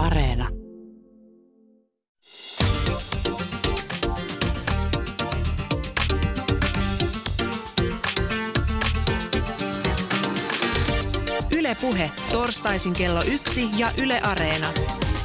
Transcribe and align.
Areena. 0.00 0.48
Yle 11.56 11.76
Puhe, 11.80 12.10
torstaisin 12.32 12.92
kello 12.92 13.20
yksi 13.32 13.68
ja 13.78 13.88
Yle 14.02 14.20
Areena. 14.20 14.66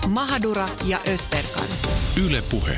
Mahadura 0.10 0.66
ja 0.86 1.00
Ösperkan. 1.14 1.68
Yle 2.26 2.44
Puhe. 2.52 2.78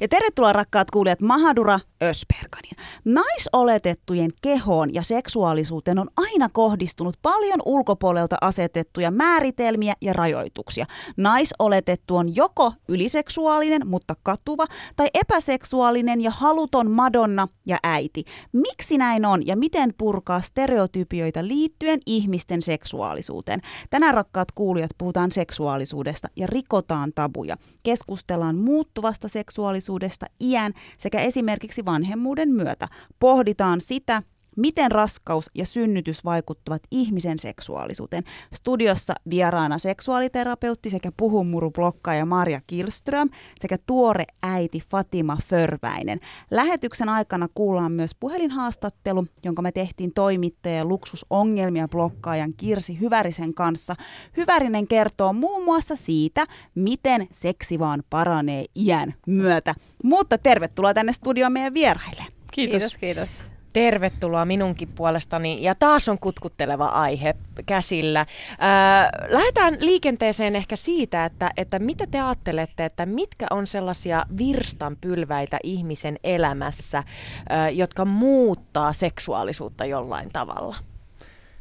Ja 0.00 0.08
tervetuloa 0.08 0.52
rakkaat 0.52 0.90
kuulijat 0.90 1.20
Mahadura 1.20 1.80
Ösperkanin. 2.02 2.72
Naisoletettujen 3.04 4.30
kehoon 4.42 4.94
ja 4.94 5.02
seksuaalisuuteen 5.02 5.98
on 5.98 6.08
aina 6.16 6.48
kohdistunut 6.48 7.16
paljon 7.22 7.60
ulkopuolelta 7.64 8.36
asetettuja 8.40 9.10
määritelmiä 9.10 9.94
ja 10.00 10.12
rajoituksia. 10.12 10.86
Naisoletettu 11.16 12.16
on 12.16 12.36
joko 12.36 12.72
yliseksuaalinen, 12.88 13.86
mutta 13.86 14.14
katuva, 14.22 14.66
tai 14.96 15.08
epäseksuaalinen 15.14 16.20
ja 16.20 16.30
haluton 16.30 16.90
madonna 16.90 17.48
ja 17.66 17.78
äiti. 17.82 18.24
Miksi 18.52 18.98
näin 18.98 19.24
on 19.24 19.46
ja 19.46 19.56
miten 19.56 19.94
purkaa 19.98 20.40
stereotypioita 20.40 21.48
liittyen 21.48 22.00
ihmisten 22.06 22.62
seksuaalisuuteen? 22.62 23.60
Tänään 23.90 24.14
rakkaat 24.14 24.52
kuulijat 24.52 24.90
puhutaan 24.98 25.32
seksuaalisuudesta 25.32 26.28
ja 26.36 26.46
rikotaan 26.46 27.12
tabuja. 27.14 27.56
Keskustellaan 27.82 28.56
muuttuvasta 28.56 29.28
seksuaalisuudesta 29.28 30.26
iän 30.40 30.72
sekä 30.98 31.20
esimerkiksi 31.20 31.83
vanhemmuuden 31.84 32.48
myötä. 32.48 32.88
Pohditaan 33.18 33.80
sitä, 33.80 34.22
miten 34.56 34.90
raskaus 34.90 35.50
ja 35.54 35.66
synnytys 35.66 36.24
vaikuttavat 36.24 36.82
ihmisen 36.90 37.38
seksuaalisuuteen. 37.38 38.22
Studiossa 38.54 39.14
vieraana 39.30 39.78
seksuaaliterapeutti 39.78 40.90
sekä 40.90 41.12
puhumurublokkaja 41.16 42.26
Marja 42.26 42.60
Kilström 42.66 43.28
sekä 43.60 43.76
tuore 43.86 44.24
äiti 44.42 44.82
Fatima 44.90 45.38
Förväinen. 45.48 46.20
Lähetyksen 46.50 47.08
aikana 47.08 47.48
kuullaan 47.54 47.92
myös 47.92 48.14
puhelinhaastattelu, 48.20 49.26
jonka 49.44 49.62
me 49.62 49.72
tehtiin 49.72 50.12
toimittaja 50.14 50.84
luksusongelmia 50.84 51.88
blokkaajan 51.88 52.54
Kirsi 52.56 53.00
Hyvärisen 53.00 53.54
kanssa. 53.54 53.94
Hyvärinen 54.36 54.86
kertoo 54.86 55.32
muun 55.32 55.64
muassa 55.64 55.96
siitä, 55.96 56.46
miten 56.74 57.28
seksi 57.32 57.78
vaan 57.78 58.02
paranee 58.10 58.64
iän 58.76 59.14
myötä. 59.26 59.74
Mutta 60.04 60.38
tervetuloa 60.38 60.94
tänne 60.94 61.12
studioon 61.12 61.52
meidän 61.52 61.74
vieraille. 61.74 62.24
Kiitos. 62.52 62.78
Kiitos, 62.78 62.96
kiitos. 62.96 63.53
Tervetuloa 63.74 64.44
minunkin 64.44 64.88
puolestani. 64.88 65.62
Ja 65.62 65.74
taas 65.74 66.08
on 66.08 66.18
kutkutteleva 66.18 66.86
aihe 66.86 67.34
käsillä. 67.66 68.26
Ää, 68.58 69.10
lähdetään 69.28 69.76
liikenteeseen 69.80 70.56
ehkä 70.56 70.76
siitä, 70.76 71.24
että, 71.24 71.50
että 71.56 71.78
mitä 71.78 72.06
te 72.10 72.20
ajattelette, 72.20 72.84
että 72.84 73.06
mitkä 73.06 73.46
on 73.50 73.66
sellaisia 73.66 74.26
virstanpylväitä 74.38 75.58
ihmisen 75.62 76.18
elämässä, 76.24 77.02
ää, 77.48 77.70
jotka 77.70 78.04
muuttaa 78.04 78.92
seksuaalisuutta 78.92 79.84
jollain 79.84 80.30
tavalla? 80.32 80.76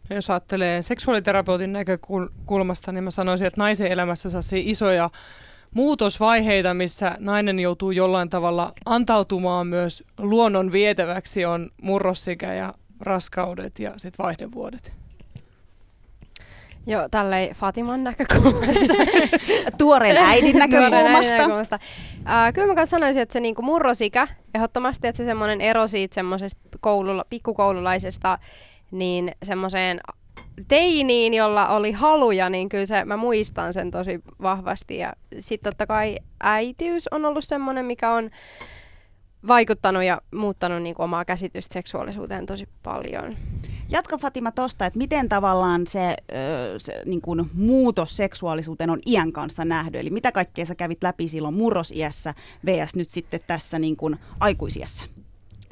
No 0.10 0.16
jos 0.16 0.30
ajattelee 0.30 0.82
seksuaaliterapeutin 0.82 1.74
näkökulmasta, 1.74 2.92
niin 2.92 3.04
mä 3.04 3.12
sanoisin, 3.12 3.48
että 3.48 3.62
naisen 3.62 3.92
elämässä 3.92 4.30
saa 4.30 4.42
isoja 4.54 5.10
muutosvaiheita, 5.74 6.74
missä 6.74 7.16
nainen 7.20 7.60
joutuu 7.60 7.92
jollain 7.92 8.30
tavalla 8.30 8.74
antautumaan 8.86 9.68
myös 9.68 10.04
luonnon 10.18 10.72
vietäväksi, 10.72 11.46
on 11.46 11.70
murrosikä 11.82 12.54
ja 12.54 12.74
raskaudet 13.00 13.80
ja 13.80 13.92
sitten 13.98 14.24
vaihdevuodet. 14.26 14.94
Joo, 16.88 17.08
tälleen 17.12 17.56
Fatiman 17.56 18.04
näkökulmasta. 18.04 18.94
Tuoreen 19.78 20.18
äidin 20.18 20.60
näkökulmasta. 20.60 20.90
Tuoreen 20.98 21.16
äidin 21.16 21.40
näkökulmasta. 21.40 21.80
Uh, 22.20 22.54
kyllä 22.54 22.74
mä 22.74 22.86
sanoisin, 22.86 23.22
että 23.22 23.34
se 23.34 23.40
niinku 23.40 23.62
murrosikä, 23.62 24.28
ehdottomasti, 24.56 25.08
että 25.08 25.18
se 25.18 25.26
semmoinen 25.26 25.62
ero 25.62 25.88
siitä 25.88 26.16
semmoisesta 26.16 26.62
koulula, 26.80 27.26
pikkukoululaisesta, 27.30 28.40
niin 28.92 29.32
semmoiseen 29.44 30.00
teiniin, 30.68 31.34
jolla 31.34 31.68
oli 31.68 31.92
haluja, 31.92 32.50
niin 32.50 32.70
kyllä 32.70 32.86
se, 32.86 33.06
mä 33.06 33.18
muistan 33.18 33.74
sen 33.74 33.92
tosi 33.92 34.20
vahvasti. 34.42 34.98
Ja 34.98 35.14
sitten 35.40 35.72
totta 35.72 35.88
kai 35.88 36.18
äitiys 36.40 37.08
on 37.12 37.26
ollut 37.26 37.44
semmoinen, 37.44 37.86
mikä 37.86 38.12
on 38.12 38.30
vaikuttanut 39.48 40.04
ja 40.04 40.22
muuttanut 40.36 40.82
niin 40.82 40.96
kuin 40.96 41.04
omaa 41.04 41.26
käsitystä 41.26 41.74
seksuaalisuuteen 41.74 42.46
tosi 42.46 42.70
paljon. 42.84 43.36
Jatka 43.92 44.18
Fatima 44.18 44.52
tuosta, 44.52 44.86
että 44.86 44.98
miten 44.98 45.30
tavallaan 45.30 45.88
se, 45.88 46.16
se 46.78 47.02
niin 47.06 47.22
kuin 47.22 47.50
muutos 47.54 48.18
seksuaalisuuteen 48.18 48.90
on 48.90 49.00
iän 49.06 49.32
kanssa 49.32 49.66
nähty. 49.66 50.00
Eli 50.00 50.10
mitä 50.10 50.32
kaikkea 50.32 50.66
sä 50.66 50.76
kävit 50.76 51.04
läpi 51.04 51.28
silloin 51.28 51.56
murrosiässä 51.56 52.34
vs. 52.66 52.96
nyt 52.96 53.10
sitten 53.10 53.40
tässä 53.48 53.80
niin 53.80 53.98
kuin 53.98 54.20
aikuisiässä? 54.40 55.06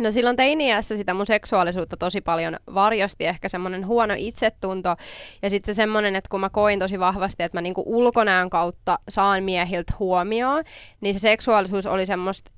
No 0.01 0.11
silloin 0.11 0.35
teiniässä 0.35 0.97
sitä 0.97 1.13
mun 1.13 1.25
seksuaalisuutta 1.25 1.97
tosi 1.97 2.21
paljon 2.21 2.57
varjosti 2.73 3.25
ehkä 3.25 3.49
semmoinen 3.49 3.87
huono 3.87 4.13
itsetunto 4.17 4.95
ja 5.41 5.49
sitten 5.49 5.75
se 5.75 5.77
semmoinen, 5.77 6.15
että 6.15 6.29
kun 6.29 6.39
mä 6.39 6.49
koin 6.49 6.79
tosi 6.79 6.99
vahvasti, 6.99 7.43
että 7.43 7.57
mä 7.57 7.61
niinku 7.61 7.83
ulkonäön 7.85 8.49
kautta 8.49 8.99
saan 9.09 9.43
miehiltä 9.43 9.93
huomioon, 9.99 10.63
niin 11.01 11.15
se 11.15 11.19
seksuaalisuus 11.19 11.85
oli 11.85 12.05
semmoista 12.05 12.51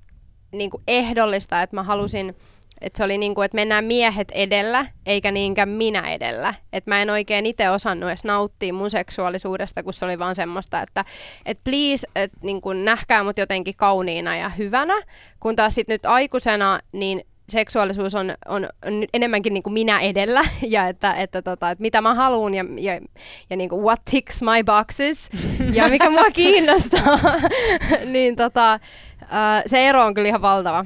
niinku 0.52 0.82
ehdollista, 0.88 1.62
että 1.62 1.76
mä 1.76 1.84
halusin 1.84 2.36
että 2.84 2.98
se 2.98 3.04
oli 3.04 3.18
niin 3.18 3.36
kuin, 3.36 3.46
että 3.46 3.56
mennään 3.56 3.86
miehet 3.86 4.32
edellä, 4.32 4.86
eikä 5.06 5.32
niinkään 5.32 5.70
minä 5.70 6.12
edellä. 6.12 6.54
Että 6.74 6.92
mä 6.92 7.02
en 7.02 7.10
oikein 7.10 7.46
itse 7.46 7.70
osannut 7.70 8.10
edes 8.10 8.24
nauttia 8.24 8.74
mun 8.74 8.92
seksuaalisuudesta, 8.92 9.84
kun 9.84 9.94
se 9.94 10.06
oli 10.06 10.20
vaan 10.20 10.36
semmoista, 10.36 10.82
että 10.82 11.06
et 11.46 11.60
please, 11.64 12.08
että 12.16 12.38
niin 12.42 12.62
kuin 12.62 12.86
nähkää 12.86 13.24
mut 13.24 13.38
jotenkin 13.38 13.76
kauniina 13.76 14.38
ja 14.38 14.50
hyvänä. 14.50 15.02
Kun 15.40 15.56
taas 15.56 15.76
sitten 15.76 15.94
nyt 15.94 16.06
aikuisena, 16.06 16.80
niin 16.92 17.26
seksuaalisuus 17.50 18.16
on, 18.16 18.34
on, 18.48 18.70
on 18.86 19.06
enemmänkin 19.14 19.54
niin 19.54 19.64
kuin 19.64 19.74
minä 19.74 20.00
edellä 20.00 20.42
ja 20.68 20.88
että, 20.88 21.14
että, 21.14 21.42
tota, 21.42 21.72
että 21.72 21.82
mitä 21.82 22.02
mä 22.02 22.14
haluan 22.14 22.54
ja, 22.54 22.66
ja, 22.80 23.00
ja 23.50 23.58
niin 23.58 23.70
kuin 23.70 23.84
what 23.84 24.02
ticks 24.12 24.42
my 24.42 24.64
boxes 24.64 25.30
ja 25.74 25.88
mikä 25.88 26.10
mua 26.10 26.32
kiinnostaa, 26.34 27.20
niin 28.14 28.36
tota, 28.36 28.80
se 29.66 29.90
ero 29.90 30.06
on 30.06 30.14
kyllä 30.14 30.28
ihan 30.28 30.42
valtava. 30.42 30.86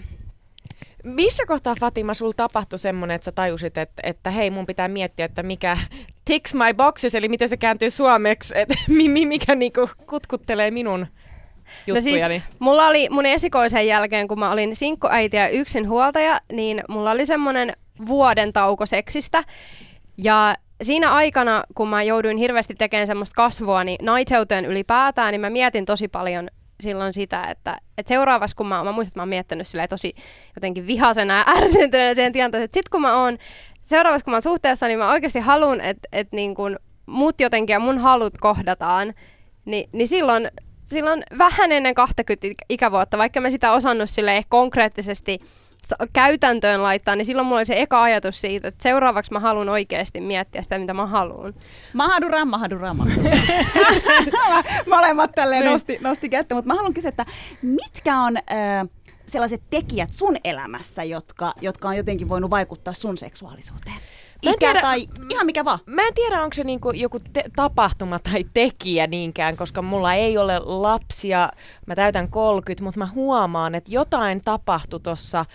Missä 1.03 1.45
kohtaa 1.45 1.75
Fatima 1.79 2.13
sulla 2.13 2.33
tapahtui 2.37 2.79
semmoinen, 2.79 3.15
että 3.15 3.25
sä 3.25 3.31
tajusit, 3.31 3.77
että, 3.77 4.01
että 4.03 4.29
hei 4.29 4.49
mun 4.49 4.65
pitää 4.65 4.87
miettiä, 4.87 5.25
että 5.25 5.43
mikä 5.43 5.77
ticks 6.25 6.53
my 6.53 6.73
boxes, 6.73 7.15
eli 7.15 7.29
miten 7.29 7.49
se 7.49 7.57
kääntyy 7.57 7.89
suomeksi, 7.89 8.57
että 8.57 8.75
mikä 9.27 9.55
niinku 9.55 9.89
kutkuttelee 10.07 10.71
minun 10.71 11.07
No 11.87 12.01
siis, 12.01 12.21
mulla 12.59 12.87
oli 12.87 13.07
mun 13.09 13.25
esikoisen 13.25 13.87
jälkeen, 13.87 14.27
kun 14.27 14.39
mä 14.39 14.51
olin 14.51 14.75
sinkkuäiti 14.75 15.37
ja 15.37 15.49
yksinhuoltaja, 15.49 16.41
niin 16.51 16.83
mulla 16.89 17.11
oli 17.11 17.25
semmoinen 17.25 17.73
vuoden 18.07 18.53
tauko 18.53 18.85
seksistä. 18.85 19.43
Ja 20.17 20.55
siinä 20.81 21.13
aikana, 21.13 21.63
kun 21.75 21.87
mä 21.87 22.03
jouduin 22.03 22.37
hirveästi 22.37 22.75
tekemään 22.75 23.07
semmoista 23.07 23.35
kasvua, 23.35 23.83
niin 23.83 23.97
naitseuteen 24.01 24.65
ylipäätään, 24.65 25.31
niin 25.31 25.41
mä 25.41 25.49
mietin 25.49 25.85
tosi 25.85 26.07
paljon 26.07 26.47
silloin 26.79 27.13
sitä, 27.13 27.43
että, 27.43 27.77
että 27.97 28.09
seuraavassa 28.09 28.55
kun 28.55 28.67
mä, 28.67 28.83
mä 28.83 28.91
muistan, 28.91 29.09
että 29.09 29.19
mä 29.19 29.21
oon 29.21 29.29
miettinyt 29.29 29.67
tosi 29.89 30.15
jotenkin 30.55 30.87
vihasena 30.87 31.37
ja 31.37 31.45
ärsintyneenä 31.57 32.15
siihen 32.15 32.33
tilanteeseen, 32.33 32.65
että 32.65 32.79
sit 32.79 32.89
kun 32.89 33.01
mä 33.01 33.17
oon, 33.17 33.37
seuraavassa 33.81 34.25
kun 34.25 34.31
mä 34.31 34.35
oon 34.35 34.41
suhteessa, 34.41 34.87
niin 34.87 34.99
mä 34.99 35.11
oikeasti 35.11 35.39
haluan, 35.39 35.81
että, 35.81 36.07
että 36.11 36.35
niin 36.35 36.55
kun 36.55 36.79
mut 37.05 37.41
jotenkin 37.41 37.73
ja 37.73 37.79
mun 37.79 37.97
halut 37.97 38.37
kohdataan, 38.37 39.13
niin, 39.65 39.89
niin 39.91 40.07
silloin 40.07 40.51
silloin 40.87 41.23
vähän 41.37 41.71
ennen 41.71 41.95
20 41.95 42.47
ikävuotta, 42.69 43.17
vaikka 43.17 43.41
mä 43.41 43.49
sitä 43.49 43.71
osannut 43.71 44.09
sille 44.09 44.43
konkreettisesti 44.49 45.39
käytäntöön 46.13 46.83
laittaa, 46.83 47.15
niin 47.15 47.25
silloin 47.25 47.45
mulla 47.45 47.59
oli 47.59 47.65
se 47.65 47.81
eka 47.81 48.03
ajatus 48.03 48.41
siitä, 48.41 48.67
että 48.67 48.83
seuraavaksi 48.83 49.33
mä 49.33 49.39
haluan 49.39 49.69
oikeasti 49.69 50.21
miettiä 50.21 50.61
sitä, 50.61 50.79
mitä 50.79 50.93
mä 50.93 51.05
haluan. 51.05 51.53
Mahadura, 51.93 52.45
mahadura, 52.45 52.93
mahadura. 52.93 53.31
Molemmat 54.95 55.31
tälleen 55.35 55.61
niin. 55.61 55.71
nosti, 55.71 55.97
nosti 56.01 56.29
kättä, 56.29 56.55
mutta 56.55 56.67
mä 56.67 56.75
haluan 56.75 56.93
kysyä, 56.93 57.09
että 57.09 57.25
mitkä 57.61 58.17
on... 58.17 58.37
Äh, 58.37 58.89
sellaiset 59.27 59.61
tekijät 59.69 60.13
sun 60.13 60.37
elämässä, 60.43 61.03
jotka, 61.03 61.53
jotka 61.61 61.87
on 61.87 61.97
jotenkin 61.97 62.29
voinut 62.29 62.49
vaikuttaa 62.49 62.93
sun 62.93 63.17
seksuaalisuuteen? 63.17 63.95
Ikä 64.41 64.55
tiedä, 64.59 64.81
tai 64.81 65.07
ihan 65.29 65.45
mikä 65.45 65.65
vaan. 65.65 65.79
Mä 65.85 66.07
en 66.07 66.13
tiedä, 66.13 66.43
onko 66.43 66.53
se 66.53 66.63
niinku 66.63 66.91
joku 66.91 67.19
te- 67.33 67.45
tapahtuma 67.55 68.19
tai 68.19 68.45
tekijä 68.53 69.07
niinkään, 69.07 69.57
koska 69.57 69.81
mulla 69.81 70.13
ei 70.13 70.37
ole 70.37 70.59
lapsia. 70.59 71.49
Mä 71.85 71.95
täytän 71.95 72.29
30, 72.29 72.83
mutta 72.83 72.99
mä 72.99 73.07
huomaan, 73.15 73.75
että 73.75 73.91
jotain 73.91 74.41
tapahtui 74.45 74.99
tuossa 74.99 75.45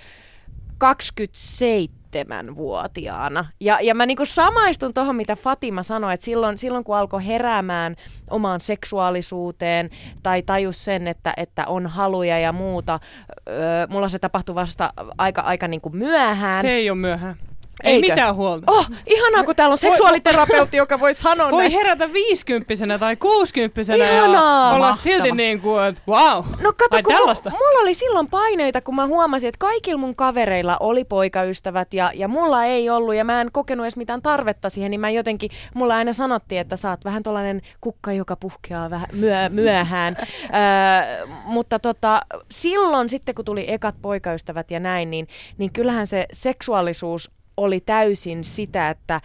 27-vuotiaana. 0.85 3.45
Ja, 3.61 3.79
ja 3.81 3.95
mä 3.95 4.07
niinku 4.07 4.27
samaistun 4.27 4.95
tuohon, 4.95 5.17
mitä 5.17 5.37
Fatima 5.37 5.83
sanoi, 5.83 6.15
että 6.15 6.25
silloin, 6.25 6.59
silloin 6.59 6.85
kun 6.85 6.97
alkoi 6.97 7.27
heräämään 7.27 7.97
omaan 8.31 8.61
seksuaalisuuteen 8.61 9.91
tai 10.23 10.43
tajus 10.43 10.85
sen, 10.85 11.09
että, 11.09 11.35
että 11.37 11.67
on 11.67 11.87
haluja 11.87 12.39
ja 12.39 12.53
muuta, 12.53 13.01
öö, 13.49 13.87
mulla 13.91 14.09
se 14.09 14.19
tapahtui 14.19 14.55
vasta 14.55 14.93
aika, 15.19 15.41
aika 15.41 15.69
niinku 15.69 15.91
myöhään. 15.91 16.61
Se 16.61 16.71
ei 16.71 16.91
ole 16.91 16.99
myöhään. 16.99 17.37
Ei 17.85 17.95
Eikö? 17.95 18.07
mitään 18.09 18.35
huolta. 18.35 18.73
Oh, 18.73 18.87
ihanaa, 19.07 19.45
kun 19.45 19.57
täällä 19.57 19.73
on 19.73 19.79
seksuaaliterapeutti, 19.79 20.77
joka 20.77 21.01
voi 21.01 21.15
sanoa 21.15 21.51
Voi 21.51 21.63
näin. 21.63 21.73
herätä 21.73 22.13
viisikymppisenä 22.13 22.99
tai 22.99 23.17
kuusikymppisenä 23.17 24.05
ja 24.05 24.25
olla 24.25 24.79
Mahtava. 24.79 24.93
silti 24.93 25.33
niin 25.33 25.61
kuin, 25.61 25.85
että 25.85 26.03
wow. 26.09 26.45
No 26.61 26.73
kato, 26.73 26.97
Ai 26.97 27.03
kun 27.03 27.15
tällaista. 27.15 27.51
mu- 27.51 27.53
mulla 27.53 27.81
oli 27.81 27.95
silloin 27.95 28.29
paineita, 28.29 28.81
kun 28.81 28.95
mä 28.95 29.07
huomasin, 29.07 29.49
että 29.49 29.59
kaikilla 29.59 29.99
mun 29.99 30.17
kavereilla 30.17 30.77
oli 30.81 31.05
poikaystävät 31.05 31.95
ja, 31.95 32.11
ja 32.15 32.29
mulla 32.29 32.65
ei 32.65 32.91
ollut 32.91 33.15
ja 33.15 33.25
mä 33.25 33.41
en 33.41 33.49
kokenut 33.53 33.85
edes 33.85 33.97
mitään 33.97 34.23
tarvetta 34.23 34.71
siihen, 34.71 34.91
niin 34.91 35.01
mä 35.01 35.11
jotenkin, 35.11 35.51
mulla 35.75 35.97
aina 35.97 36.13
sanottiin, 36.13 36.61
että 36.61 36.77
sä 36.77 36.91
oot 36.91 37.05
vähän 37.05 37.23
tollanen 37.23 37.63
kukka, 37.81 38.13
joka 38.13 38.37
puhkeaa 38.37 38.91
vähän 38.91 39.09
myö, 39.13 39.49
myöhään. 39.49 40.17
öö, 40.21 41.27
mutta 41.45 41.79
tota, 41.79 42.23
silloin 42.51 43.09
sitten, 43.09 43.35
kun 43.35 43.45
tuli 43.45 43.65
ekat 43.73 43.95
poikaystävät 44.03 44.71
ja 44.71 44.81
näin, 44.81 45.11
niin, 45.11 45.29
niin 45.59 45.73
kyllähän 45.73 46.07
se 46.07 46.27
seksuaalisuus 46.33 47.31
oli 47.57 47.81
täysin 47.81 48.45
sitä, 48.45 48.91
että 48.91 49.21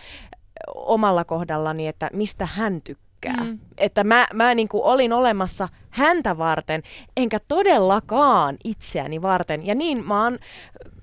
omalla 0.75 1.25
kohdallani, 1.25 1.87
että 1.87 2.09
mistä 2.13 2.45
hän 2.45 2.81
tykkää. 2.81 3.43
Mm. 3.43 3.59
Että 3.77 4.03
mä, 4.03 4.27
mä 4.33 4.55
niin 4.55 4.67
kuin 4.67 4.83
olin 4.83 5.13
olemassa 5.13 5.69
häntä 5.89 6.37
varten, 6.37 6.83
enkä 7.17 7.39
todellakaan 7.47 8.57
itseäni 8.63 9.21
varten. 9.21 9.67
Ja 9.67 9.75
niin 9.75 10.07
mä 10.07 10.23
oon 10.23 10.39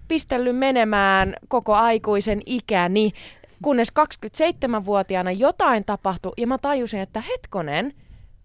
pistellyt 0.09 0.57
menemään 0.57 1.35
koko 1.49 1.75
aikuisen 1.75 2.41
ikäni, 2.47 3.13
kunnes 3.63 3.93
27-vuotiaana 4.01 5.33
jotain 5.33 5.85
tapahtui 5.85 6.33
ja 6.37 6.47
mä 6.47 6.59
tajusin, 6.59 7.01
että 7.01 7.21
hetkonen, 7.21 7.95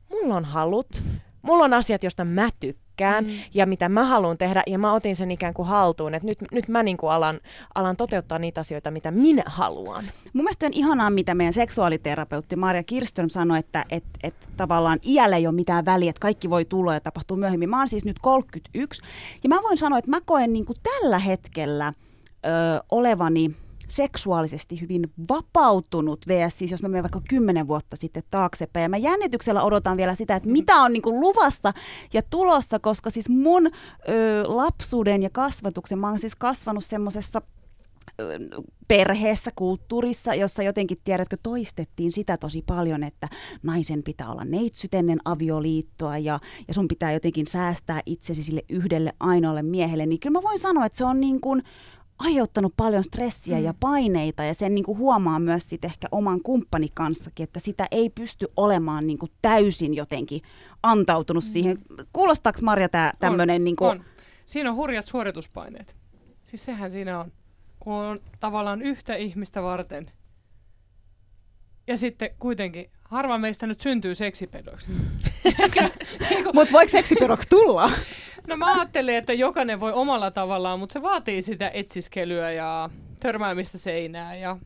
mulla 0.10 0.36
on 0.36 0.46
halut, 0.46 1.04
mulla 1.42 1.64
on 1.64 1.74
asiat, 1.74 2.04
joista 2.04 2.26
mä 2.26 2.50
tykkään 2.60 2.89
mm. 3.22 3.28
ja 3.54 3.66
mitä 3.66 3.90
mä 3.90 4.04
haluan 4.06 4.38
tehdä 4.38 4.64
ja 4.68 4.80
mä 4.80 4.94
otin 4.94 5.16
sen 5.16 5.32
ikään 5.32 5.54
kuin 5.54 5.68
haltuun, 5.68 6.16
että 6.16 6.28
nyt, 6.28 6.38
nyt 6.52 6.68
mä 6.68 6.84
niin 6.84 6.98
kuin 6.98 7.12
alan, 7.12 7.40
alan 7.76 7.98
toteuttaa 7.98 8.40
niitä 8.40 8.62
asioita, 8.62 8.92
mitä 8.92 9.12
minä 9.12 9.44
haluan. 9.46 10.04
Mun 10.34 10.44
mielestä 10.44 10.66
on 10.66 10.74
ihanaa, 10.74 11.10
mitä 11.10 11.36
meidän 11.36 11.54
seksuaaliterapeutti 11.54 12.56
Maria 12.56 12.84
Kirström 12.84 13.30
sanoi, 13.30 13.60
että 13.60 13.86
et, 13.90 14.04
et 14.24 14.50
tavallaan 14.58 15.00
iällä 15.06 15.38
ei 15.38 15.48
ole 15.48 15.56
mitään 15.56 15.86
väliä, 15.86 16.10
että 16.10 16.20
kaikki 16.20 16.50
voi 16.50 16.66
tulla 16.66 16.94
ja 16.94 17.00
tapahtuu 17.00 17.38
myöhemmin. 17.38 17.70
Mä 17.70 17.78
oon 17.78 17.88
siis 17.88 18.06
nyt 18.06 18.20
31 18.20 19.02
ja 19.44 19.50
mä 19.50 19.60
voin 19.64 19.78
sanoa, 19.78 20.00
että 20.00 20.12
mä 20.12 20.22
koen 20.26 20.54
niin 20.54 20.66
kuin 20.66 20.78
tällä 20.84 21.20
hetkellä 21.20 21.94
ö, 22.46 22.84
olevani 22.92 23.56
seksuaalisesti 23.92 24.82
hyvin 24.82 25.12
vapautunut 25.30 26.26
vs. 26.28 26.58
siis 26.58 26.72
jos 26.72 26.82
mä 26.82 26.90
menen 26.90 27.04
vaikka 27.04 27.22
kymmenen 27.30 27.68
vuotta 27.68 27.96
sitten 27.96 28.24
taaksepäin. 28.32 28.84
Ja 28.84 28.90
mä 28.90 28.98
jännityksellä 28.98 29.64
odotan 29.64 29.98
vielä 29.98 30.16
sitä, 30.16 30.36
että 30.36 30.50
mitä 30.50 30.76
on 30.76 30.94
niin 30.94 31.02
kuin 31.02 31.20
luvassa 31.20 31.74
ja 32.14 32.22
tulossa, 32.30 32.80
koska 32.80 33.10
siis 33.10 33.30
mun 33.30 33.68
ö, 33.68 33.72
lapsuuden 34.48 35.24
ja 35.24 35.30
kasvatuksen, 35.30 36.00
mä 36.00 36.10
oon 36.10 36.20
siis 36.20 36.36
kasvanut 36.36 36.86
semmoisessa 36.86 37.42
perheessä, 38.88 39.52
kulttuurissa, 39.56 40.34
jossa 40.34 40.64
jotenkin, 40.64 40.98
tiedätkö, 41.04 41.38
toistettiin 41.44 42.12
sitä 42.12 42.38
tosi 42.38 42.64
paljon, 42.68 43.04
että 43.04 43.28
naisen 43.64 44.04
pitää 44.04 44.32
olla 44.32 44.46
neitsyt 44.46 44.94
ennen 44.94 45.20
avioliittoa 45.26 46.18
ja, 46.18 46.40
ja 46.68 46.74
sun 46.74 46.88
pitää 46.88 47.14
jotenkin 47.14 47.48
säästää 47.48 48.02
itsesi 48.06 48.44
sille 48.44 48.62
yhdelle 48.70 49.14
ainoalle 49.20 49.64
miehelle, 49.64 50.06
niin 50.06 50.20
kyllä 50.20 50.34
mä 50.40 50.44
voin 50.44 50.60
sanoa, 50.60 50.86
että 50.86 50.98
se 50.98 51.06
on 51.06 51.20
niin 51.20 51.42
kuin 51.42 51.64
aiheuttanut 52.20 52.74
paljon 52.78 53.04
stressiä 53.04 53.58
mm. 53.58 53.64
ja 53.64 53.74
paineita 53.80 54.44
ja 54.44 54.54
sen 54.54 54.76
niin 54.76 54.86
kuin 54.86 54.98
huomaa 54.98 55.40
myös 55.40 55.70
sit 55.70 55.86
ehkä 55.86 56.08
oman 56.12 56.42
kumppani 56.42 56.88
kanssakin, 56.96 57.44
että 57.44 57.60
sitä 57.60 57.88
ei 57.92 58.10
pysty 58.10 58.48
olemaan 58.58 59.08
niin 59.08 59.20
kuin 59.20 59.32
täysin 59.42 59.94
jotenkin 59.94 60.42
antautunut 60.84 61.44
mm. 61.44 61.48
siihen. 61.48 61.78
Kuulostaako 62.14 62.60
Marja 62.62 62.90
tämä 62.90 63.12
tämmöinen? 63.20 63.64
Niin 63.64 63.76
kuin, 63.76 63.90
on. 63.90 64.04
Siinä 64.46 64.70
on 64.70 64.76
hurjat 64.76 65.08
suorituspaineet. 65.08 65.96
Siis 66.44 66.66
sehän 66.66 66.92
siinä 66.92 67.20
on, 67.20 67.32
kun 67.80 67.94
on 67.94 68.20
tavallaan 68.40 68.82
yhtä 68.82 69.16
ihmistä 69.16 69.64
varten. 69.64 70.12
Ja 71.88 71.98
sitten 71.98 72.30
kuitenkin, 72.40 72.90
harva 73.02 73.38
meistä 73.38 73.68
nyt 73.68 73.82
syntyy 73.82 74.16
seksipedoiksi. 74.16 74.92
Mutta 76.54 76.72
voiko 76.72 76.90
seksiperoksi 76.90 77.50
tulla? 77.50 77.92
No 78.48 78.58
mä 78.58 78.74
ajattelin, 78.74 79.16
että 79.16 79.34
jokainen 79.34 79.80
voi 79.80 79.94
omalla 79.94 80.32
tavallaan, 80.32 80.80
mutta 80.80 80.94
se 80.94 81.02
vaatii 81.02 81.42
sitä 81.42 81.72
etsiskelyä 81.74 82.52
ja 82.52 82.90
törmäämistä 83.20 83.78
seinään 83.78 84.40
ja 84.40 84.58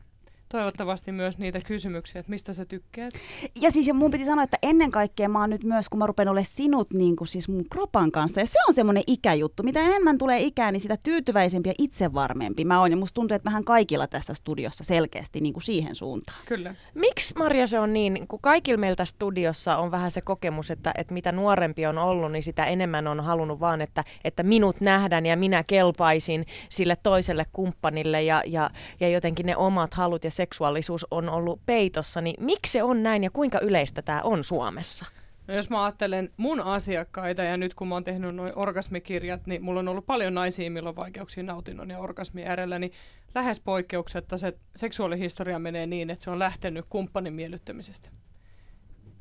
toivottavasti 0.54 1.12
myös 1.12 1.38
niitä 1.38 1.60
kysymyksiä, 1.60 2.20
että 2.20 2.30
mistä 2.30 2.52
sä 2.52 2.64
tykkäät. 2.64 3.14
Ja 3.60 3.70
siis 3.70 3.86
ja 3.86 3.94
mun 3.94 4.10
piti 4.10 4.24
sanoa, 4.24 4.44
että 4.44 4.58
ennen 4.62 4.90
kaikkea 4.90 5.28
mä 5.28 5.40
oon 5.40 5.50
nyt 5.50 5.64
myös, 5.64 5.88
kun 5.88 5.98
mä 5.98 6.06
rupean 6.06 6.28
olemaan 6.28 6.50
sinut 6.50 6.92
niin 6.92 7.16
kuin 7.16 7.28
siis 7.28 7.48
mun 7.48 7.64
kropan 7.70 8.12
kanssa. 8.12 8.40
Ja 8.40 8.46
se 8.46 8.58
on 8.68 8.74
semmoinen 8.74 9.02
ikäjuttu. 9.06 9.62
Mitä 9.62 9.80
enemmän 9.80 10.18
tulee 10.18 10.40
ikää, 10.40 10.72
niin 10.72 10.80
sitä 10.80 10.96
tyytyväisempi 11.02 11.68
ja 11.68 11.74
itsevarmempi 11.78 12.64
mä 12.64 12.80
oon. 12.80 12.90
Ja 12.90 12.96
musta 12.96 13.14
tuntuu, 13.14 13.34
että 13.34 13.44
vähän 13.44 13.64
kaikilla 13.64 14.06
tässä 14.06 14.34
studiossa 14.34 14.84
selkeästi 14.84 15.40
niin 15.40 15.52
kuin 15.52 15.62
siihen 15.62 15.94
suuntaan. 15.94 16.38
Kyllä. 16.44 16.74
Miksi 16.94 17.34
Maria 17.38 17.66
se 17.66 17.78
on 17.78 17.92
niin, 17.92 18.28
kun 18.28 18.38
kaikilla 18.42 18.80
meiltä 18.80 19.04
studiossa 19.04 19.76
on 19.76 19.90
vähän 19.90 20.10
se 20.10 20.20
kokemus, 20.20 20.70
että, 20.70 20.92
että 20.98 21.14
mitä 21.14 21.32
nuorempi 21.32 21.86
on 21.86 21.98
ollut, 21.98 22.32
niin 22.32 22.42
sitä 22.42 22.64
enemmän 22.64 23.06
on 23.06 23.20
halunnut 23.20 23.60
vaan, 23.60 23.80
että, 23.80 24.04
että 24.24 24.42
minut 24.42 24.80
nähdään 24.80 25.26
ja 25.26 25.36
minä 25.36 25.64
kelpaisin 25.66 26.46
sille 26.68 26.96
toiselle 27.02 27.46
kumppanille 27.52 28.22
ja, 28.22 28.42
ja, 28.46 28.70
ja 29.00 29.08
jotenkin 29.08 29.46
ne 29.46 29.56
omat 29.56 29.94
halut 29.94 30.24
ja 30.24 30.30
seksuaalisuus 30.44 31.06
on 31.10 31.28
ollut 31.28 31.60
peitossa, 31.66 32.20
niin 32.20 32.44
miksi 32.44 32.72
se 32.72 32.82
on 32.82 33.02
näin 33.02 33.24
ja 33.24 33.30
kuinka 33.30 33.58
yleistä 33.60 34.02
tämä 34.02 34.22
on 34.22 34.44
Suomessa? 34.44 35.06
No 35.48 35.54
jos 35.54 35.70
mä 35.70 35.84
ajattelen 35.84 36.30
mun 36.36 36.60
asiakkaita 36.60 37.42
ja 37.42 37.56
nyt 37.56 37.74
kun 37.74 37.88
mä 37.88 37.94
oon 37.94 38.04
tehnyt 38.04 38.34
noin 38.34 38.52
orgasmikirjat, 38.56 39.46
niin 39.46 39.62
mulla 39.64 39.80
on 39.80 39.88
ollut 39.88 40.06
paljon 40.06 40.34
naisia, 40.34 40.70
millä 40.70 40.88
on 40.88 40.96
vaikeuksia 40.96 41.42
nautinnon 41.42 41.90
ja 41.90 41.98
orgasmin 41.98 42.46
äärellä, 42.46 42.78
niin 42.78 42.92
lähes 43.34 43.60
poikkeuksetta 43.60 44.36
se 44.36 44.52
seksuaalihistoria 44.76 45.58
menee 45.58 45.86
niin, 45.86 46.10
että 46.10 46.24
se 46.24 46.30
on 46.30 46.38
lähtenyt 46.38 46.84
kumppanin 46.88 47.32
miellyttämisestä. 47.32 48.08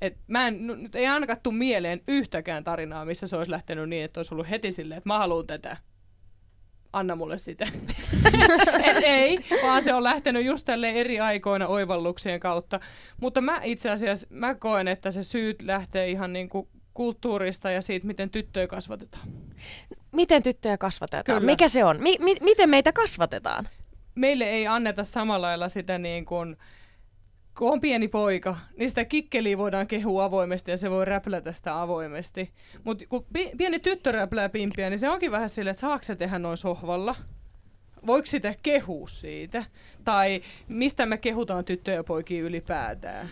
Et 0.01 0.17
mä 0.27 0.47
en, 0.47 0.67
nu- 0.67 0.75
nyt 0.75 0.95
ei 0.95 1.07
ainakaan 1.07 1.39
tule 1.43 1.55
mieleen 1.55 2.01
yhtäkään 2.07 2.63
tarinaa, 2.63 3.05
missä 3.05 3.27
se 3.27 3.37
olisi 3.37 3.51
lähtenyt 3.51 3.89
niin, 3.89 4.03
että 4.03 4.19
olisi 4.19 4.33
ollut 4.33 4.49
heti 4.49 4.71
silleen, 4.71 4.97
että 4.97 5.09
mä 5.09 5.17
haluan 5.17 5.47
tätä. 5.47 5.77
Anna 6.93 7.15
mulle 7.15 7.37
sitä. 7.37 7.65
Et 8.83 8.97
ei, 9.03 9.39
vaan 9.63 9.81
se 9.81 9.93
on 9.93 10.03
lähtenyt 10.03 10.45
just 10.45 10.65
tälle 10.65 10.89
eri 10.89 11.19
aikoina 11.19 11.67
oivalluksien 11.67 12.39
kautta. 12.39 12.79
Mutta 13.21 13.41
mä 13.41 13.59
itse 13.63 13.89
asiassa 13.89 14.27
mä 14.29 14.55
koen, 14.55 14.87
että 14.87 15.11
se 15.11 15.23
syyt 15.23 15.61
lähtee 15.61 16.09
ihan 16.09 16.33
niin 16.33 16.49
kuin 16.49 16.67
kulttuurista 16.93 17.71
ja 17.71 17.81
siitä, 17.81 18.07
miten 18.07 18.29
tyttöjä 18.29 18.67
kasvatetaan. 18.67 19.27
Miten 20.11 20.43
tyttöjä 20.43 20.77
kasvatetaan? 20.77 21.39
Kyllä. 21.39 21.51
Mikä 21.51 21.67
se 21.67 21.83
on? 21.83 22.01
Mi- 22.01 22.17
mi- 22.19 22.37
miten 22.41 22.69
meitä 22.69 22.93
kasvatetaan? 22.93 23.69
Meille 24.15 24.43
ei 24.43 24.67
anneta 24.67 25.03
samalla 25.03 25.47
lailla 25.47 25.69
sitä 25.69 25.97
niin 25.97 26.25
kuin, 26.25 26.57
kun 27.57 27.71
on 27.71 27.81
pieni 27.81 28.07
poika, 28.07 28.57
niin 28.77 28.89
sitä 28.89 29.05
kikkeliä 29.05 29.57
voidaan 29.57 29.87
kehua 29.87 30.25
avoimesti 30.25 30.71
ja 30.71 30.77
se 30.77 30.89
voi 30.89 31.05
räplätä 31.05 31.51
sitä 31.51 31.81
avoimesti. 31.81 32.51
Mutta 32.83 33.05
kun 33.09 33.25
pi- 33.33 33.51
pieni 33.57 33.79
tyttö 33.79 34.11
räplää 34.11 34.49
pimpiä, 34.49 34.89
niin 34.89 34.99
se 34.99 35.09
onkin 35.09 35.31
vähän 35.31 35.49
silleen, 35.49 35.71
että 35.71 35.81
saako 35.81 36.03
se 36.03 36.15
tehdä 36.15 36.39
noin 36.39 36.57
sohvalla? 36.57 37.15
Voiko 38.07 38.25
sitä 38.25 38.55
kehua 38.63 39.07
siitä? 39.07 39.65
Tai 40.03 40.41
mistä 40.67 41.05
me 41.05 41.17
kehutaan 41.17 41.65
tyttöjä 41.65 41.95
ja 41.95 42.03
poikia 42.03 42.43
ylipäätään? 42.43 43.29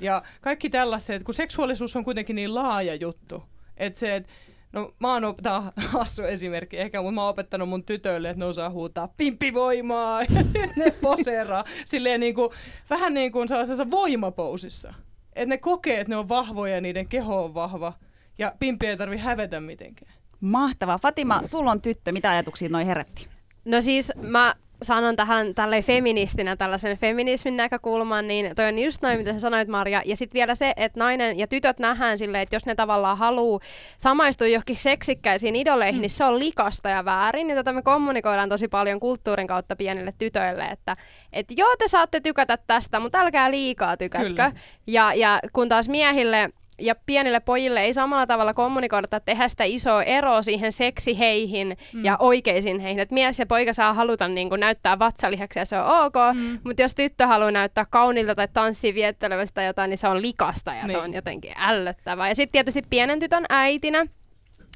Ja 0.00 0.22
kaikki 0.40 0.70
tällaiset, 0.70 1.22
kun 1.22 1.34
seksuaalisuus 1.34 1.96
on 1.96 2.04
kuitenkin 2.04 2.36
niin 2.36 2.54
laaja 2.54 2.94
juttu, 2.94 3.42
että 3.76 4.00
se, 4.00 4.16
että 4.16 4.32
No 4.74 4.94
mä 5.00 5.12
oon 5.12 5.24
opettaa 5.24 5.72
hassu 5.92 6.22
esimerkki 6.22 6.80
ehkä, 6.80 7.02
mutta 7.02 7.14
mä 7.14 7.22
oon 7.22 7.30
opettanut 7.30 7.68
mun 7.68 7.84
tytöille, 7.84 8.30
että 8.30 8.38
ne 8.38 8.44
osaa 8.44 8.70
huutaa 8.70 9.08
pimppivoimaa 9.08 10.22
ja 10.34 10.44
ne 10.76 10.90
poseeraa 11.00 11.64
silleen 11.84 12.20
niin 12.20 12.34
kuin, 12.34 12.50
vähän 12.90 13.14
niin 13.14 13.32
kuin 13.32 13.48
sellaisessa 13.48 13.90
voimapousissa. 13.90 14.94
Että 15.36 15.48
ne 15.48 15.58
kokee, 15.58 16.00
että 16.00 16.10
ne 16.10 16.16
on 16.16 16.28
vahvoja 16.28 16.74
ja 16.74 16.80
niiden 16.80 17.08
keho 17.08 17.44
on 17.44 17.54
vahva 17.54 17.92
ja 18.38 18.52
pimpi 18.58 18.86
ei 18.86 18.96
tarvi 18.96 19.16
hävetä 19.18 19.60
mitenkään. 19.60 20.12
Mahtavaa. 20.40 20.98
Fatima, 20.98 21.40
sulla 21.44 21.70
on 21.70 21.82
tyttö. 21.82 22.12
Mitä 22.12 22.30
ajatuksia 22.30 22.68
noin 22.68 22.86
herätti? 22.86 23.28
No 23.64 23.80
siis 23.80 24.12
mä 24.16 24.54
sanon 24.82 25.16
tähän 25.16 25.54
tälle 25.54 25.82
feministinä 25.82 26.56
tällaisen 26.56 26.96
feminismin 26.96 27.56
näkökulman, 27.56 28.28
niin 28.28 28.56
toi 28.56 28.68
on 28.68 28.78
just 28.78 29.02
noin, 29.02 29.18
mitä 29.18 29.32
sä 29.32 29.38
sanoit 29.38 29.68
Marja. 29.68 30.02
Ja 30.04 30.16
sitten 30.16 30.38
vielä 30.38 30.54
se, 30.54 30.72
että 30.76 31.00
nainen 31.00 31.38
ja 31.38 31.46
tytöt 31.46 31.78
nähdään 31.78 32.18
silleen, 32.18 32.42
että 32.42 32.56
jos 32.56 32.66
ne 32.66 32.74
tavallaan 32.74 33.18
haluaa 33.18 33.60
samaistua 33.98 34.46
johonkin 34.46 34.76
seksikkäisiin 34.76 35.56
idoleihin, 35.56 35.94
mm. 35.94 36.00
niin 36.00 36.10
se 36.10 36.24
on 36.24 36.38
likasta 36.38 36.88
ja 36.88 37.04
väärin. 37.04 37.50
Ja 37.50 37.54
tätä 37.54 37.72
me 37.72 37.82
kommunikoidaan 37.82 38.48
tosi 38.48 38.68
paljon 38.68 39.00
kulttuurin 39.00 39.46
kautta 39.46 39.76
pienille 39.76 40.12
tytöille, 40.18 40.64
että 40.64 40.92
et 41.32 41.46
joo, 41.56 41.76
te 41.78 41.88
saatte 41.88 42.20
tykätä 42.20 42.58
tästä, 42.66 43.00
mutta 43.00 43.20
älkää 43.20 43.50
liikaa 43.50 43.96
tykätkö. 43.96 44.28
Kyllä. 44.28 44.52
Ja, 44.86 45.14
ja 45.14 45.38
kun 45.52 45.68
taas 45.68 45.88
miehille 45.88 46.50
ja 46.80 46.94
pienille 47.06 47.40
pojille 47.40 47.80
ei 47.80 47.94
samalla 47.94 48.26
tavalla 48.26 48.54
kommunikoida 48.54 49.20
tehdä 49.20 49.48
sitä 49.48 49.64
isoa 49.64 50.02
eroa 50.02 50.42
siihen 50.42 50.72
seksiheihin 50.72 51.76
mm. 51.92 52.04
ja 52.04 52.16
oikeisiin 52.18 52.80
heihin. 52.80 53.00
Et 53.00 53.10
mies 53.10 53.38
ja 53.38 53.46
poika 53.46 53.72
saa 53.72 53.94
haluta 53.94 54.28
niin 54.28 54.48
kuin, 54.48 54.60
näyttää 54.60 54.98
vatsalihaksi 54.98 55.58
ja 55.58 55.64
se 55.64 55.78
on 55.78 56.04
ok, 56.04 56.14
mm. 56.34 56.58
mutta 56.64 56.82
jos 56.82 56.94
tyttö 56.94 57.26
haluaa 57.26 57.50
näyttää 57.50 57.86
kauniilta 57.90 58.34
tai 58.34 58.48
tanssia 58.52 58.94
viettelevästä 58.94 59.54
tai 59.54 59.66
jotain, 59.66 59.90
niin 59.90 59.98
se 59.98 60.08
on 60.08 60.22
likasta 60.22 60.74
ja 60.74 60.82
niin. 60.82 60.90
se 60.90 60.98
on 60.98 61.14
jotenkin 61.14 61.52
ällöttävää. 61.56 62.28
Ja 62.28 62.34
sitten 62.34 62.52
tietysti 62.52 62.82
pienen 62.90 63.18
tytön 63.18 63.44
äitinä, 63.50 64.06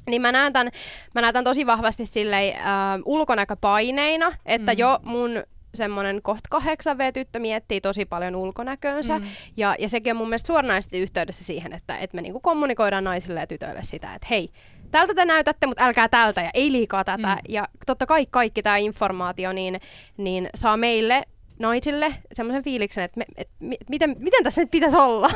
niin 0.09 0.21
mä 0.21 0.31
näen 0.31 0.53
tämän, 0.53 0.71
mä 1.15 1.21
näen 1.21 1.33
tämän 1.33 1.43
tosi 1.43 1.65
vahvasti 1.65 2.05
silleen, 2.05 2.55
äh, 2.55 2.65
ulkonäköpaineina, 3.05 4.31
että 4.45 4.71
mm. 4.73 4.79
jo 4.79 4.99
mun 5.03 5.43
semmoinen 5.75 6.21
kohta 6.21 6.59
8V-tyttö 6.59 7.39
miettii 7.39 7.81
tosi 7.81 8.05
paljon 8.05 8.35
ulkonäköönsä. 8.35 9.19
Mm. 9.19 9.25
Ja, 9.57 9.75
ja 9.79 9.89
sekin 9.89 10.11
on 10.11 10.17
mun 10.17 10.29
mielestä 10.29 10.47
suoranaisesti 10.47 10.99
yhteydessä 10.99 11.43
siihen, 11.43 11.73
että, 11.73 11.97
että 11.97 12.15
me 12.15 12.21
niinku 12.21 12.39
kommunikoidaan 12.39 13.03
naisille 13.03 13.39
ja 13.39 13.47
tytöille 13.47 13.83
sitä, 13.83 14.13
että 14.15 14.27
hei, 14.29 14.49
tältä 14.91 15.15
te 15.15 15.25
näytätte, 15.25 15.67
mutta 15.67 15.83
älkää 15.83 16.09
tältä 16.09 16.41
ja 16.41 16.49
ei 16.53 16.71
liikaa 16.71 17.03
tätä. 17.03 17.35
Mm. 17.35 17.41
Ja 17.49 17.67
totta 17.85 18.05
kai 18.05 18.25
kaikki 18.29 18.63
tämä 18.63 18.77
informaatio 18.77 19.53
niin, 19.53 19.79
niin 20.17 20.49
saa 20.55 20.77
meille 20.77 21.23
naisille 21.59 22.13
semmoisen 22.33 22.63
fiiliksen, 22.63 23.03
että 23.03 23.17
me, 23.17 23.25
et, 23.37 23.49
miten, 23.89 24.15
miten 24.19 24.43
tässä 24.43 24.61
nyt 24.61 24.71
pitäisi 24.71 24.97
olla. 24.97 25.29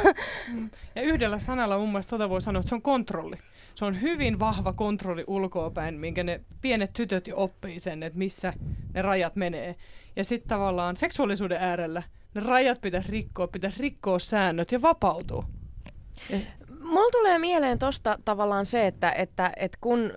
Mm. 0.54 0.70
Ja 0.96 1.02
yhdellä 1.02 1.40
sanalla 1.40 1.78
mun 1.78 1.90
mielestä 1.90 2.10
tota 2.10 2.30
voi 2.30 2.42
sanoa, 2.42 2.60
että 2.60 2.70
se 2.70 2.76
on 2.76 2.82
kontrolli. 2.82 3.36
Se 3.76 3.86
on 3.86 4.02
hyvin 4.02 4.40
vahva 4.40 4.74
kontrolli 4.74 5.24
ulkoapäin, 5.28 5.96
minkä 5.96 6.24
ne 6.24 6.42
pienet 6.62 6.94
tytöt 6.94 7.28
jo 7.28 7.38
oppii 7.38 7.80
sen, 7.80 8.04
että 8.04 8.20
missä 8.20 8.54
ne 8.94 9.02
rajat 9.02 9.36
menee. 9.36 9.76
Ja 10.16 10.24
sitten 10.24 10.50
tavallaan 10.50 10.98
seksuaalisuuden 10.98 11.58
äärellä 11.62 12.04
ne 12.34 12.42
rajat 12.42 12.82
pitäisi 12.82 13.12
rikkoa, 13.12 13.48
pitäisi 13.48 13.82
rikkoa 13.82 14.20
säännöt 14.20 14.72
ja 14.72 14.82
vapautua. 14.82 15.44
Mulla 16.80 17.12
tulee 17.12 17.40
mieleen 17.40 17.80
tosta 17.80 18.20
tavallaan 18.26 18.66
se, 18.66 18.88
että, 18.88 19.12
että, 19.12 19.52
että 19.56 19.78
kun 19.82 20.12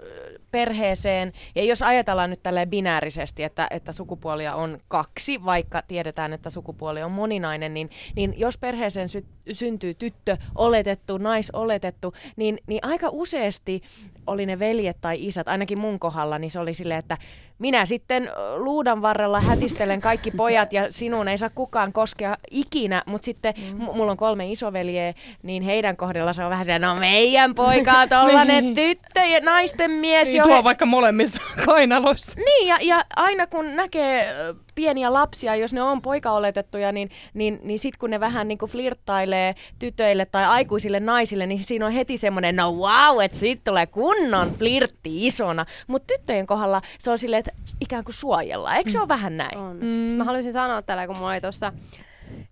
perheeseen, 0.50 1.33
ja 1.55 1.65
jos 1.65 1.83
ajatellaan 1.83 2.31
nyt 2.31 2.43
tälleen 2.43 2.71
binäärisesti, 2.71 3.43
että, 3.43 3.67
että 3.71 3.93
sukupuolia 3.93 4.55
on 4.55 4.79
kaksi, 4.88 5.45
vaikka 5.45 5.83
tiedetään, 5.88 6.33
että 6.33 6.50
sukupuoli 6.50 7.03
on 7.03 7.12
moninainen, 7.12 7.75
niin, 7.75 7.91
niin 8.17 8.35
jos 8.37 8.59
perheeseen 8.59 9.09
sy- 9.09 9.26
syntyy 9.53 9.95
tyttö 9.95 10.37
oletettu, 10.55 11.19
nais 11.19 11.50
oletettu, 11.50 12.15
niin, 12.37 12.59
niin 12.67 12.81
aika 12.83 13.09
useasti 13.12 13.83
oli 14.26 14.47
ne 14.47 14.59
veljet 14.59 14.97
tai 15.00 15.26
isät, 15.26 15.49
ainakin 15.49 15.81
mun 15.81 15.99
kohdalla, 15.99 16.38
niin 16.38 16.50
se 16.50 16.61
oli 16.61 16.75
silleen, 16.75 16.99
että 16.99 17.19
minä 17.59 17.87
sitten 17.87 18.31
luudan 18.57 19.03
varrella 19.03 19.41
hätistelen 19.41 20.01
kaikki 20.01 20.31
pojat 20.31 20.73
ja 20.73 20.93
sinun 20.93 21.29
ei 21.29 21.39
saa 21.39 21.51
kukaan 21.55 21.93
koskea 21.93 22.37
ikinä, 22.51 23.03
mutta 23.07 23.25
sitten 23.25 23.55
mm. 23.57 23.85
m- 23.85 23.97
mulla 23.97 24.11
on 24.11 24.17
kolme 24.17 24.51
isoveljeä, 24.51 25.15
niin 25.43 25.63
heidän 25.63 25.97
kohdalla 25.97 26.33
se 26.33 26.45
on 26.45 26.51
vähän 26.51 26.65
se, 26.65 26.79
no 26.79 26.97
meidän 27.01 27.55
poika 27.55 27.93
on 27.93 28.09
tollanen 28.09 28.65
niin. 28.65 28.75
tyttö 28.75 29.21
ja 29.21 29.41
naisten 29.41 29.91
mies. 29.91 30.33
Niin, 30.33 30.43
tuo 30.43 30.57
he... 30.57 30.65
vaikka 30.65 30.87
molemmissa 30.87 31.43
kainaloissa. 31.67 32.33
Niin, 32.37 32.69
ja, 32.69 32.79
ja 32.83 33.05
aina 33.17 33.47
kun 33.47 33.77
näkee 33.77 34.35
pieniä 34.76 35.12
lapsia, 35.12 35.56
jos 35.56 35.73
ne 35.73 35.83
on 35.83 36.02
poikaoletettuja, 36.02 36.92
niin, 36.92 37.11
niin, 37.35 37.61
niin 37.62 37.78
sitten 37.78 37.99
kun 37.99 38.11
ne 38.11 38.21
vähän 38.21 38.49
niin 38.49 38.59
kuin 38.59 38.71
flirttailee 38.71 39.54
tytöille 39.78 40.26
tai 40.26 40.45
aikuisille 40.45 41.00
naisille, 41.00 41.47
niin 41.47 41.64
siinä 41.64 41.87
on 41.87 41.92
heti 41.92 42.18
semmoinen, 42.18 42.56
no 42.56 42.73
wow, 42.73 43.23
että 43.25 43.38
siitä 43.38 43.62
tulee 43.64 43.87
kunnon 43.87 44.50
flirtti 44.50 45.26
isona. 45.26 45.66
Mutta 45.87 46.14
tyttöjen 46.14 46.47
kohdalla 46.47 46.83
se 46.99 47.11
on 47.11 47.18
silleen, 47.18 47.40
että 47.40 47.52
ikään 47.80 48.04
kuin 48.04 48.14
suojellaan. 48.14 48.76
Eikö 48.76 48.90
se 48.90 48.99
mm. 48.99 49.02
ole 49.02 49.09
vähän 49.09 49.37
näin? 49.37 49.59
On. 49.59 49.76
Mm. 49.76 50.00
Sitten 50.00 50.18
mä 50.18 50.25
haluaisin 50.25 50.52
sanoa 50.52 50.83
tällä, 50.83 51.06
kun 51.06 51.16
mulla 51.16 51.30
oli 51.30 51.40
tuossa 51.40 51.73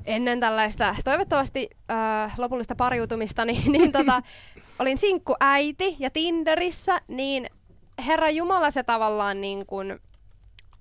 ennen 0.04 0.40
tällaista 0.40 0.96
toivottavasti 1.04 1.70
äh, 1.90 2.34
lopullista 2.38 2.76
pariutumista, 2.76 3.44
niin, 3.44 3.72
niin 3.72 3.92
tota, 3.92 4.22
olin 4.78 4.98
sinkkuäiti 4.98 5.96
ja 5.98 6.10
Tinderissä, 6.10 7.00
niin 7.08 7.46
Herra 8.06 8.30
Jumala 8.30 8.70
se 8.70 8.82
tavallaan 8.82 9.40
niin 9.40 9.66
kuin, 9.66 10.00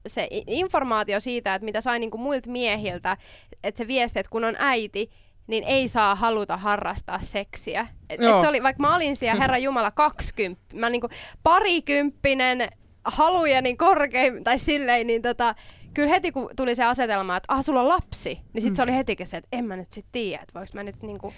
se 0.07 0.27
informaatio 0.47 1.19
siitä, 1.19 1.55
että 1.55 1.65
mitä 1.65 1.81
sai 1.81 1.99
niin 1.99 2.11
kuin 2.11 2.21
muilta 2.21 2.49
miehiltä, 2.49 3.17
että 3.63 3.77
se 3.77 3.87
viesti, 3.87 4.19
että 4.19 4.29
kun 4.29 4.43
on 4.43 4.55
äiti, 4.59 5.09
niin 5.47 5.63
ei 5.63 5.87
saa 5.87 6.15
haluta 6.15 6.57
harrastaa 6.57 7.19
seksiä. 7.21 7.87
Et, 8.09 8.21
et 8.21 8.41
se 8.41 8.47
oli, 8.47 8.63
vaikka 8.63 8.81
mä 8.81 8.95
olin 8.95 9.15
siellä 9.15 9.41
Herra 9.41 9.57
Jumala 9.57 9.91
20, 9.91 10.61
mä 10.73 10.89
niin 10.89 11.01
kuin 11.01 11.11
parikymppinen 11.43 12.69
halujeni 13.05 13.75
korkein, 13.75 14.43
tai 14.43 14.57
silleen, 14.57 15.07
niin 15.07 15.21
tota, 15.21 15.55
kyllä 15.93 16.09
heti 16.09 16.31
kun 16.31 16.49
tuli 16.55 16.75
se 16.75 16.83
asetelma, 16.83 17.37
että 17.37 17.53
ah, 17.53 17.63
sulla 17.63 17.81
on 17.81 17.87
lapsi, 17.87 18.39
niin 18.53 18.61
sitten 18.61 18.71
mm. 18.71 18.75
se 18.75 18.83
oli 18.83 18.93
hetikin 18.93 19.27
se, 19.27 19.37
että 19.37 19.49
en 19.51 19.65
mä 19.65 19.75
nyt 19.75 19.91
sit 19.91 20.05
tiedä, 20.11 20.43
että 20.43 20.59
voiko 20.59 20.71
mä 20.73 20.83
nyt 20.83 21.01
niinku, 21.01 21.33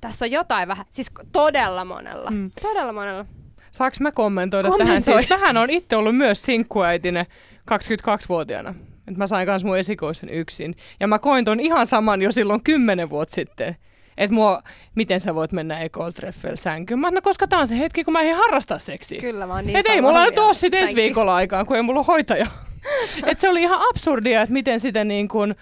tässä 0.00 0.24
on 0.24 0.30
jotain 0.30 0.68
vähän, 0.68 0.86
siis 0.90 1.10
todella 1.32 1.84
monella, 1.84 2.30
mm. 2.30 2.50
todella 2.62 2.92
monella. 2.92 3.26
Saanko 3.72 3.96
mä 4.00 4.12
kommentoida 4.12 4.68
Kommentoi. 4.68 5.02
tähän? 5.02 5.18
Siis 5.18 5.30
mähän 5.30 5.56
on 5.56 5.70
itse 5.70 5.96
ollut 5.96 6.16
myös 6.16 6.42
sinkkuäitinen 6.42 7.26
22-vuotiaana. 7.70 8.74
Et 9.08 9.16
mä 9.16 9.26
sain 9.26 9.48
myös 9.48 9.64
mun 9.64 9.78
esikoisen 9.78 10.28
yksin. 10.28 10.74
Ja 11.00 11.06
mä 11.06 11.18
koin 11.18 11.44
ton 11.44 11.60
ihan 11.60 11.86
saman 11.86 12.22
jo 12.22 12.32
silloin 12.32 12.62
kymmenen 12.62 13.10
vuotta 13.10 13.34
sitten. 13.34 13.76
Että 14.16 14.34
mua, 14.34 14.62
miten 14.94 15.20
sä 15.20 15.34
voit 15.34 15.52
mennä 15.52 15.80
ekotreffeillä 15.80 16.56
sänkyyn. 16.56 17.00
Mä 17.00 17.10
no 17.10 17.20
koska 17.22 17.48
tää 17.48 17.58
on 17.58 17.66
se 17.66 17.78
hetki, 17.78 18.04
kun 18.04 18.12
mä 18.12 18.20
en 18.20 18.36
harrasta 18.36 18.78
seksiä. 18.78 19.20
Kyllä 19.20 19.46
mä 19.46 19.54
oon 19.54 19.64
niin 19.64 19.76
Et 19.76 19.86
ei 19.86 20.00
mulla 20.00 20.24
nyt 20.24 20.38
ole 20.38 20.54
sit 20.54 20.74
ensi 20.74 20.94
viikolla 20.94 21.34
aikaa, 21.34 21.64
kun 21.64 21.76
ei 21.76 21.82
mulla 21.82 22.02
hoitaja. 22.02 22.46
Et 23.26 23.40
se 23.40 23.48
oli 23.48 23.62
ihan 23.62 23.80
absurdia, 23.90 24.42
että 24.42 24.52
miten 24.52 24.80
sitä 24.80 25.04
niin 25.04 25.28
kun 25.28 25.54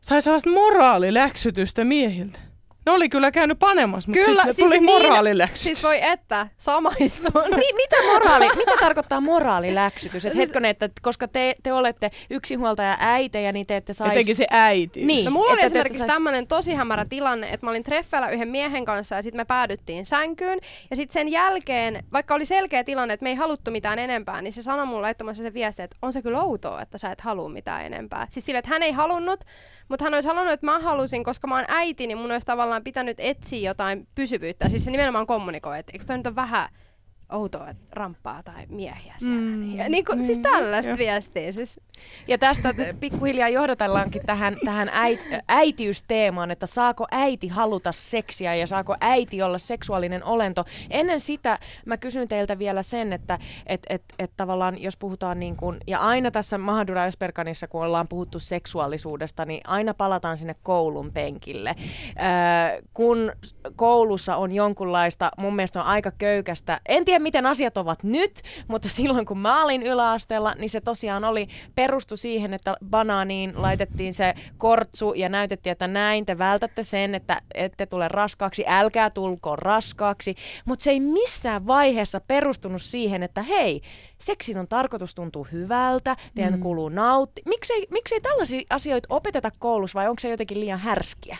sai 0.00 0.22
sellaista 0.22 0.50
moraaliläksytystä 0.50 1.84
miehiltä. 1.84 2.38
Ne 2.86 2.92
oli 2.92 3.08
kyllä 3.08 3.30
käynyt 3.30 3.58
panemassa, 3.58 4.10
mutta 4.10 4.24
kyllä, 4.24 4.42
sitten 4.42 4.54
siis 4.54 4.66
tuli 4.66 4.80
niin, 4.80 5.02
moraaliläksytys. 5.02 5.62
Siis 5.62 5.82
voi 5.82 5.98
että, 6.02 6.46
samaistua. 6.58 7.42
Mi- 7.56 7.72
mitä, 7.76 7.96
moraali, 8.12 8.48
mitä 8.56 8.72
tarkoittaa 8.80 9.20
moraaliläksytys? 9.20 10.26
Et 10.26 10.32
siis, 10.32 10.48
hetkonen, 10.48 10.70
että 10.70 10.88
koska 11.02 11.28
te, 11.28 11.56
te 11.62 11.72
olette 11.72 12.10
yksinhuoltaja 12.30 12.96
äitejä, 13.00 13.52
niin 13.52 13.66
te 13.66 13.76
ette 13.76 13.92
saisi... 13.92 14.12
Etenkin 14.12 14.34
se 14.34 14.46
äiti. 14.50 15.04
Niin. 15.04 15.24
No, 15.24 15.30
mulla 15.30 15.52
oli 15.52 15.62
esimerkiksi 15.62 15.98
sais... 15.98 16.12
tämmöinen 16.12 16.46
tosi 16.46 16.74
hämärä 16.74 17.04
tilanne, 17.04 17.50
että 17.50 17.66
mä 17.66 17.70
olin 17.70 17.82
treffeillä 17.82 18.30
yhden 18.30 18.48
miehen 18.48 18.84
kanssa 18.84 19.14
ja 19.14 19.22
sitten 19.22 19.40
me 19.40 19.44
päädyttiin 19.44 20.06
sänkyyn. 20.06 20.58
Ja 20.90 20.96
sitten 20.96 21.14
sen 21.14 21.28
jälkeen, 21.28 22.04
vaikka 22.12 22.34
oli 22.34 22.44
selkeä 22.44 22.84
tilanne, 22.84 23.14
että 23.14 23.24
me 23.24 23.30
ei 23.30 23.36
haluttu 23.36 23.70
mitään 23.70 23.98
enempää, 23.98 24.42
niin 24.42 24.52
se 24.52 24.62
sanoi 24.62 24.86
mulle 24.86 25.02
laittamassa 25.02 25.42
se 25.42 25.54
viesti, 25.54 25.82
että 25.82 25.96
on 26.02 26.12
se 26.12 26.22
kyllä 26.22 26.42
outoa, 26.42 26.82
että 26.82 26.98
sä 26.98 27.10
et 27.10 27.20
halua 27.20 27.48
mitään 27.48 27.86
enempää. 27.86 28.26
Siis 28.30 28.46
sille, 28.46 28.58
että 28.58 28.70
hän 28.70 28.82
ei 28.82 28.92
halunnut, 28.92 29.40
mutta 29.88 30.04
hän 30.04 30.14
olisi 30.14 30.28
halunnut, 30.28 30.52
että 30.52 30.66
mä 30.66 30.78
halusin, 30.78 31.24
koska 31.24 31.46
mä 31.46 31.54
oon 31.56 31.64
äiti, 31.68 32.06
niin 32.06 32.18
mun 32.18 32.32
olisi 32.32 32.46
tavallaan 32.46 32.84
pitänyt 32.84 33.16
etsiä 33.20 33.70
jotain 33.70 34.08
pysyvyyttä. 34.14 34.68
Siis 34.68 34.84
se 34.84 34.90
nimenomaan 34.90 35.26
kommunikoi, 35.26 35.78
että 35.78 35.92
eikö 35.94 36.04
toi 36.04 36.16
nyt 36.16 36.26
ole 36.26 36.36
vähän 36.36 36.68
outoa, 37.34 37.70
että 37.70 37.84
ramppaa 37.92 38.42
tai 38.42 38.66
miehiä 38.68 39.14
siellä. 39.18 39.40
Mm. 39.40 39.76
Ja 39.76 39.88
niin 39.88 40.04
kuin, 40.04 40.18
mm. 40.18 40.24
Siis 40.24 40.38
tällaista 40.38 40.92
mm. 40.92 40.98
viestiä. 40.98 41.52
Siis. 41.52 41.80
Ja 42.28 42.38
tästä 42.38 42.74
pikkuhiljaa 43.00 43.48
johdatellaankin 43.48 44.22
tähän, 44.26 44.56
tähän 44.64 44.90
äit, 44.92 45.20
äitiysteemaan, 45.48 46.50
että 46.50 46.66
saako 46.66 47.06
äiti 47.10 47.48
haluta 47.48 47.92
seksiä 47.92 48.54
ja 48.54 48.66
saako 48.66 48.96
äiti 49.00 49.42
olla 49.42 49.58
seksuaalinen 49.58 50.24
olento. 50.24 50.64
Ennen 50.90 51.20
sitä 51.20 51.58
mä 51.86 51.96
kysyn 51.96 52.28
teiltä 52.28 52.58
vielä 52.58 52.82
sen, 52.82 53.12
että 53.12 53.38
et, 53.66 53.86
et, 53.88 54.02
et 54.18 54.32
tavallaan 54.36 54.82
jos 54.82 54.96
puhutaan 54.96 55.40
niin 55.40 55.56
kuin, 55.56 55.80
ja 55.86 55.98
aina 55.98 56.30
tässä 56.30 56.58
Mahadura 56.58 57.04
Ösperkanissa, 57.04 57.68
kun 57.68 57.84
ollaan 57.84 58.08
puhuttu 58.08 58.38
seksuaalisuudesta, 58.38 59.44
niin 59.44 59.60
aina 59.66 59.94
palataan 59.94 60.36
sinne 60.36 60.54
koulun 60.62 61.12
penkille. 61.12 61.68
Äh, 61.68 62.82
kun 62.94 63.32
koulussa 63.76 64.36
on 64.36 64.52
jonkunlaista, 64.52 65.30
mun 65.38 65.56
mielestä 65.56 65.80
on 65.80 65.86
aika 65.86 66.12
köykästä, 66.18 66.80
en 66.88 67.04
tiedä 67.04 67.18
miten 67.24 67.46
asiat 67.46 67.76
ovat 67.76 68.02
nyt, 68.02 68.42
mutta 68.68 68.88
silloin 68.88 69.26
kun 69.26 69.38
mä 69.38 69.64
olin 69.64 69.82
yläasteella, 69.82 70.54
niin 70.54 70.70
se 70.70 70.80
tosiaan 70.80 71.24
oli 71.24 71.48
perustu 71.74 72.16
siihen, 72.16 72.54
että 72.54 72.76
banaaniin 72.90 73.52
laitettiin 73.56 74.12
se 74.12 74.34
kortsu 74.58 75.14
ja 75.14 75.28
näytettiin, 75.28 75.72
että 75.72 75.88
näin 75.88 76.26
te 76.26 76.38
vältätte 76.38 76.82
sen, 76.82 77.14
että 77.14 77.42
ette 77.54 77.86
tule 77.86 78.08
raskaaksi, 78.08 78.64
älkää 78.66 79.10
tulko 79.10 79.56
raskaaksi. 79.56 80.34
Mutta 80.64 80.82
se 80.82 80.90
ei 80.90 81.00
missään 81.00 81.66
vaiheessa 81.66 82.20
perustunut 82.20 82.82
siihen, 82.82 83.22
että 83.22 83.42
hei, 83.42 83.80
seksin 84.18 84.58
on 84.58 84.68
tarkoitus 84.68 85.14
tuntua 85.14 85.46
hyvältä, 85.52 86.16
teidän 86.34 86.54
mm. 86.54 86.60
kuuluu 86.60 86.88
nautti. 86.88 87.42
Miksei, 87.46 87.86
miksei 87.90 88.20
tällaisia 88.20 88.62
asioita 88.70 89.06
opeteta 89.10 89.50
koulussa 89.58 89.98
vai 89.98 90.08
onko 90.08 90.20
se 90.20 90.30
jotenkin 90.30 90.60
liian 90.60 90.78
härskiä? 90.78 91.36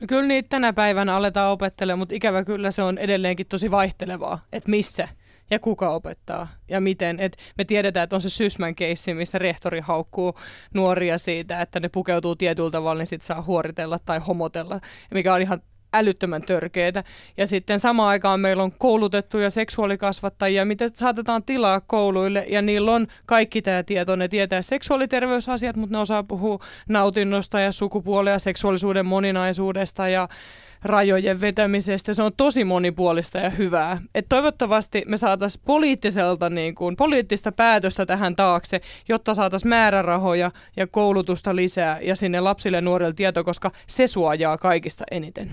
No 0.00 0.06
kyllä 0.08 0.28
niitä 0.28 0.48
tänä 0.48 0.72
päivänä 0.72 1.16
aletaan 1.16 1.52
opettelemaan, 1.52 1.98
mutta 1.98 2.14
ikävä 2.14 2.44
kyllä 2.44 2.70
se 2.70 2.82
on 2.82 2.98
edelleenkin 2.98 3.46
tosi 3.46 3.70
vaihtelevaa, 3.70 4.38
että 4.52 4.70
missä 4.70 5.08
ja 5.50 5.58
kuka 5.58 5.90
opettaa 5.90 6.48
ja 6.68 6.80
miten. 6.80 7.20
Et 7.20 7.36
me 7.58 7.64
tiedetään, 7.64 8.04
että 8.04 8.16
on 8.16 8.22
se 8.22 8.28
Sysmän 8.30 8.74
keissi, 8.74 9.14
missä 9.14 9.38
rehtori 9.38 9.80
haukkuu 9.80 10.38
nuoria 10.74 11.18
siitä, 11.18 11.60
että 11.60 11.80
ne 11.80 11.88
pukeutuu 11.88 12.36
tietyllä 12.36 12.70
tavalla, 12.70 12.98
niin 12.98 13.06
sitten 13.06 13.26
saa 13.26 13.42
huoritella 13.42 13.98
tai 13.98 14.18
homotella, 14.18 14.80
mikä 15.14 15.34
on 15.34 15.42
ihan 15.42 15.60
älyttömän 15.98 16.42
törkeitä. 16.42 17.04
Ja 17.36 17.46
sitten 17.46 17.78
samaan 17.78 18.08
aikaan 18.08 18.40
meillä 18.40 18.62
on 18.62 18.72
koulutettuja 18.78 19.50
seksuaalikasvattajia, 19.50 20.64
mitä 20.64 20.90
saatetaan 20.94 21.42
tilaa 21.42 21.80
kouluille, 21.80 22.44
ja 22.48 22.62
niillä 22.62 22.92
on 22.92 23.06
kaikki 23.26 23.62
tämä 23.62 23.82
tieto. 23.82 24.16
Ne 24.16 24.28
tietää 24.28 24.62
seksuaaliterveysasiat, 24.62 25.76
mutta 25.76 25.96
ne 25.96 26.00
osaa 26.00 26.22
puhua 26.22 26.58
nautinnosta 26.88 27.60
ja 27.60 27.72
sukupuolea, 27.72 28.36
ja 28.36 28.38
seksuaalisuuden 28.38 29.06
moninaisuudesta 29.06 30.08
ja 30.08 30.28
rajojen 30.82 31.40
vetämisestä. 31.40 32.14
Se 32.14 32.22
on 32.22 32.32
tosi 32.36 32.64
monipuolista 32.64 33.38
ja 33.38 33.50
hyvää. 33.50 34.00
Et 34.14 34.26
toivottavasti 34.28 35.02
me 35.06 35.16
saataisiin 35.16 35.62
poliittiselta 35.66 36.50
niin 36.50 36.74
kuin, 36.74 36.96
poliittista 36.96 37.52
päätöstä 37.52 38.06
tähän 38.06 38.36
taakse, 38.36 38.80
jotta 39.08 39.34
saataisiin 39.34 39.68
määrärahoja 39.68 40.50
ja 40.76 40.86
koulutusta 40.86 41.56
lisää 41.56 42.00
ja 42.00 42.16
sinne 42.16 42.40
lapsille 42.40 42.76
ja 42.76 42.80
nuorille 42.80 43.12
tieto, 43.12 43.44
koska 43.44 43.70
se 43.86 44.06
suojaa 44.06 44.58
kaikista 44.58 45.04
eniten. 45.10 45.52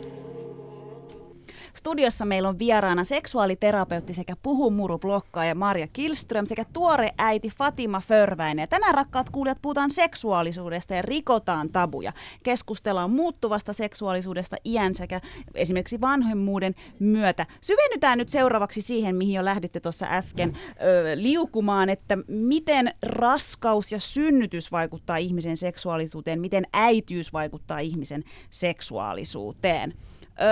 Studiossa 1.81 2.25
meillä 2.25 2.49
on 2.49 2.59
vieraana 2.59 3.03
seksuaaliterapeutti 3.03 4.13
sekä 4.13 4.35
puhumurublokkaa 4.43 5.55
Marja 5.55 5.87
Kilström 5.93 6.45
sekä 6.45 6.65
tuore 6.73 7.09
äiti 7.17 7.49
Fatima 7.49 7.99
Förväinen. 7.99 8.69
Tänään 8.69 8.95
rakkaat 8.95 9.29
kuulijat 9.29 9.57
puhutaan 9.61 9.91
seksuaalisuudesta 9.91 10.93
ja 10.93 11.01
rikotaan 11.01 11.69
tabuja. 11.69 12.13
Keskustellaan 12.43 13.11
muuttuvasta 13.11 13.73
seksuaalisuudesta 13.73 14.57
iän 14.65 14.95
sekä 14.95 15.21
esimerkiksi 15.55 16.01
vanhemmuuden 16.01 16.75
myötä. 16.99 17.45
Syvennytään 17.61 18.17
nyt 18.17 18.29
seuraavaksi 18.29 18.81
siihen, 18.81 19.15
mihin 19.15 19.35
jo 19.35 19.45
lähditte 19.45 19.79
tuossa 19.79 20.07
äsken 20.09 20.57
ö, 20.81 21.11
liukumaan, 21.15 21.89
että 21.89 22.17
miten 22.27 22.93
raskaus 23.03 23.91
ja 23.91 23.99
synnytys 23.99 24.71
vaikuttaa 24.71 25.17
ihmisen 25.17 25.57
seksuaalisuuteen, 25.57 26.41
miten 26.41 26.63
äitiys 26.73 27.33
vaikuttaa 27.33 27.79
ihmisen 27.79 28.23
seksuaalisuuteen. 28.49 29.93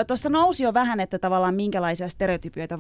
Tuossa 0.08 0.30
nousi 0.30 0.64
jo 0.64 0.74
vähän, 0.74 1.00
että 1.00 1.20
tavallaan 1.20 1.56
minkälaisia 1.56 2.10
stereotypioita 2.10 2.78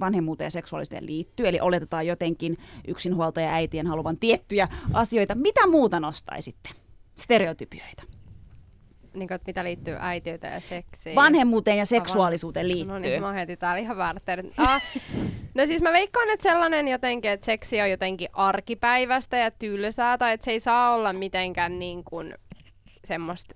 vanhemmuuteen 0.00 0.46
ja 0.46 0.50
seksuaalisuuteen 0.50 1.06
liittyy. 1.06 1.48
Eli 1.48 1.60
oletetaan 1.60 2.06
jotenkin 2.06 2.58
yksinhuoltaja 2.88 3.54
äitien 3.54 3.86
haluavan 3.86 4.18
tiettyjä 4.18 4.68
asioita. 4.92 5.34
Mitä 5.34 5.66
muuta 5.66 6.00
nostaisitte? 6.00 6.70
Stereotypioita. 7.14 8.02
Niin 9.14 9.28
kuin, 9.28 9.40
mitä 9.46 9.64
liittyy 9.64 9.96
äitiyteen 9.98 10.54
ja 10.54 10.60
seksiin. 10.60 11.16
Vanhemmuuteen 11.16 11.78
ja 11.78 11.86
seksuaalisuuteen 11.86 12.68
liittyy. 12.68 12.92
No 12.92 12.98
niin, 12.98 13.22
mä 13.22 13.32
heti 13.32 13.56
täällä 13.56 13.78
ihan 13.78 13.96
väärät 13.96 14.22
ah, 14.56 14.82
No 15.54 15.66
siis 15.66 15.82
mä 15.82 15.92
veikkaan, 15.92 16.30
että 16.30 16.42
sellainen 16.42 16.88
jotenkin, 16.88 17.30
että 17.30 17.46
seksi 17.46 17.80
on 17.80 17.90
jotenkin 17.90 18.28
arkipäivästä 18.32 19.36
ja 19.36 19.50
tylsää, 19.50 20.18
tai 20.18 20.32
että 20.32 20.44
se 20.44 20.50
ei 20.50 20.60
saa 20.60 20.94
olla 20.94 21.12
mitenkään 21.12 21.78
niin 21.78 22.04
kuin 22.04 22.34
semmoista 23.04 23.54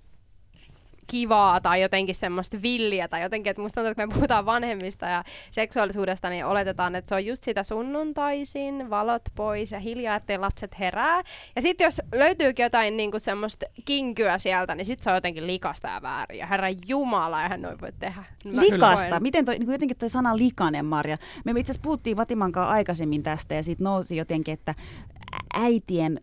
kivaa 1.07 1.61
tai 1.61 1.81
jotenkin 1.81 2.15
semmoista 2.15 2.57
villiä 2.61 3.07
tai 3.07 3.21
jotenkin, 3.21 3.49
että 3.51 3.61
musta 3.61 3.75
tuntuu, 3.75 3.91
että 3.91 4.07
me 4.07 4.13
puhutaan 4.13 4.45
vanhemmista 4.45 5.05
ja 5.05 5.23
seksuaalisuudesta, 5.51 6.29
niin 6.29 6.45
oletetaan, 6.45 6.95
että 6.95 7.09
se 7.09 7.15
on 7.15 7.25
just 7.25 7.43
sitä 7.43 7.63
sunnuntaisin, 7.63 8.89
valot 8.89 9.21
pois 9.35 9.71
ja 9.71 9.79
hiljaa, 9.79 10.15
ettei 10.15 10.37
lapset 10.37 10.79
herää. 10.79 11.21
Ja 11.55 11.61
sitten 11.61 11.85
jos 11.85 12.01
löytyykin 12.13 12.63
jotain 12.63 12.97
niin 12.97 13.11
kuin 13.11 13.21
semmoista 13.21 13.65
kinkyä 13.85 14.37
sieltä, 14.37 14.75
niin 14.75 14.85
sitten 14.85 15.03
se 15.03 15.09
on 15.09 15.15
jotenkin 15.15 15.47
likasta 15.47 15.87
ja 15.87 16.01
väärin. 16.01 16.39
Ja 16.39 16.47
herra 16.47 16.67
Jumala, 16.87 17.43
eihän 17.43 17.61
noin 17.61 17.81
voi 17.81 17.91
tehdä. 17.99 18.23
Mä 18.51 18.61
likasta? 18.61 19.09
Koen. 19.09 19.23
Miten 19.23 19.45
toi, 19.45 19.59
niin 19.59 19.71
jotenkin 19.71 19.97
toi 19.97 20.09
sana 20.09 20.37
likainen, 20.37 20.85
Marja? 20.85 21.17
Me 21.45 21.51
itse 21.51 21.71
asiassa 21.71 21.83
puhuttiin 21.83 22.17
Vatimankaan 22.17 22.69
aikaisemmin 22.69 23.23
tästä 23.23 23.55
ja 23.55 23.63
siitä 23.63 23.83
nousi 23.83 24.15
jotenkin, 24.15 24.53
että 24.53 24.75
äitien 25.53 26.19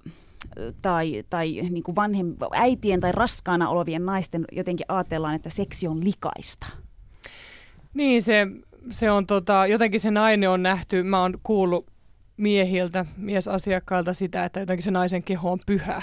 tai, 0.83 1.25
tai 1.31 1.53
niin 1.53 1.83
kuin 1.83 1.97
vanhem, 1.97 2.37
äitien 2.53 3.01
tai 3.01 3.13
raskaana 3.13 3.69
olevien 3.69 4.07
naisten 4.07 4.45
jotenkin 4.53 4.87
ajatellaan, 4.89 5.35
että 5.35 5.51
seksi 5.51 5.89
on 5.89 6.05
likaista. 6.05 6.67
Niin, 7.95 8.23
se, 8.23 8.47
se 8.91 9.11
on 9.11 9.27
tota, 9.27 9.67
jotenkin 9.67 10.01
se 10.01 10.11
nainen 10.11 10.51
on 10.51 10.63
nähty, 10.63 11.03
mä 11.03 11.23
oon 11.23 11.39
kuullut 11.43 11.87
miehiltä, 12.37 13.07
miesasiakkailta 13.17 14.13
sitä, 14.13 14.45
että 14.45 14.61
jotenkin 14.61 14.83
se 14.83 14.91
naisen 14.91 15.23
keho 15.23 15.53
on 15.53 15.61
pyhä 15.67 16.03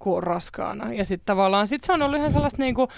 kun 0.00 0.16
on 0.16 0.22
raskaana. 0.22 0.92
Ja 0.92 1.04
sitten 1.04 1.26
tavallaan 1.26 1.66
sit 1.66 1.84
se 1.84 1.92
on 1.92 2.02
ollut 2.02 2.18
ihan 2.18 2.30
sellaista 2.30 2.62
niinku, 2.62 2.88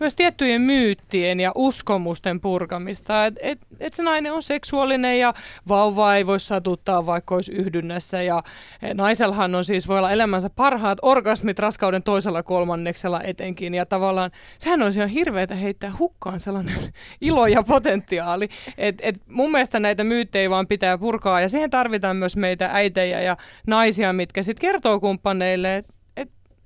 myös 0.00 0.14
tiettyjen 0.14 0.62
myyttien 0.62 1.40
ja 1.40 1.52
uskomusten 1.54 2.40
purkamista, 2.40 3.26
että 3.26 3.40
et, 3.42 3.58
et 3.80 3.94
se 3.94 4.02
nainen 4.02 4.32
on 4.32 4.42
seksuaalinen 4.42 5.18
ja 5.18 5.34
vauva 5.68 6.14
ei 6.14 6.26
voi 6.26 6.40
satuttaa 6.40 7.06
vaikka 7.06 7.34
olisi 7.34 7.52
yhdynnässä. 7.52 8.22
Ja 8.22 8.42
e, 8.82 8.94
naisellahan 8.94 9.54
on 9.54 9.64
siis 9.64 9.88
voi 9.88 9.98
olla 9.98 10.10
elämänsä 10.10 10.50
parhaat 10.50 10.98
orgasmit 11.02 11.58
raskauden 11.58 12.02
toisella 12.02 12.42
kolmanneksella 12.42 13.22
etenkin. 13.22 13.74
Ja 13.74 13.86
tavallaan 13.86 14.30
sehän 14.58 14.82
olisi 14.82 15.00
ihan 15.00 15.10
hirveätä 15.10 15.54
heittää 15.54 15.92
hukkaan 15.98 16.40
sellainen 16.40 16.74
ilo 17.20 17.46
ja 17.46 17.62
potentiaali. 17.62 18.48
Et, 18.78 18.96
et 19.02 19.16
mun 19.28 19.52
mielestä 19.52 19.80
näitä 19.80 20.04
myyttejä 20.04 20.50
vaan 20.50 20.66
pitää 20.66 20.98
purkaa 20.98 21.40
ja 21.40 21.48
siihen 21.48 21.70
tarvitaan 21.70 22.16
myös 22.16 22.36
meitä 22.36 22.70
äitejä 22.72 23.20
ja 23.20 23.36
naisia, 23.66 24.12
mitkä 24.12 24.42
sitten 24.42 24.60
kertoo 24.60 25.00
kumppaneille, 25.00 25.76
että 25.76 26.01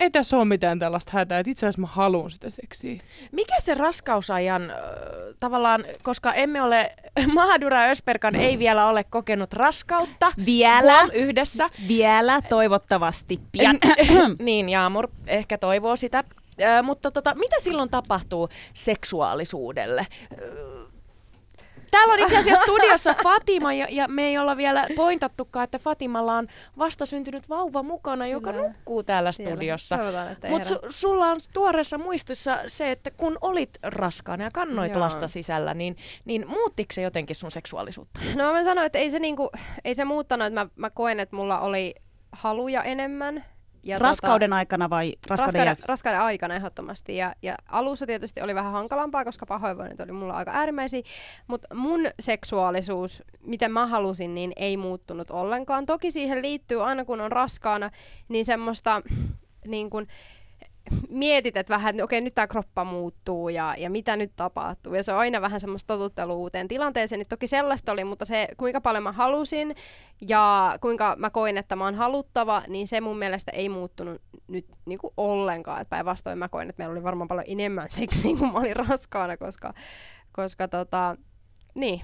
ei 0.01 0.11
tässä 0.11 0.37
ole 0.37 0.45
mitään 0.45 0.79
tällaista 0.79 1.11
hätää, 1.15 1.39
että 1.39 1.51
itse 1.51 1.67
asiassa 1.67 1.81
mä 1.81 1.87
haluan 1.87 2.31
sitä 2.31 2.51
seksiä. 2.51 2.99
Mikä 3.33 3.55
se 3.59 3.75
raskausajan 3.75 4.71
äh, 4.71 4.77
tavallaan, 5.41 5.85
koska 6.03 6.35
emme 6.35 6.63
ole, 6.63 6.97
Mahadura 7.35 7.85
Ösperkan 7.85 8.35
ei 8.35 8.59
vielä 8.59 8.87
ole 8.87 9.05
kokenut 9.05 9.53
raskautta. 9.53 10.33
Vielä. 10.47 11.03
yhdessä. 11.13 11.71
Vielä, 11.89 12.43
toivottavasti 12.43 13.41
pian. 13.53 13.79
niin, 14.39 14.69
Jaamur 14.69 15.09
ehkä 15.27 15.59
toivoo 15.59 15.97
sitä. 15.97 16.25
Äh, 16.63 16.83
mutta 16.83 17.11
tota, 17.11 17.35
mitä 17.35 17.57
silloin 17.61 17.91
tapahtuu 17.91 18.49
seksuaalisuudelle? 18.75 20.01
Äh, 20.01 20.76
Täällä 21.97 22.15
on 22.15 22.21
itse 22.21 22.37
asiassa 22.37 22.63
studiossa 22.63 23.15
Fatima 23.23 23.73
ja, 23.73 23.87
ja 23.91 24.09
me 24.09 24.27
ei 24.27 24.39
olla 24.39 24.57
vielä 24.57 24.87
pointattukaan, 24.97 25.65
että 25.65 25.79
Fatimalla 25.79 26.35
on 26.35 26.49
vastasyntynyt 26.79 27.49
vauva 27.49 27.83
mukana, 27.83 28.27
joka 28.27 28.53
no. 28.53 28.59
nukkuu 28.59 29.03
täällä 29.03 29.33
siellä. 29.33 29.55
studiossa. 29.55 29.99
Mutta 30.49 30.69
su, 30.69 30.79
sulla 30.89 31.27
on 31.27 31.41
tuoreessa 31.53 31.99
muistissa 31.99 32.59
se, 32.67 32.91
että 32.91 33.11
kun 33.11 33.39
olit 33.41 33.79
raskaana 33.83 34.45
ja 34.45 34.51
kannoit 34.51 34.95
Joo. 34.95 35.01
lasta 35.01 35.29
sisällä, 35.29 35.75
niin, 35.75 35.97
niin 36.25 36.49
muuttiko 36.49 36.93
se 36.93 37.03
jotenkin 37.03 37.37
sun 37.37 37.51
seksuaalisuutta? 37.51 38.21
No 38.35 38.53
mä 38.53 38.65
sanoin, 38.65 38.87
että 38.87 38.99
ei 38.99 39.11
se, 39.11 39.19
niinku, 39.19 39.51
ei 39.85 39.95
se 39.95 40.05
muuttanut, 40.05 40.47
että 40.47 40.65
mä, 40.65 40.71
mä 40.77 40.91
koen, 40.91 41.21
että 41.21 41.37
mulla 41.37 41.61
oli 41.61 41.95
haluja 42.33 42.83
enemmän 42.83 43.45
ja 43.87 43.99
raskauden 43.99 44.51
tota, 44.51 44.57
aikana 44.57 44.91
vai 44.91 45.15
raskauden, 45.29 45.61
raskauden, 45.61 45.89
raskauden 45.89 46.21
aikana 46.21 46.55
ehdottomasti. 46.55 47.17
Ja, 47.17 47.35
ja 47.43 47.55
alussa 47.69 48.07
tietysti 48.07 48.41
oli 48.41 48.55
vähän 48.55 48.73
hankalampaa, 48.73 49.25
koska 49.25 49.47
pahoinvoinnit 49.47 50.01
oli 50.01 50.13
mulla 50.13 50.35
aika 50.35 50.51
äärimmäisiä. 50.51 51.03
Mutta 51.47 51.75
mun 51.75 52.07
seksuaalisuus, 52.21 53.23
miten 53.41 53.73
mä 53.73 53.87
halusin, 53.87 54.35
niin 54.35 54.53
ei 54.57 54.77
muuttunut 54.77 55.31
ollenkaan. 55.31 55.87
Toki 55.87 56.11
siihen 56.11 56.43
liittyy 56.43 56.85
aina 56.85 57.05
kun 57.05 57.21
on 57.21 57.33
raskaana, 57.33 57.91
niin 58.29 58.45
semmoista 58.45 59.03
niin 59.67 59.91
kun, 59.91 60.07
mietit, 61.09 61.57
että 61.57 61.75
vähän, 61.75 62.03
okei, 62.03 62.21
nyt 62.21 62.35
tämä 62.35 62.47
kroppa 62.47 62.85
muuttuu 62.85 63.49
ja, 63.49 63.75
ja 63.79 63.91
mitä 63.91 64.17
nyt 64.17 64.33
tapahtuu. 64.37 64.95
Ja 64.95 65.03
se 65.03 65.13
on 65.13 65.19
aina 65.19 65.41
vähän 65.41 65.61
semmoista 65.61 65.95
totuttelu 65.95 66.35
uuteen 66.35 66.69
tilanteeseen. 66.69 67.19
Niin 67.19 67.29
toki 67.29 67.47
sellaista 67.47 67.93
oli, 67.93 68.05
mutta 68.05 68.25
se, 68.25 68.49
kuinka 68.57 68.81
paljon 68.81 69.03
mä 69.03 69.13
halusin 69.13 69.75
ja 70.29 70.77
kuinka 70.81 71.17
mä 71.19 71.31
koin, 71.31 71.59
että 71.59 71.77
mä 71.77 71.85
oon 71.85 71.95
haluttava, 71.95 72.63
niin 72.69 72.87
se 72.87 73.01
mun 73.01 73.19
mielestä 73.19 73.51
ei 73.51 73.69
muuttunut 73.69 74.23
nyt 74.49 74.67
niin 74.87 74.99
kuin 74.99 75.13
ollenkaan. 75.17 75.87
Päinvastoin 75.89 76.39
mä 76.39 76.49
koin, 76.49 76.69
että 76.69 76.81
meillä 76.81 76.93
oli 76.93 77.03
varmaan 77.03 77.29
paljon 77.29 77.47
enemmän 77.49 77.89
seksiä, 77.91 78.37
kun 78.37 78.53
mä 78.53 78.59
olin 78.59 78.77
raskaana, 78.77 79.37
koska, 79.37 79.75
koska 80.33 80.69
tota, 80.69 81.17
niin, 81.75 82.01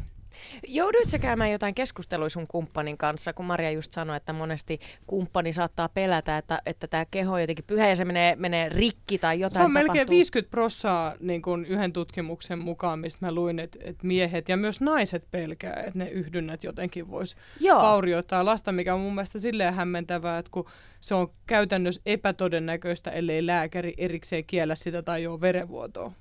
Jouduit 0.69 1.09
sä 1.09 1.19
käymään 1.19 1.53
jotain 1.53 1.75
keskustelua 1.75 2.29
sun 2.29 2.47
kumppanin 2.47 2.99
kanssa, 2.99 3.33
kun 3.33 3.47
Maria 3.47 3.71
just 3.71 3.93
sanoi, 3.93 4.17
että 4.17 4.33
monesti 4.33 4.81
kumppani 5.07 5.53
saattaa 5.53 5.89
pelätä, 5.89 6.39
että, 6.39 6.63
että 6.67 6.87
tämä 6.87 7.05
keho 7.11 7.35
on 7.35 7.41
jotenkin 7.41 7.65
pyhä 7.65 7.89
ja 7.89 7.97
se 7.97 8.05
menee, 8.05 8.37
menee 8.37 8.69
rikki 8.69 9.19
tai 9.19 9.41
jotain 9.41 9.53
Se 9.53 9.59
on 9.59 9.73
tapahtuu. 9.73 9.89
melkein 9.89 10.09
50 10.09 10.51
prossaa 10.51 11.15
niin 11.21 11.43
kun 11.43 11.67
yhden 11.67 11.93
tutkimuksen 11.93 12.59
mukaan, 12.59 12.99
mistä 12.99 13.27
mä 13.27 13.33
luin, 13.33 13.59
että, 13.59 13.79
että 13.83 14.07
miehet 14.07 14.49
ja 14.49 14.57
myös 14.57 14.81
naiset 14.81 15.25
pelkää, 15.31 15.75
että 15.87 15.99
ne 15.99 16.09
yhdynnät 16.09 16.65
jotenkin 16.65 17.11
vois 17.11 17.37
Joo. 17.61 17.83
vaurioittaa 17.83 18.45
lasta, 18.45 18.73
mikä 18.73 18.95
on 18.95 19.01
mun 19.01 19.15
mielestä 19.15 19.39
silleen 19.39 19.75
hämmentävää, 19.75 20.39
että 20.39 20.51
kun 20.51 20.65
se 21.01 21.15
on 21.15 21.29
käytännössä 21.47 22.01
epätodennäköistä, 22.07 23.11
ellei 23.11 23.47
lääkäri 23.47 23.95
erikseen 23.99 24.45
kiellä 24.45 24.75
sitä 24.75 25.03
tai 25.03 25.23
joo 25.23 25.41
verenvuotoa. 25.41 26.13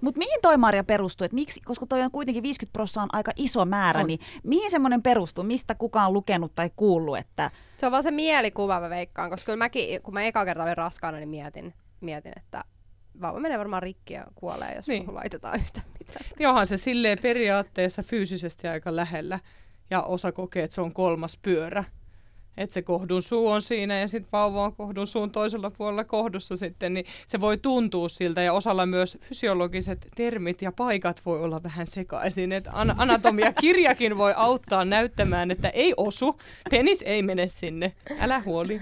Mutta 0.00 0.18
mihin 0.18 0.38
toi 0.42 0.56
Marja 0.56 0.84
perustuu? 0.84 1.24
Et 1.24 1.32
miksi, 1.32 1.60
koska 1.60 1.86
toi 1.86 2.02
on 2.02 2.10
kuitenkin 2.10 2.42
50 2.42 2.72
prosenttia 2.72 3.02
on 3.02 3.08
aika 3.12 3.32
iso 3.36 3.64
määrä, 3.64 4.00
on. 4.00 4.06
niin 4.06 4.20
mihin 4.42 4.70
semmoinen 4.70 5.02
perustuu? 5.02 5.44
Mistä 5.44 5.74
kukaan 5.74 6.06
on 6.06 6.12
lukenut 6.12 6.54
tai 6.54 6.70
kuullut? 6.76 7.18
Että... 7.18 7.50
Se 7.76 7.86
on 7.86 7.92
vaan 7.92 8.02
se 8.02 8.10
mielikuva, 8.10 8.80
mä 8.80 8.90
veikkaan, 8.90 9.30
koska 9.30 9.46
kyllä 9.46 9.56
mäkin, 9.56 10.02
kun 10.02 10.14
mä 10.14 10.22
eka 10.22 10.44
kerta 10.44 10.62
olin 10.62 10.76
raskaana, 10.76 11.18
niin 11.18 11.28
mietin, 11.28 11.74
mietin 12.00 12.32
että 12.36 12.64
vauva 13.20 13.40
menee 13.40 13.58
varmaan 13.58 13.82
rikki 13.82 14.14
ja 14.14 14.24
kuolee, 14.34 14.74
jos 14.76 14.86
niin. 14.88 15.14
laitetaan 15.14 15.60
yhtä 15.60 15.80
mitään. 15.98 16.26
Johan 16.40 16.66
se 16.66 16.76
silleen 16.76 17.18
periaatteessa 17.22 18.02
fyysisesti 18.02 18.68
aika 18.68 18.96
lähellä 18.96 19.40
ja 19.90 20.02
osa 20.02 20.32
kokee, 20.32 20.64
että 20.64 20.74
se 20.74 20.80
on 20.80 20.92
kolmas 20.92 21.38
pyörä 21.42 21.84
että 22.58 22.74
se 22.74 22.82
kohdun 22.82 23.22
suu 23.22 23.48
on 23.48 23.62
siinä 23.62 23.98
ja 23.98 24.08
sitten 24.08 24.32
vauva 24.32 24.64
on 24.64 24.76
kohdun 24.76 25.06
suun 25.06 25.30
toisella 25.30 25.70
puolella 25.70 26.04
kohdussa 26.04 26.56
sitten, 26.56 26.94
niin 26.94 27.06
se 27.26 27.40
voi 27.40 27.56
tuntua 27.56 28.08
siltä 28.08 28.42
ja 28.42 28.52
osalla 28.52 28.86
myös 28.86 29.18
fysiologiset 29.20 30.08
termit 30.16 30.62
ja 30.62 30.72
paikat 30.72 31.20
voi 31.26 31.40
olla 31.42 31.62
vähän 31.62 31.86
sekaisin. 31.86 32.52
Että 32.52 32.70
anatomia 32.72 33.52
kirjakin 33.52 34.18
voi 34.18 34.32
auttaa 34.36 34.84
näyttämään, 34.84 35.50
että 35.50 35.68
ei 35.68 35.94
osu, 35.96 36.40
penis 36.70 37.02
ei 37.02 37.22
mene 37.22 37.46
sinne, 37.46 37.92
älä 38.20 38.40
huoli. 38.40 38.80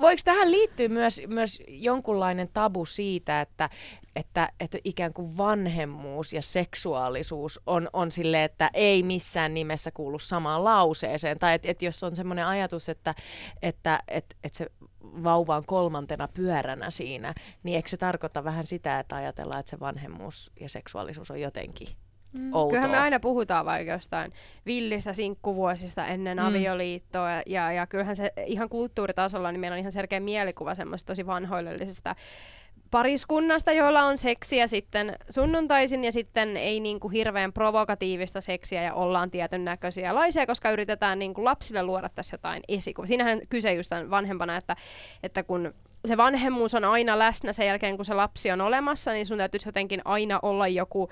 Voiko 0.00 0.22
tähän 0.24 0.50
liittyä 0.50 0.88
myös, 0.88 1.22
myös 1.26 1.62
jonkunlainen 1.68 2.48
tabu 2.52 2.84
siitä, 2.84 3.40
että, 3.40 3.70
että, 4.16 4.48
että 4.60 4.78
ikään 4.84 5.12
kuin 5.12 5.36
vanhemmuus 5.36 6.32
ja 6.32 6.42
seksuaalisuus 6.42 7.60
on, 7.66 7.88
on 7.92 8.12
sille, 8.12 8.44
että 8.44 8.70
ei 8.74 9.02
missään 9.02 9.54
nimessä 9.54 9.90
kuulu 9.90 10.18
samaan 10.18 10.64
lauseeseen. 10.64 11.38
Tai 11.38 11.54
että, 11.54 11.70
että 11.70 11.84
jos 11.84 12.02
on 12.02 12.16
semmoinen 12.16 12.46
ajatus, 12.46 12.71
että, 12.88 13.14
että, 13.62 14.02
että, 14.08 14.36
että 14.44 14.58
se 14.58 14.66
vauva 15.02 15.56
on 15.56 15.66
kolmantena 15.66 16.28
pyöränä 16.28 16.90
siinä, 16.90 17.34
niin 17.62 17.76
eikö 17.76 17.88
se 17.88 17.96
tarkoita 17.96 18.44
vähän 18.44 18.66
sitä, 18.66 18.98
että 18.98 19.16
ajatellaan, 19.16 19.60
että 19.60 19.70
se 19.70 19.80
vanhemmuus 19.80 20.52
ja 20.60 20.68
seksuaalisuus 20.68 21.30
on 21.30 21.40
jotenkin 21.40 21.88
outoa. 22.52 22.70
Kyllähän 22.70 22.90
me 22.90 22.98
aina 22.98 23.20
puhutaan 23.20 23.66
vaikka 23.66 23.92
jostain 23.92 24.32
villistä 24.66 25.12
sinkkuvuosista 25.12 26.06
ennen 26.06 26.38
Mm. 26.38 26.44
avioliittoa 26.44 27.30
ja, 27.30 27.42
ja, 27.46 27.72
ja 27.72 27.86
kyllähän 27.86 28.16
se 28.16 28.32
ihan 28.46 28.68
kulttuuritasolla 28.68 29.52
niin 29.52 29.60
meillä 29.60 29.74
on 29.74 29.78
ihan 29.78 29.92
selkeä 29.92 30.20
mielikuva 30.20 30.74
semmoista 30.74 31.06
tosi 31.06 31.26
vanhoillisesta 31.26 32.16
pariskunnasta, 32.90 33.72
joilla 33.72 34.02
on 34.02 34.18
seksiä 34.18 34.66
sitten 34.66 35.16
sunnuntaisin 35.30 36.04
ja 36.04 36.12
sitten 36.12 36.56
ei 36.56 36.80
niin 36.80 37.00
kuin 37.00 37.12
hirveän 37.12 37.52
provokatiivista 37.52 38.40
seksiä 38.40 38.82
ja 38.82 38.94
ollaan 38.94 39.30
tietyn 39.30 39.64
näköisiä 39.64 40.14
laisia, 40.14 40.46
koska 40.46 40.70
yritetään 40.70 41.18
niin 41.18 41.34
kuin 41.34 41.44
lapsille 41.44 41.82
luoda 41.82 42.08
tässä 42.08 42.34
jotain 42.34 42.62
esikuvaa. 42.68 43.06
Siinähän 43.06 43.40
kyse 43.48 43.74
just 43.74 43.90
vanhempana, 44.10 44.56
että, 44.56 44.76
että 45.22 45.42
kun 45.42 45.74
se 46.08 46.16
vanhemmuus 46.16 46.74
on 46.74 46.84
aina 46.84 47.18
läsnä 47.18 47.52
sen 47.52 47.66
jälkeen, 47.66 47.96
kun 47.96 48.04
se 48.04 48.14
lapsi 48.14 48.50
on 48.50 48.60
olemassa, 48.60 49.12
niin 49.12 49.26
sun 49.26 49.38
täytyisi 49.38 49.68
jotenkin 49.68 50.02
aina 50.04 50.38
olla 50.42 50.68
joku 50.68 51.08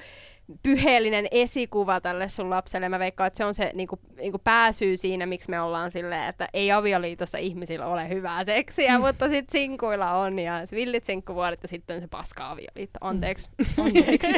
pyheellinen 0.62 1.28
esikuva 1.30 2.00
tälle 2.00 2.28
sun 2.28 2.50
lapselle. 2.50 2.88
Mä 2.88 2.98
veikkaan, 2.98 3.26
että 3.26 3.36
se 3.36 3.44
on 3.44 3.54
se 3.54 3.70
niinku, 3.74 3.98
niinku 4.16 4.38
pääsyy 4.38 4.96
siinä, 4.96 5.26
miksi 5.26 5.50
me 5.50 5.60
ollaan 5.60 5.90
silleen, 5.90 6.28
että 6.28 6.48
ei 6.54 6.72
avioliitossa 6.72 7.38
ihmisillä 7.38 7.86
ole 7.86 8.08
hyvää 8.08 8.44
seksiä, 8.44 8.98
mm. 8.98 9.04
mutta 9.06 9.28
sitten 9.28 9.60
sinkuilla 9.60 10.10
on 10.10 10.38
ja 10.38 10.52
villit 10.72 11.04
sinkkuvuodet 11.04 11.62
ja 11.62 11.68
sitten 11.68 12.00
se 12.00 12.06
paska 12.06 12.50
avioliitto. 12.50 12.98
Anteeksi. 13.00 13.50
Anteeksi. 13.84 14.32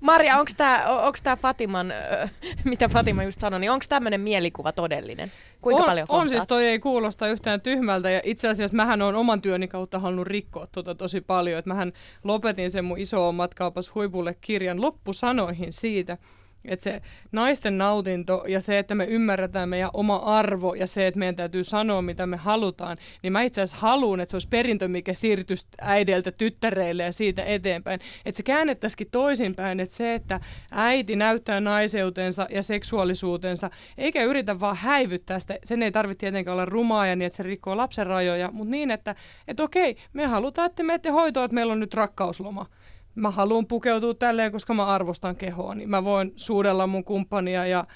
Maria, 0.00 0.38
onko 0.38 1.18
tämä 1.22 1.36
Fatiman, 1.36 1.90
ö, 1.90 2.28
mitä 2.64 2.88
Fatima 2.88 3.22
just 3.22 3.40
sanoi, 3.40 3.60
niin 3.60 3.70
onko 3.70 3.84
tämmöinen 3.88 4.20
mielikuva 4.20 4.72
todellinen? 4.72 5.32
Kuinka 5.64 5.82
on, 5.82 5.86
paljon 5.86 6.06
On 6.08 6.28
siis, 6.28 6.44
toi 6.48 6.66
ei 6.66 6.78
kuulosta 6.78 7.28
yhtään 7.28 7.60
tyhmältä 7.60 8.10
ja 8.10 8.20
itse 8.24 8.48
asiassa 8.48 8.76
mähän 8.76 9.02
on 9.02 9.14
oman 9.14 9.40
työni 9.40 9.68
kautta 9.68 9.98
halunnut 9.98 10.26
rikkoa 10.26 10.66
tota 10.66 10.94
tosi 10.94 11.20
paljon. 11.20 11.58
Et 11.58 11.66
mähän 11.66 11.92
lopetin 12.24 12.70
sen 12.70 12.84
mun 12.84 12.98
iso 12.98 13.32
matkaapas 13.32 13.94
huipulle 13.94 14.36
kirjan 14.40 14.80
loppusanoihin 14.80 15.72
siitä, 15.72 16.18
että 16.64 16.84
se 16.84 17.02
naisten 17.32 17.78
nautinto 17.78 18.44
ja 18.48 18.60
se, 18.60 18.78
että 18.78 18.94
me 18.94 19.04
ymmärretään 19.04 19.68
meidän 19.68 19.90
oma 19.92 20.16
arvo 20.16 20.74
ja 20.74 20.86
se, 20.86 21.06
että 21.06 21.18
meidän 21.18 21.36
täytyy 21.36 21.64
sanoa, 21.64 22.02
mitä 22.02 22.26
me 22.26 22.36
halutaan, 22.36 22.96
niin 23.22 23.32
mä 23.32 23.42
itse 23.42 23.62
asiassa 23.62 23.86
haluan, 23.86 24.20
että 24.20 24.30
se 24.30 24.36
olisi 24.36 24.48
perintö, 24.48 24.88
mikä 24.88 25.14
siirtyisi 25.14 25.66
äideltä 25.80 26.32
tyttäreille 26.32 27.02
ja 27.02 27.12
siitä 27.12 27.44
eteenpäin. 27.44 28.00
Että 28.24 28.36
se 28.36 28.42
käännettäisikin 28.42 29.08
toisinpäin, 29.10 29.80
että 29.80 29.94
se, 29.94 30.14
että 30.14 30.40
äiti 30.72 31.16
näyttää 31.16 31.60
naiseutensa 31.60 32.46
ja 32.50 32.62
seksuaalisuutensa, 32.62 33.70
eikä 33.98 34.22
yritä 34.22 34.60
vaan 34.60 34.76
häivyttää 34.76 35.40
sitä, 35.40 35.58
sen 35.64 35.82
ei 35.82 35.92
tarvitse 35.92 36.20
tietenkään 36.20 36.52
olla 36.52 36.64
rumaa 36.64 37.06
ja 37.06 37.16
niin, 37.16 37.26
että 37.26 37.36
se 37.36 37.42
rikkoo 37.42 37.76
lapsen 37.76 38.06
rajoja, 38.06 38.50
mutta 38.52 38.70
niin, 38.70 38.90
että, 38.90 39.14
että 39.48 39.62
okei, 39.62 39.96
me 40.12 40.26
halutaan, 40.26 40.66
että 40.66 40.82
menette 40.82 41.08
hoitoon, 41.10 41.44
että 41.44 41.54
meillä 41.54 41.72
on 41.72 41.80
nyt 41.80 41.94
rakkausloma 41.94 42.66
mä 43.14 43.30
haluan 43.30 43.66
pukeutua 43.66 44.14
tälleen, 44.14 44.52
koska 44.52 44.74
mä 44.74 44.86
arvostan 44.86 45.36
kehoa, 45.36 45.74
niin 45.74 45.90
mä 45.90 46.04
voin 46.04 46.32
suudella 46.36 46.86
mun 46.86 47.04
kumppania 47.04 47.66
ja 47.66 47.86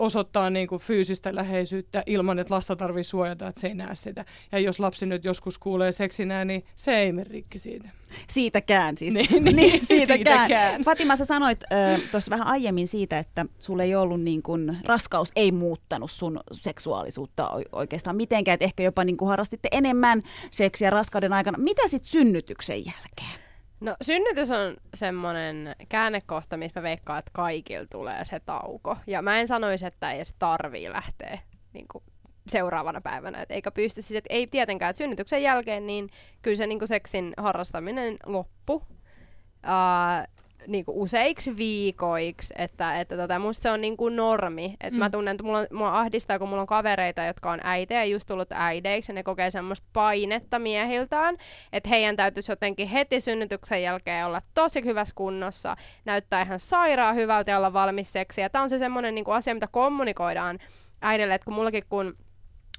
osoittaa 0.00 0.50
niin 0.50 0.68
kuin 0.68 0.80
fyysistä 0.80 1.34
läheisyyttä 1.34 2.02
ilman, 2.06 2.38
että 2.38 2.54
lasta 2.54 2.76
tarvii 2.76 3.04
suojata, 3.04 3.48
että 3.48 3.60
se 3.60 3.66
ei 3.66 3.74
näe 3.74 3.94
sitä. 3.94 4.24
Ja 4.52 4.58
jos 4.58 4.80
lapsi 4.80 5.06
nyt 5.06 5.24
joskus 5.24 5.58
kuulee 5.58 5.92
seksinä, 5.92 6.44
niin 6.44 6.64
se 6.74 6.92
ei 6.92 7.12
mene 7.12 7.30
rikki 7.30 7.58
siitä. 7.58 7.88
Siitäkään 8.28 8.96
siis. 8.96 9.14
Niin, 9.30 9.56
niin, 9.56 9.86
siitäkään. 9.86 10.06
siitäkään. 10.06 10.82
Fatima, 10.82 11.16
sä 11.16 11.24
sanoit 11.24 11.60
äh, 11.72 12.00
tuossa 12.10 12.30
vähän 12.30 12.46
aiemmin 12.46 12.88
siitä, 12.88 13.18
että 13.18 13.46
sulle 13.58 13.84
ei 13.84 13.94
ollut 13.94 14.20
niin 14.20 14.42
kun, 14.42 14.76
raskaus 14.84 15.32
ei 15.36 15.52
muuttanut 15.52 16.10
sun 16.10 16.40
seksuaalisuutta 16.52 17.50
oikeastaan 17.72 18.16
mitenkään, 18.16 18.54
että 18.54 18.64
ehkä 18.64 18.82
jopa 18.82 19.04
niin 19.04 19.16
kuin 19.16 19.28
harrastitte 19.28 19.68
enemmän 19.72 20.22
seksiä 20.50 20.90
raskauden 20.90 21.32
aikana. 21.32 21.58
Mitä 21.58 21.88
sitten 21.88 22.10
synnytyksen 22.10 22.78
jälkeen? 22.78 23.49
No 23.80 23.96
synnytys 24.02 24.50
on 24.50 24.76
semmoinen 24.94 25.76
käännekohta, 25.88 26.56
missä 26.56 26.80
mä 26.80 26.84
veikkaan, 26.84 27.18
että 27.18 27.30
kaikilla 27.34 27.86
tulee 27.90 28.24
se 28.24 28.40
tauko. 28.40 28.96
Ja 29.06 29.22
mä 29.22 29.40
en 29.40 29.48
sanoisi, 29.48 29.86
että 29.86 30.10
ei 30.10 30.16
edes 30.16 30.34
tarvii 30.38 30.90
lähteä 30.90 31.38
niin 31.72 31.86
kuin 31.92 32.04
seuraavana 32.48 33.00
päivänä, 33.00 33.42
et 33.42 33.50
eikä 33.50 33.70
pysty, 33.70 34.02
siis 34.02 34.18
et 34.18 34.24
ei 34.30 34.46
tietenkään, 34.46 34.90
että 34.90 34.98
synnytyksen 34.98 35.42
jälkeen 35.42 35.86
niin 35.86 36.08
kyllä 36.42 36.56
se 36.56 36.66
niin 36.66 36.78
kuin 36.78 36.88
seksin 36.88 37.34
harrastaminen 37.36 38.16
loppu. 38.26 38.74
Uh, 38.74 40.40
niin 40.66 40.84
kuin 40.84 40.96
useiksi 40.96 41.56
viikoiksi, 41.56 42.54
että, 42.58 43.00
että 43.00 43.16
tota, 43.16 43.38
musta 43.38 43.62
se 43.62 43.70
on 43.70 43.80
niin 43.80 43.96
kuin 43.96 44.16
normi. 44.16 44.76
Et 44.80 44.92
mm. 44.92 44.98
Mä 44.98 45.10
tunnen, 45.10 45.32
että 45.32 45.44
mulla, 45.44 45.58
on, 45.58 45.66
mulla 45.72 46.00
ahdistaa, 46.00 46.38
kun 46.38 46.48
mulla 46.48 46.62
on 46.62 46.66
kavereita, 46.66 47.24
jotka 47.24 47.50
on 47.50 47.60
äitejä, 47.62 48.04
just 48.04 48.26
tullut 48.26 48.48
äideiksi, 48.52 49.12
ja 49.12 49.14
ne 49.14 49.22
kokee 49.22 49.50
semmoista 49.50 49.88
painetta 49.92 50.58
miehiltään, 50.58 51.36
että 51.72 51.88
heidän 51.88 52.16
täytyisi 52.16 52.52
jotenkin 52.52 52.88
heti 52.88 53.20
synnytyksen 53.20 53.82
jälkeen 53.82 54.26
olla 54.26 54.40
tosi 54.54 54.84
hyvässä 54.84 55.14
kunnossa, 55.14 55.76
näyttää 56.04 56.42
ihan 56.42 56.60
sairaan 56.60 57.14
hyvältä 57.14 57.50
ja 57.50 57.56
olla 57.56 57.72
valmis 57.72 58.12
seksiä. 58.12 58.48
Tämä 58.48 58.62
on 58.62 58.70
se 58.70 58.78
semmoinen 58.78 59.14
niin 59.14 59.24
kuin 59.24 59.34
asia, 59.34 59.54
mitä 59.54 59.68
kommunikoidaan 59.70 60.58
äidille, 61.02 61.34
että 61.34 61.44
kun 61.44 61.54
mullakin 61.54 61.84
kun 61.88 62.16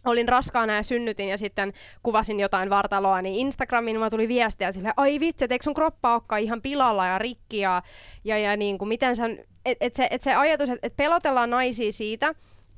olin 0.06 0.30
raskaana 0.30 0.76
ja 0.76 0.84
synnytin 0.84 1.28
ja 1.28 1.38
sitten 1.38 1.74
kuvasin 2.04 2.40
jotain 2.40 2.70
vartaloa, 2.70 3.22
niin 3.22 3.36
Instagramiin 3.36 3.98
mulla 3.98 4.10
tuli 4.10 4.28
viestiä 4.28 4.72
sille, 4.72 4.94
ai 4.98 5.20
vitsi, 5.20 5.46
eikö 5.50 5.64
sun 5.64 5.74
kroppa 5.74 6.14
olekaan 6.14 6.42
ihan 6.42 6.62
pilalla 6.62 7.06
ja 7.06 7.18
rikki 7.18 7.60
ja, 7.60 7.82
ja, 8.24 8.38
ja 8.38 8.58
niin 8.58 8.78
kuin 8.78 8.88
miten 8.88 9.16
sä, 9.16 9.26
et, 9.66 9.78
et, 9.82 9.96
se, 9.96 10.08
et 10.12 10.22
se 10.22 10.34
ajatus, 10.34 10.70
että 10.70 10.88
et 10.88 10.96
pelotellaan 10.96 11.50
naisia 11.50 11.92
siitä, 11.92 12.36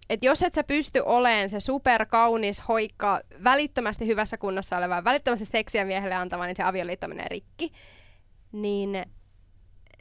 että 0.09 0.25
jos 0.25 0.43
et 0.43 0.53
sä 0.53 0.63
pysty 0.63 0.99
olemaan 1.05 1.49
se 1.49 1.59
superkaunis, 1.59 2.63
hoikka, 2.67 3.21
välittömästi 3.43 4.07
hyvässä 4.07 4.37
kunnossa 4.37 4.77
oleva, 4.77 5.03
välittömästi 5.03 5.45
seksiä 5.45 5.85
miehelle 5.85 6.15
antava, 6.15 6.45
niin 6.45 6.55
se 6.55 6.63
avioliitto 6.63 7.07
menee 7.07 7.27
rikki. 7.29 7.71
Niin, 8.51 9.05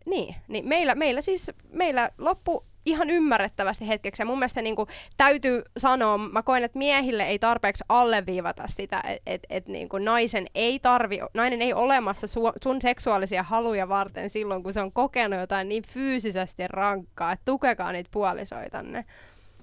niin, 0.06 0.34
niin 0.48 0.68
meillä, 0.68 0.94
meillä 0.94 1.20
siis, 1.20 1.50
meillä 1.68 2.10
loppu 2.18 2.64
ihan 2.86 3.10
ymmärrettävästi 3.10 3.88
hetkeksi. 3.88 4.22
Ja 4.22 4.26
mun 4.26 4.38
mielestä 4.38 4.62
niin 4.62 4.76
kuin, 4.76 4.88
täytyy 5.16 5.62
sanoa, 5.76 6.18
mä 6.18 6.42
koen, 6.42 6.64
että 6.64 6.78
miehille 6.78 7.22
ei 7.22 7.38
tarpeeksi 7.38 7.84
alleviivata 7.88 8.62
sitä, 8.66 9.02
että 9.06 9.22
et, 9.26 9.42
et, 9.50 9.68
niin 9.68 9.88
kuin 9.88 10.04
naisen 10.04 10.46
ei 10.54 10.78
tarvi, 10.78 11.18
nainen 11.34 11.62
ei 11.62 11.74
olemassa 11.74 12.26
su, 12.26 12.40
sun 12.62 12.80
seksuaalisia 12.80 13.42
haluja 13.42 13.88
varten 13.88 14.30
silloin, 14.30 14.62
kun 14.62 14.72
se 14.72 14.80
on 14.80 14.92
kokenut 14.92 15.40
jotain 15.40 15.68
niin 15.68 15.82
fyysisesti 15.88 16.68
rankkaa, 16.68 17.32
että 17.32 17.44
tukekaa 17.44 17.92
niitä 17.92 18.10
puolisoitanne. 18.12 19.04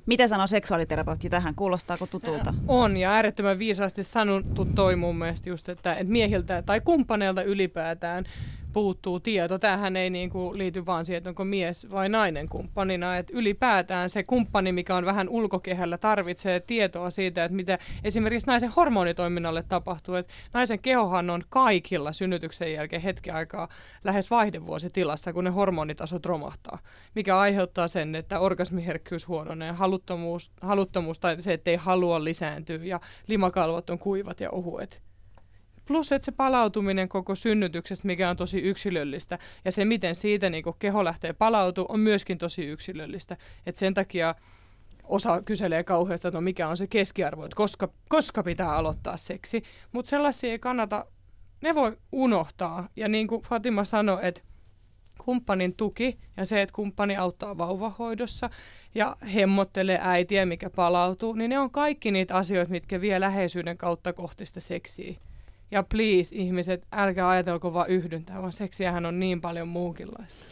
Mitä 0.05 0.27
sanoo 0.27 0.47
seksuaaliterapeutti 0.47 1.29
tähän? 1.29 1.55
Kuulostaako 1.55 2.07
tutulta? 2.07 2.53
On 2.67 2.97
ja 2.97 3.11
äärettömän 3.11 3.59
viisaasti 3.59 4.03
sanottu 4.03 4.65
toi 4.65 4.95
mun 4.95 5.17
mielestä 5.17 5.49
just, 5.49 5.69
että, 5.69 5.93
että 5.93 6.11
miehiltä 6.11 6.61
tai 6.61 6.81
kumppaneilta 6.81 7.43
ylipäätään 7.43 8.25
puuttuu 8.73 9.19
tieto. 9.19 9.59
Tämähän 9.59 9.97
ei 9.97 10.09
niin 10.09 10.29
kuin 10.29 10.57
liity 10.57 10.85
vaan 10.85 11.05
siihen, 11.05 11.17
että 11.17 11.29
onko 11.29 11.45
mies 11.45 11.91
vai 11.91 12.09
nainen 12.09 12.49
kumppanina. 12.49 13.17
Että 13.17 13.33
ylipäätään 13.35 14.09
se 14.09 14.23
kumppani, 14.23 14.71
mikä 14.71 14.95
on 14.95 15.05
vähän 15.05 15.29
ulkokehällä, 15.29 15.97
tarvitsee 15.97 16.59
tietoa 16.59 17.09
siitä, 17.09 17.43
että 17.43 17.55
mitä 17.55 17.77
esimerkiksi 18.03 18.47
naisen 18.47 18.69
hormonitoiminnalle 18.69 19.63
tapahtuu. 19.67 20.15
Että 20.15 20.33
naisen 20.53 20.79
kehohan 20.79 21.29
on 21.29 21.43
kaikilla 21.49 22.13
synnytyksen 22.13 22.73
jälkeen 22.73 23.01
hetken 23.01 23.35
aikaa 23.35 23.67
lähes 24.03 24.31
vaihdevuositilassa, 24.31 25.33
kun 25.33 25.43
ne 25.43 25.49
hormonitasot 25.49 26.25
romahtaa, 26.25 26.79
mikä 27.15 27.39
aiheuttaa 27.39 27.87
sen, 27.87 28.15
että 28.15 28.39
orgasmiherkkyys 28.39 29.27
huononee, 29.27 29.71
haluttomuus, 29.71 30.51
haluttomuus 30.61 31.19
tai 31.19 31.41
se, 31.41 31.53
että 31.53 31.71
ei 31.71 31.77
halua 31.77 32.23
lisääntyä 32.23 32.79
ja 32.83 32.99
limakalvot 33.27 33.89
on 33.89 33.99
kuivat 33.99 34.39
ja 34.39 34.49
ohuet. 34.49 35.08
Plus, 35.89 36.11
että 36.11 36.25
se 36.25 36.31
palautuminen 36.31 37.09
koko 37.09 37.35
synnytyksestä, 37.35 38.07
mikä 38.07 38.29
on 38.29 38.37
tosi 38.37 38.59
yksilöllistä, 38.59 39.39
ja 39.65 39.71
se, 39.71 39.85
miten 39.85 40.15
siitä 40.15 40.49
niin 40.49 40.63
keho 40.79 41.03
lähtee 41.03 41.33
palautumaan, 41.33 41.93
on 41.93 41.99
myöskin 41.99 42.37
tosi 42.37 42.65
yksilöllistä. 42.65 43.37
Et 43.65 43.75
sen 43.75 43.93
takia 43.93 44.35
osa 45.03 45.41
kyselee 45.41 45.83
kauheasti, 45.83 46.27
että 46.27 46.37
no 46.37 46.41
mikä 46.41 46.67
on 46.67 46.77
se 46.77 46.87
keskiarvo, 46.87 47.45
että 47.45 47.55
koska, 47.55 47.89
koska 48.09 48.43
pitää 48.43 48.75
aloittaa 48.75 49.17
seksi. 49.17 49.63
Mutta 49.91 50.09
sellaisia 50.09 50.51
ei 50.51 50.59
kannata, 50.59 51.05
ne 51.61 51.75
voi 51.75 51.97
unohtaa. 52.11 52.89
Ja 52.95 53.07
niin 53.07 53.27
kuin 53.27 53.41
Fatima 53.41 53.83
sanoi, 53.83 54.19
että 54.21 54.41
kumppanin 55.25 55.75
tuki 55.75 56.17
ja 56.37 56.45
se, 56.45 56.61
että 56.61 56.73
kumppani 56.75 57.17
auttaa 57.17 57.57
vauvahoidossa 57.57 58.49
ja 58.95 59.17
hemmottelee 59.33 59.99
äitiä, 60.01 60.45
mikä 60.45 60.69
palautuu, 60.69 61.33
niin 61.33 61.49
ne 61.49 61.59
on 61.59 61.71
kaikki 61.71 62.11
niitä 62.11 62.35
asioita, 62.35 62.71
mitkä 62.71 63.01
vie 63.01 63.19
läheisyyden 63.19 63.77
kautta 63.77 64.13
kohti 64.13 64.45
sitä 64.45 64.59
seksiä. 64.59 65.15
Ja 65.71 65.83
please 65.83 66.35
ihmiset, 66.35 66.87
älkää 66.91 67.29
ajatelko 67.29 67.73
vaan 67.73 67.89
yhdyntää, 67.89 68.41
vaan 68.41 68.51
seksiähän 68.51 69.05
on 69.05 69.19
niin 69.19 69.41
paljon 69.41 69.67
muunkinlaista. 69.67 70.45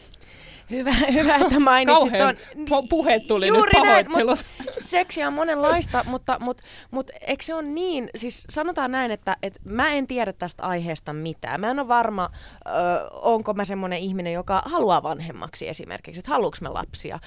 Hyvä, 0.70 0.90
hyvä, 1.12 1.36
että 1.36 1.60
mainitsit 1.60 2.12
ton. 2.18 2.36
po- 2.70 2.86
puhe 2.90 3.20
tuli 3.28 3.46
Juuri 3.46 3.72
nyt 3.74 3.82
näin, 3.84 4.06
pahoittelut. 4.06 4.44
Seksiä 4.80 5.26
on 5.26 5.32
monenlaista, 5.32 6.04
mutta, 6.08 6.36
mutta, 6.40 6.62
mutta 6.90 7.12
eikö 7.20 7.44
se 7.44 7.54
ole 7.54 7.62
niin, 7.62 8.10
siis 8.16 8.44
sanotaan 8.50 8.92
näin, 8.92 9.10
että, 9.10 9.36
että 9.42 9.60
mä 9.64 9.92
en 9.92 10.06
tiedä 10.06 10.32
tästä 10.32 10.62
aiheesta 10.62 11.12
mitään. 11.12 11.60
Mä 11.60 11.70
en 11.70 11.78
ole 11.78 11.88
varma, 11.88 12.30
ö, 12.66 12.70
onko 13.10 13.54
mä 13.54 13.64
semmoinen 13.64 13.98
ihminen, 13.98 14.32
joka 14.32 14.62
haluaa 14.64 15.02
vanhemmaksi 15.02 15.68
esimerkiksi, 15.68 16.18
että 16.18 16.30
haluuks 16.30 16.60
mä 16.60 16.74
lapsia. 16.74 17.18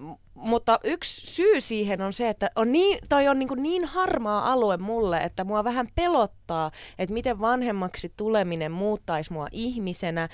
Ö, 0.00 0.16
mutta 0.34 0.80
yksi 0.84 1.26
syy 1.26 1.60
siihen 1.60 2.02
on 2.02 2.12
se, 2.12 2.28
että 2.28 2.50
on 2.56 2.72
niin, 2.72 2.98
toi 3.08 3.28
on 3.28 3.38
niin, 3.38 3.48
kuin 3.48 3.62
niin 3.62 3.84
harmaa 3.84 4.52
alue 4.52 4.76
mulle, 4.76 5.18
että 5.18 5.44
mua 5.44 5.64
vähän 5.64 5.88
pelottaa, 5.94 6.70
että 6.98 7.12
miten 7.12 7.40
vanhemmaksi 7.40 8.12
tuleminen 8.16 8.72
muuttaisi 8.72 9.32
mua 9.32 9.46
ihmisenä 9.52 10.28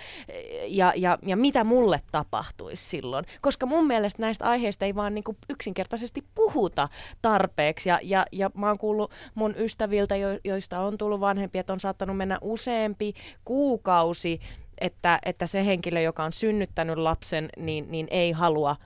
ja, 0.66 0.92
ja, 0.96 1.18
ja 1.26 1.36
mitä 1.36 1.64
mulle 1.64 2.00
tapahtuisi 2.12 2.84
silloin. 2.84 3.24
Koska 3.40 3.66
mun 3.66 3.86
mielestä 3.86 4.22
näistä 4.22 4.44
aiheista 4.44 4.84
ei 4.84 4.94
vaan 4.94 5.14
niin 5.14 5.24
kuin 5.24 5.36
yksinkertaisesti 5.50 6.24
puhuta 6.34 6.88
tarpeeksi. 7.22 7.88
Ja, 7.88 8.00
ja, 8.02 8.26
ja 8.32 8.50
mä 8.54 8.68
oon 8.68 8.78
kuullut 8.78 9.10
mun 9.34 9.54
ystäviltä, 9.58 10.16
jo, 10.16 10.28
joista 10.44 10.80
on 10.80 10.98
tullut 10.98 11.20
vanhempi, 11.20 11.58
että 11.58 11.72
on 11.72 11.80
saattanut 11.80 12.16
mennä 12.16 12.38
useampi 12.40 13.12
kuukausi 13.44 14.40
että, 14.80 15.18
että 15.24 15.46
se 15.46 15.66
henkilö, 15.66 16.00
joka 16.00 16.24
on 16.24 16.32
synnyttänyt 16.32 16.96
lapsen, 16.96 17.48
niin, 17.56 17.90
niin 17.90 18.06
ei 18.10 18.32
halua 18.32 18.76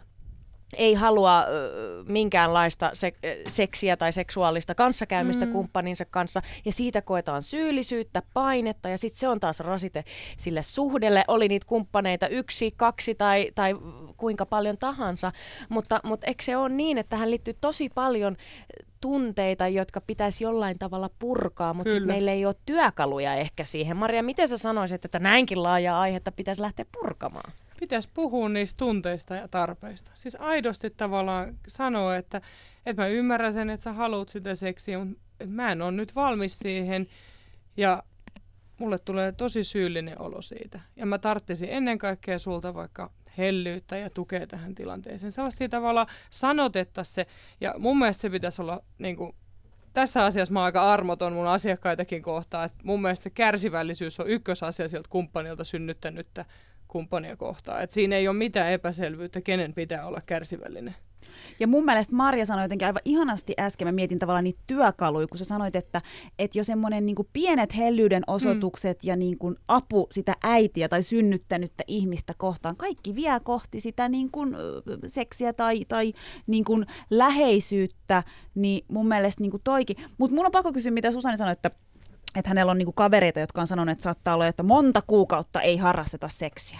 ei 0.76 0.94
halua 0.94 1.44
minkäänlaista 2.08 2.90
se- 2.92 3.14
seksiä 3.48 3.96
tai 3.96 4.12
seksuaalista 4.12 4.74
kanssakäymistä 4.74 5.46
mm. 5.46 5.52
kumppaninsa 5.52 6.04
kanssa, 6.04 6.42
ja 6.64 6.72
siitä 6.72 7.02
koetaan 7.02 7.42
syyllisyyttä, 7.42 8.22
painetta, 8.34 8.88
ja 8.88 8.98
sitten 8.98 9.18
se 9.18 9.28
on 9.28 9.40
taas 9.40 9.60
rasite 9.60 10.04
sille 10.36 10.62
suhdelle, 10.62 11.24
oli 11.28 11.48
niitä 11.48 11.66
kumppaneita 11.66 12.28
yksi, 12.28 12.70
kaksi 12.76 13.14
tai, 13.14 13.50
tai 13.54 13.74
kuinka 14.16 14.46
paljon 14.46 14.78
tahansa, 14.78 15.32
mutta, 15.68 16.00
mutta 16.04 16.26
eikö 16.26 16.44
se 16.44 16.56
ole 16.56 16.68
niin, 16.68 16.98
että 16.98 17.10
tähän 17.10 17.30
liittyy 17.30 17.54
tosi 17.60 17.88
paljon 17.94 18.36
tunteita, 19.00 19.68
jotka 19.68 20.00
pitäisi 20.00 20.44
jollain 20.44 20.78
tavalla 20.78 21.10
purkaa, 21.18 21.74
mutta 21.74 21.90
sitten 21.90 22.06
meillä 22.06 22.32
ei 22.32 22.46
ole 22.46 22.54
työkaluja 22.66 23.34
ehkä 23.34 23.64
siihen. 23.64 23.96
Maria, 23.96 24.22
miten 24.22 24.48
sä 24.48 24.58
sanoisit, 24.58 25.04
että 25.04 25.18
näinkin 25.18 25.62
laaja 25.62 26.00
aihetta 26.00 26.32
pitäisi 26.32 26.62
lähteä 26.62 26.84
purkamaan? 26.92 27.52
Pitäisi 27.80 28.10
puhua 28.14 28.48
niistä 28.48 28.78
tunteista 28.78 29.34
ja 29.34 29.48
tarpeista. 29.48 30.10
Siis 30.14 30.36
aidosti 30.40 30.90
tavallaan 30.90 31.58
sanoa, 31.68 32.16
että, 32.16 32.40
että 32.86 33.02
mä 33.02 33.08
ymmärrän 33.08 33.52
sen, 33.52 33.70
että 33.70 33.84
sä 33.84 33.92
haluat 33.92 34.28
sitä 34.28 34.54
seksiä, 34.54 34.98
mutta 34.98 35.18
mä 35.46 35.72
en 35.72 35.82
ole 35.82 35.92
nyt 35.92 36.14
valmis 36.14 36.58
siihen. 36.58 37.06
Ja 37.76 38.02
mulle 38.78 38.98
tulee 38.98 39.32
tosi 39.32 39.64
syyllinen 39.64 40.20
olo 40.20 40.42
siitä. 40.42 40.80
Ja 40.96 41.06
mä 41.06 41.18
tarttisin 41.18 41.68
ennen 41.70 41.98
kaikkea 41.98 42.38
sulta 42.38 42.74
vaikka 42.74 43.10
hellyyttä 43.38 43.96
ja 43.96 44.10
tukea 44.10 44.46
tähän 44.46 44.74
tilanteeseen. 44.74 45.32
Sellaisia 45.32 45.68
tavalla 45.68 46.06
sanotetta 46.30 47.04
se, 47.04 47.26
ja 47.60 47.74
mun 47.78 47.98
mielestä 47.98 48.20
se 48.20 48.30
pitäisi 48.30 48.62
olla 48.62 48.82
niin 48.98 49.16
kuin, 49.16 49.34
tässä 49.92 50.24
asiassa 50.24 50.52
mä 50.52 50.60
oon 50.60 50.64
aika 50.64 50.92
armoton 50.92 51.32
mun 51.32 51.46
asiakkaitakin 51.46 52.22
kohtaan, 52.22 52.66
että 52.66 52.78
mun 52.84 53.02
mielestä 53.02 53.30
kärsivällisyys 53.30 54.20
on 54.20 54.28
ykkösasia 54.28 54.88
sieltä 54.88 55.08
kumppanilta 55.08 55.64
synnyttänyttä 55.64 56.44
kumppania 56.94 57.36
kohtaan. 57.36 57.82
Et 57.82 57.92
siinä 57.92 58.16
ei 58.16 58.28
ole 58.28 58.36
mitään 58.36 58.72
epäselvyyttä, 58.72 59.40
kenen 59.40 59.74
pitää 59.74 60.06
olla 60.06 60.18
kärsivällinen. 60.26 60.94
Ja 61.60 61.66
mun 61.66 61.84
mielestä 61.84 62.16
Marja 62.16 62.46
sanoi 62.46 62.64
jotenkin 62.64 62.86
aivan 62.86 63.02
ihanasti 63.04 63.54
äsken, 63.60 63.88
mä 63.88 63.92
mietin 63.92 64.18
tavallaan 64.18 64.44
niitä 64.44 64.60
työkaluja, 64.66 65.26
kun 65.26 65.38
sä 65.38 65.44
sanoit, 65.44 65.76
että, 65.76 66.02
että 66.38 66.58
jo 66.58 66.64
semmoinen 66.64 67.06
niin 67.06 67.16
pienet 67.32 67.76
hellyyden 67.76 68.22
osoitukset 68.26 69.02
mm. 69.02 69.08
ja 69.08 69.16
niin 69.16 69.38
kuin 69.38 69.56
apu 69.68 70.06
sitä 70.12 70.34
äitiä 70.42 70.88
tai 70.88 71.02
synnyttänyttä 71.02 71.84
ihmistä 71.86 72.32
kohtaan, 72.36 72.76
kaikki 72.76 73.14
vie 73.14 73.40
kohti 73.42 73.80
sitä 73.80 74.08
niin 74.08 74.30
kuin 74.30 74.56
seksiä 75.06 75.52
tai, 75.52 75.84
tai 75.88 76.12
niin 76.46 76.64
kuin 76.64 76.86
läheisyyttä, 77.10 78.22
niin 78.54 78.84
mun 78.88 79.08
mielestä 79.08 79.42
niin 79.42 79.50
kuin 79.50 79.62
toikin. 79.64 79.96
Mutta 80.18 80.36
mun 80.36 80.46
on 80.46 80.52
pakko 80.52 80.72
kysyä, 80.72 80.92
mitä 80.92 81.12
Susani 81.12 81.36
sanoi, 81.36 81.52
että 81.52 81.70
että 82.34 82.50
hänellä 82.50 82.70
on 82.70 82.78
niinku 82.78 82.92
kavereita, 82.92 83.40
jotka 83.40 83.60
on 83.60 83.66
sanonut, 83.66 83.92
että 83.92 84.02
saattaa 84.02 84.34
olla, 84.34 84.46
että 84.46 84.62
monta 84.62 85.02
kuukautta 85.06 85.60
ei 85.60 85.76
harrasteta 85.76 86.28
seksiä. 86.28 86.78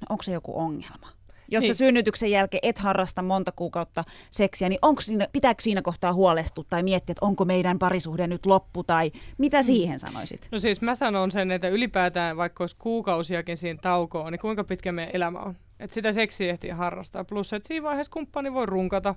No, 0.00 0.06
onko 0.08 0.22
se 0.22 0.32
joku 0.32 0.58
ongelma? 0.58 1.08
Jos 1.50 1.62
niin. 1.62 1.74
sä 1.74 1.78
synnytyksen 1.78 2.30
jälkeen 2.30 2.60
et 2.62 2.78
harrasta 2.78 3.22
monta 3.22 3.52
kuukautta 3.52 4.04
seksiä, 4.30 4.68
niin 4.68 4.78
onko 4.82 5.00
siinä, 5.00 5.28
pitääkö 5.32 5.62
siinä 5.62 5.82
kohtaa 5.82 6.12
huolestua 6.12 6.64
tai 6.70 6.82
miettiä, 6.82 7.12
että 7.12 7.26
onko 7.26 7.44
meidän 7.44 7.78
parisuhde 7.78 8.26
nyt 8.26 8.46
loppu 8.46 8.84
tai 8.84 9.12
mitä 9.38 9.58
mm. 9.58 9.62
siihen 9.62 9.98
sanoisit? 9.98 10.48
No 10.52 10.58
siis 10.58 10.80
mä 10.80 10.94
sanon 10.94 11.30
sen, 11.30 11.50
että 11.50 11.68
ylipäätään 11.68 12.36
vaikka 12.36 12.62
olisi 12.62 12.76
kuukausiakin 12.78 13.56
siinä 13.56 13.78
taukoa, 13.82 14.30
niin 14.30 14.38
kuinka 14.38 14.64
pitkä 14.64 14.92
meidän 14.92 15.16
elämä 15.16 15.38
on. 15.38 15.54
Että 15.80 15.94
sitä 15.94 16.12
seksiä 16.12 16.50
ehtii 16.50 16.70
harrastaa. 16.70 17.24
Plus, 17.24 17.52
että 17.52 17.68
siinä 17.68 17.82
vaiheessa 17.82 18.12
kumppani 18.12 18.54
voi 18.54 18.66
runkata. 18.66 19.14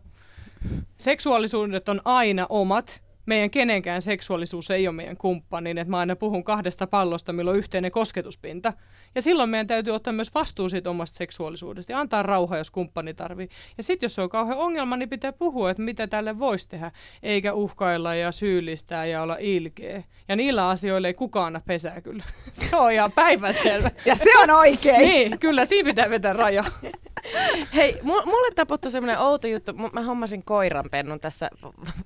Seksuaalisuudet 0.98 1.90
on 1.90 2.02
aina 2.06 2.46
omat 2.50 3.02
meidän 3.26 3.50
kenenkään 3.50 4.02
seksuaalisuus 4.02 4.72
ei 4.72 4.88
ole 4.88 4.96
meidän 4.96 5.18
kumppani, 5.18 5.70
että 5.70 5.86
mä 5.86 5.98
aina 5.98 6.16
puhun 6.16 6.44
kahdesta 6.44 6.88
pallosta, 6.88 7.34
milloin 7.34 7.58
yhteinen 7.58 7.92
kosketuspinta. 7.92 8.74
Ja 9.16 9.22
silloin 9.22 9.50
meidän 9.50 9.68
täytyy 9.68 9.94
ottaa 9.94 10.14
myös 10.14 10.34
vastuu 10.34 10.70
siitä 10.70 10.90
omasta 10.90 11.18
seksuaalisuudesta 11.18 11.92
ja 11.92 12.00
antaa 12.00 12.24
rauha, 12.24 12.58
jos 12.58 12.72
kumppani 12.72 13.14
tarvii. 13.14 13.50
Ja 13.78 13.84
sitten 13.84 14.06
jos 14.06 14.16
se 14.16 14.22
on 14.22 14.30
kauhean 14.30 14.58
ongelma, 14.58 14.98
niin 14.98 15.10
pitää 15.10 15.34
puhua, 15.34 15.70
että 15.70 15.84
mitä 15.84 16.08
tälle 16.08 16.40
voisi 16.40 16.70
tehdä, 16.70 16.92
eikä 17.24 17.54
uhkailla 17.54 18.16
ja 18.16 18.32
syyllistää 18.32 19.06
ja 19.06 19.22
olla 19.22 19.38
ilkeä. 19.40 20.04
Ja 20.28 20.36
niillä 20.36 20.70
asioilla 20.70 21.08
ei 21.08 21.14
kukaan 21.14 21.62
pesää 21.68 22.02
kyllä. 22.02 22.24
Se 22.54 22.76
on 22.76 22.92
ihan 22.92 23.12
päivänselvä. 23.12 23.92
ja 24.06 24.16
se 24.16 24.38
on 24.38 24.50
oikein. 24.50 25.02
niin, 25.02 25.40
kyllä 25.40 25.66
siinä 25.66 25.90
pitää 25.90 26.10
vetää 26.10 26.34
raja. 26.34 26.64
Hei, 27.76 28.00
mulle 28.04 28.56
tapahtui 28.56 28.92
semmoinen 28.92 29.20
outo 29.20 29.48
juttu. 29.48 29.74
Mä 29.74 30.02
hommasin 30.02 30.44
koiranpennun 30.44 31.20
tässä 31.20 31.50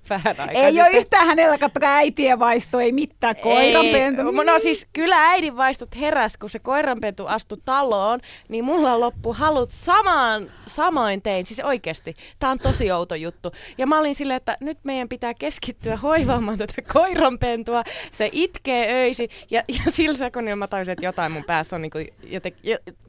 vähän 0.09 0.35
aikaa 0.39 0.63
Ei 0.63 0.81
ole 0.81 0.89
yhtään 0.89 1.27
hänellä, 1.27 1.57
kattokaa 1.57 1.95
äitien 1.95 2.39
vaisto, 2.39 2.79
ei 2.79 2.91
mitään 2.91 3.35
koiranpentu. 3.35 4.21
Ei, 4.21 4.45
no 4.45 4.59
siis 4.59 4.87
kyllä 4.93 5.29
äidin 5.29 5.57
vaistot 5.57 5.99
heräs, 5.99 6.37
kun 6.37 6.49
se 6.49 6.59
koiranpentu 6.95 7.25
astui 7.25 7.57
taloon, 7.65 8.19
niin 8.49 8.65
mulla 8.65 8.99
loppu 8.99 9.33
halut 9.33 9.69
samaan, 9.71 10.51
samoin 10.67 11.21
tein. 11.21 11.45
Siis 11.45 11.59
oikeasti, 11.59 12.15
tää 12.39 12.49
on 12.49 12.59
tosi 12.59 12.91
outo 12.91 13.15
juttu. 13.15 13.51
Ja 13.77 13.87
mä 13.87 13.99
olin 13.99 14.15
silleen, 14.15 14.37
että 14.37 14.57
nyt 14.59 14.77
meidän 14.83 15.09
pitää 15.09 15.33
keskittyä 15.33 15.97
hoivaamaan 15.97 16.57
tätä 16.57 16.81
koiranpentua. 16.93 17.83
Se 18.11 18.29
itkee 18.31 18.93
öisi 18.93 19.29
ja, 19.51 19.63
ja 19.67 19.91
sillä 19.91 20.17
sekunnilla 20.17 20.55
mä 20.55 20.67
tajusin, 20.67 20.91
että 20.91 21.05
jotain 21.05 21.31
mun 21.31 21.43
päässä 21.43 21.75
on 21.75 21.81
niin 21.81 21.91
kuin, 21.91 22.07
joten, 22.23 22.53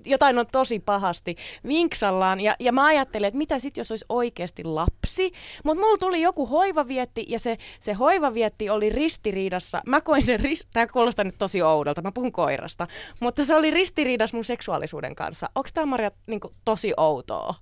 jotain 0.05 0.39
on 0.39 0.47
tosi 0.53 0.79
pahasti 0.79 1.37
vinksallaan. 1.67 2.41
Ja, 2.41 2.57
ja 2.61 2.73
mä 2.73 2.85
ajattelin, 2.85 3.29
että 3.29 3.39
mitä 3.39 3.59
sitten, 3.59 3.81
jos 3.81 3.91
olisi 3.91 4.05
oikeasti 4.09 4.65
lapsi. 4.65 5.33
Mutta 5.65 5.83
mulla 5.83 5.99
tuli 5.99 6.21
joku 6.23 6.47
hoivavietti 6.47 7.25
ja 7.29 7.39
se, 7.39 7.57
se 7.81 7.93
hoivavietti 7.93 8.71
oli 8.71 8.91
ristiriidassa. 8.91 9.83
Mä 9.87 10.01
koin 10.01 10.23
sen, 10.23 10.41
tämä 10.73 10.87
kuulostaa 10.87 11.25
nyt 11.25 11.39
tosi 11.39 11.63
oudolta, 11.63 12.03
mä 12.03 12.13
puhun 12.13 12.33
koirasta. 12.33 12.87
Mutta 13.21 13.45
se 13.45 13.55
oli 13.55 13.71
ristiriidassa 13.77 14.37
mun 14.37 14.45
seksuaalisuuden 14.45 15.15
kanssa. 15.15 15.51
Onko 15.55 15.69
tämä 15.75 15.87
Maria 15.87 16.11
niin 16.27 16.41
kuin, 16.41 16.55
tosi 16.65 16.93
outoa? 16.97 17.55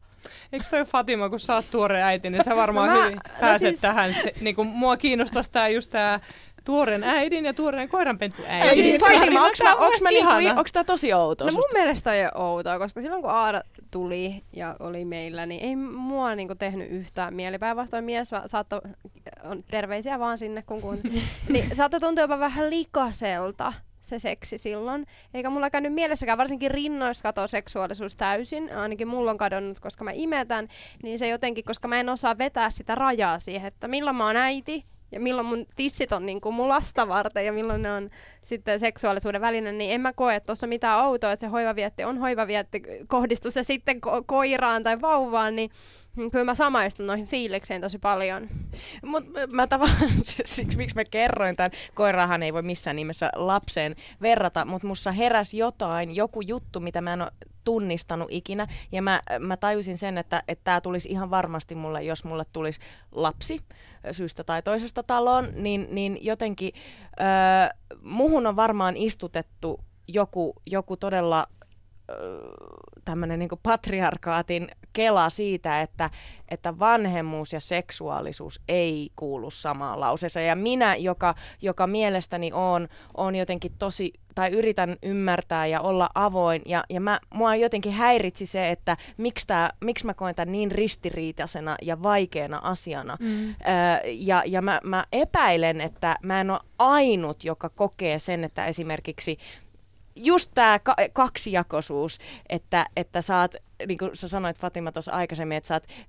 Eikö 0.52 0.66
toi 0.70 0.84
Fatima, 0.84 1.30
kun 1.30 1.40
sä 1.40 1.54
oot 1.54 1.64
tuore 1.70 2.02
äiti, 2.02 2.30
niin 2.30 2.44
sä 2.44 2.56
varmaan 2.56 2.90
no 2.90 2.96
mä, 2.96 3.04
hyvin 3.04 3.16
no 3.16 3.40
pääset 3.40 3.68
siis... 3.68 3.80
tähän. 3.80 4.14
Se, 4.14 4.32
niin 4.40 4.56
kuin, 4.56 4.68
mua 4.68 4.96
kiinnostaisi 4.96 5.52
tää 5.52 5.68
just 5.68 5.90
tää 5.90 6.20
tuoren 6.64 7.04
äidin 7.04 7.44
ja 7.44 7.54
tuoreen 7.54 7.88
koiranpentu 7.88 8.42
äidin. 8.48 8.84
Siis 8.84 9.00
Fatima, 9.00 9.44
onks, 9.44 9.62
mä, 9.62 9.74
onks, 9.74 10.02
mä 10.02 10.08
niinku, 10.08 10.58
onks 10.58 10.72
tää 10.72 10.84
tosi 10.84 11.12
outoa? 11.12 11.46
No 11.46 11.52
mun 11.52 11.64
mielestä 11.72 12.10
on 12.34 12.42
outoa, 12.42 12.78
koska 12.78 13.00
silloin 13.00 13.22
kun 13.22 13.30
Aada 13.30 13.62
tuli 13.90 14.42
ja 14.52 14.76
oli 14.80 15.04
meillä, 15.04 15.46
niin 15.46 15.60
ei 15.60 15.76
mua 15.76 16.34
niinku 16.34 16.54
tehnyt 16.54 16.90
yhtään 16.90 17.34
mieli. 17.34 17.58
Päinvastoin 17.58 18.04
mies 18.04 18.30
saattoi, 18.46 18.80
on 19.44 19.64
terveisiä 19.70 20.18
vaan 20.18 20.38
sinne 20.38 20.62
kun 20.62 20.80
kun, 20.80 21.00
niin 21.52 21.76
saattoi 21.76 22.00
tuntua 22.00 22.24
jopa 22.24 22.38
vähän 22.38 22.70
likaselta 22.70 23.72
se 24.04 24.18
seksi 24.18 24.58
silloin. 24.58 25.06
Eikä 25.34 25.50
mulla 25.50 25.70
käynyt 25.70 25.94
mielessäkään, 25.94 26.38
varsinkin 26.38 26.70
rinnoista 26.70 27.22
katoa 27.22 27.46
seksuaalisuus 27.46 28.16
täysin. 28.16 28.76
Ainakin 28.76 29.08
mulla 29.08 29.30
on 29.30 29.38
kadonnut, 29.38 29.80
koska 29.80 30.04
mä 30.04 30.10
imetän. 30.14 30.68
Niin 31.02 31.18
se 31.18 31.28
jotenkin, 31.28 31.64
koska 31.64 31.88
mä 31.88 32.00
en 32.00 32.08
osaa 32.08 32.38
vetää 32.38 32.70
sitä 32.70 32.94
rajaa 32.94 33.38
siihen, 33.38 33.68
että 33.68 33.88
milloin 33.88 34.16
mä 34.16 34.26
oon 34.26 34.36
äiti 34.36 34.84
ja 35.14 35.20
milloin 35.20 35.46
mun 35.46 35.66
tissit 35.76 36.12
on 36.12 36.26
niin 36.26 36.40
kuin 36.40 36.54
mun 36.54 36.68
lasta 36.68 37.08
varten 37.08 37.46
ja 37.46 37.52
milloin 37.52 37.82
ne 37.82 37.92
on 37.92 38.10
sitten 38.42 38.80
seksuaalisuuden 38.80 39.40
väline, 39.40 39.72
niin 39.72 39.90
en 39.90 40.00
mä 40.00 40.12
koe, 40.12 40.34
että 40.34 40.46
tuossa 40.46 40.66
mitään 40.66 41.04
outoa, 41.04 41.32
että 41.32 41.40
se 41.40 41.50
hoivavietti 41.50 42.04
on 42.04 42.18
hoivavietti, 42.18 42.82
kohdistus 43.06 43.56
ja 43.56 43.64
sitten 43.64 43.96
ko- 43.96 44.24
koiraan 44.26 44.82
tai 44.82 45.00
vauvaan, 45.00 45.56
niin 45.56 45.70
kyllä 46.32 46.44
mä 46.44 46.54
samaistun 46.54 47.06
noihin 47.06 47.26
fiilikseen 47.26 47.80
tosi 47.80 47.98
paljon. 47.98 48.48
Mut 49.04 49.24
mä 49.48 49.66
tavallaan, 49.66 50.10
siksi 50.44 50.76
miksi 50.76 50.96
mä 50.96 51.04
kerroin 51.04 51.56
tämän, 51.56 51.70
koirahan 51.94 52.42
ei 52.42 52.52
voi 52.52 52.62
missään 52.62 52.96
nimessä 52.96 53.30
lapseen 53.34 53.96
verrata, 54.22 54.64
mutta 54.64 54.88
mussa 54.88 55.12
heräs 55.12 55.54
jotain, 55.54 56.16
joku 56.16 56.40
juttu, 56.40 56.80
mitä 56.80 57.00
mä 57.00 57.12
en 57.12 57.22
ole 57.22 57.32
tunnistanut 57.64 58.28
ikinä. 58.30 58.66
Ja 58.92 59.02
mä, 59.02 59.22
mä 59.38 59.56
tajusin 59.56 59.98
sen, 59.98 60.18
että 60.18 60.42
tämä 60.64 60.80
tulisi 60.80 61.08
ihan 61.08 61.30
varmasti 61.30 61.74
mulle, 61.74 62.02
jos 62.02 62.24
mulle 62.24 62.44
tulisi 62.52 62.80
lapsi 63.12 63.60
syystä 64.12 64.44
tai 64.44 64.62
toisesta 64.62 65.02
taloon, 65.02 65.48
niin, 65.54 65.88
niin 65.90 66.18
jotenkin 66.20 66.72
öö, 67.20 67.26
muhun 68.02 68.46
on 68.46 68.56
varmaan 68.56 68.96
istutettu 68.96 69.80
joku, 70.08 70.54
joku 70.66 70.96
todella 70.96 71.46
tämmöinen 73.04 73.38
niin 73.38 73.48
patriarkaatin 73.62 74.68
kela 74.92 75.30
siitä, 75.30 75.80
että, 75.80 76.10
että 76.48 76.78
vanhemmuus 76.78 77.52
ja 77.52 77.60
seksuaalisuus 77.60 78.60
ei 78.68 79.10
kuulu 79.16 79.50
samaan 79.50 80.00
lauseeseen. 80.00 80.48
Ja 80.48 80.56
minä, 80.56 80.96
joka, 80.96 81.34
joka 81.62 81.86
mielestäni 81.86 82.52
on, 82.52 82.88
on 83.14 83.34
jotenkin 83.34 83.72
tosi, 83.78 84.12
tai 84.34 84.50
yritän 84.50 84.96
ymmärtää 85.02 85.66
ja 85.66 85.80
olla 85.80 86.10
avoin. 86.14 86.62
Ja, 86.66 86.84
ja 86.90 87.00
mä, 87.00 87.20
mua 87.34 87.56
jotenkin 87.56 87.92
häiritsi 87.92 88.46
se, 88.46 88.70
että 88.70 88.96
miksi, 89.16 89.46
tää, 89.46 89.70
miksi 89.80 90.06
mä 90.06 90.14
koen 90.14 90.34
tämän 90.34 90.52
niin 90.52 90.72
ristiriitaisena 90.72 91.76
ja 91.82 92.02
vaikeana 92.02 92.60
asiana. 92.62 93.16
Mm. 93.20 93.48
Öö, 93.48 93.54
ja 94.04 94.42
ja 94.46 94.62
mä, 94.62 94.80
mä 94.84 95.04
epäilen, 95.12 95.80
että 95.80 96.16
mä 96.22 96.40
en 96.40 96.50
ole 96.50 96.60
ainut, 96.78 97.44
joka 97.44 97.68
kokee 97.68 98.18
sen, 98.18 98.44
että 98.44 98.66
esimerkiksi 98.66 99.38
just 100.16 100.50
tämä 100.54 100.78
ka- 100.78 100.96
kaksijakoisuus, 101.12 102.18
että, 102.48 102.86
että 102.96 103.22
saat, 103.22 103.54
niin 103.86 103.98
kuin 103.98 104.10
sä 104.14 104.28
sanoit 104.28 104.58
Fatima 104.58 104.92
tuossa 104.92 105.12
aikaisemmin, 105.12 105.56
että 105.56 105.68
saat 105.68 105.86
villi 105.88 106.04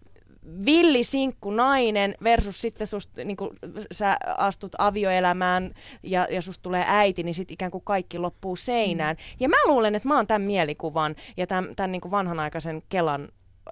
sinkku 1.01 1.51
nainen 1.51 2.15
versus 2.23 2.61
sitten 2.61 2.87
sust, 2.87 3.17
niin 3.23 3.37
kun 3.37 3.57
sä 3.91 4.17
astut 4.37 4.71
avioelämään 4.77 5.71
ja, 6.03 6.27
ja 6.31 6.41
susta 6.41 6.63
tulee 6.63 6.83
äiti, 6.87 7.23
niin 7.23 7.35
sitten 7.35 7.53
ikään 7.53 7.71
kuin 7.71 7.83
kaikki 7.83 8.19
loppuu 8.19 8.55
seinään. 8.55 9.15
Mm. 9.15 9.35
Ja 9.39 9.49
mä 9.49 9.57
luulen, 9.65 9.95
että 9.95 10.07
mä 10.07 10.15
oon 10.15 10.27
tämän 10.27 10.41
mielikuvan 10.41 11.15
ja 11.37 11.47
tämän, 11.47 11.75
tämän 11.75 11.91
niin 11.91 12.11
vanhanaikaisen 12.11 12.83
Kelan 12.89 13.29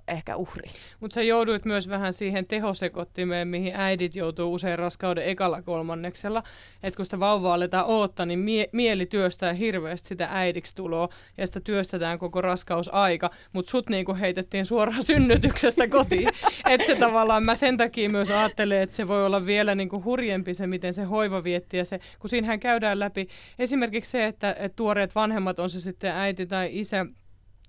ehkä 0.08 0.36
uhri. 0.36 0.70
Mutta 1.00 1.16
sä 1.16 1.24
jouduit 1.24 1.66
myös 1.66 1.90
vähän 1.90 2.14
siihen 2.14 2.46
tehosekottimeen, 2.46 3.48
mihin 3.48 3.76
äidit 3.76 4.16
joutuu 4.16 4.54
usein 4.54 4.80
raskauden 4.80 5.30
ekalla 5.30 5.62
kolmanneksella. 5.62 6.44
Että 6.84 6.98
kun 6.98 7.06
sitä 7.06 7.20
vauvaa 7.20 7.54
aletaan 7.54 7.86
oottaa, 7.86 8.26
niin 8.26 8.40
mie- 8.40 8.70
mieli 8.72 9.06
työstää 9.06 9.54
hirveästi 9.54 10.08
sitä 10.08 10.28
äidiksi 10.32 10.76
tuloa 10.76 11.10
ja 11.38 11.48
sitä 11.48 11.60
työstetään 11.60 12.20
koko 12.20 12.42
raskausaika. 12.42 13.30
Mutta 13.54 13.72
sut 13.72 13.90
niinku 13.90 14.16
heitettiin 14.16 14.66
suoraan 14.66 15.04
synnytyksestä 15.14 15.88
kotiin. 15.88 16.30
että 16.70 16.88
se 16.88 16.96
tavallaan 16.96 17.44
mä 17.44 17.56
sen 17.56 17.78
takia 17.78 18.10
myös 18.10 18.32
ajattelen, 18.32 18.82
että 18.82 18.96
se 18.96 19.08
voi 19.08 19.26
olla 19.26 19.46
vielä 19.46 19.76
niinku 19.76 20.04
hurjempi 20.04 20.54
se, 20.54 20.68
miten 20.68 20.94
se 20.94 21.04
hoiva 21.04 21.44
vietti. 21.44 21.78
Ja 21.78 21.86
se, 21.86 22.00
kun 22.20 22.30
siinähän 22.30 22.60
käydään 22.60 23.00
läpi 23.00 23.28
esimerkiksi 23.60 24.12
se, 24.12 24.26
että, 24.26 24.56
että 24.60 24.76
tuoreet 24.76 25.16
vanhemmat, 25.16 25.60
on 25.60 25.70
se 25.70 25.80
sitten 25.80 26.12
äiti 26.12 26.46
tai 26.46 26.70
isä, 26.72 27.06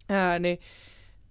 ää, 0.08 0.38
niin 0.38 0.58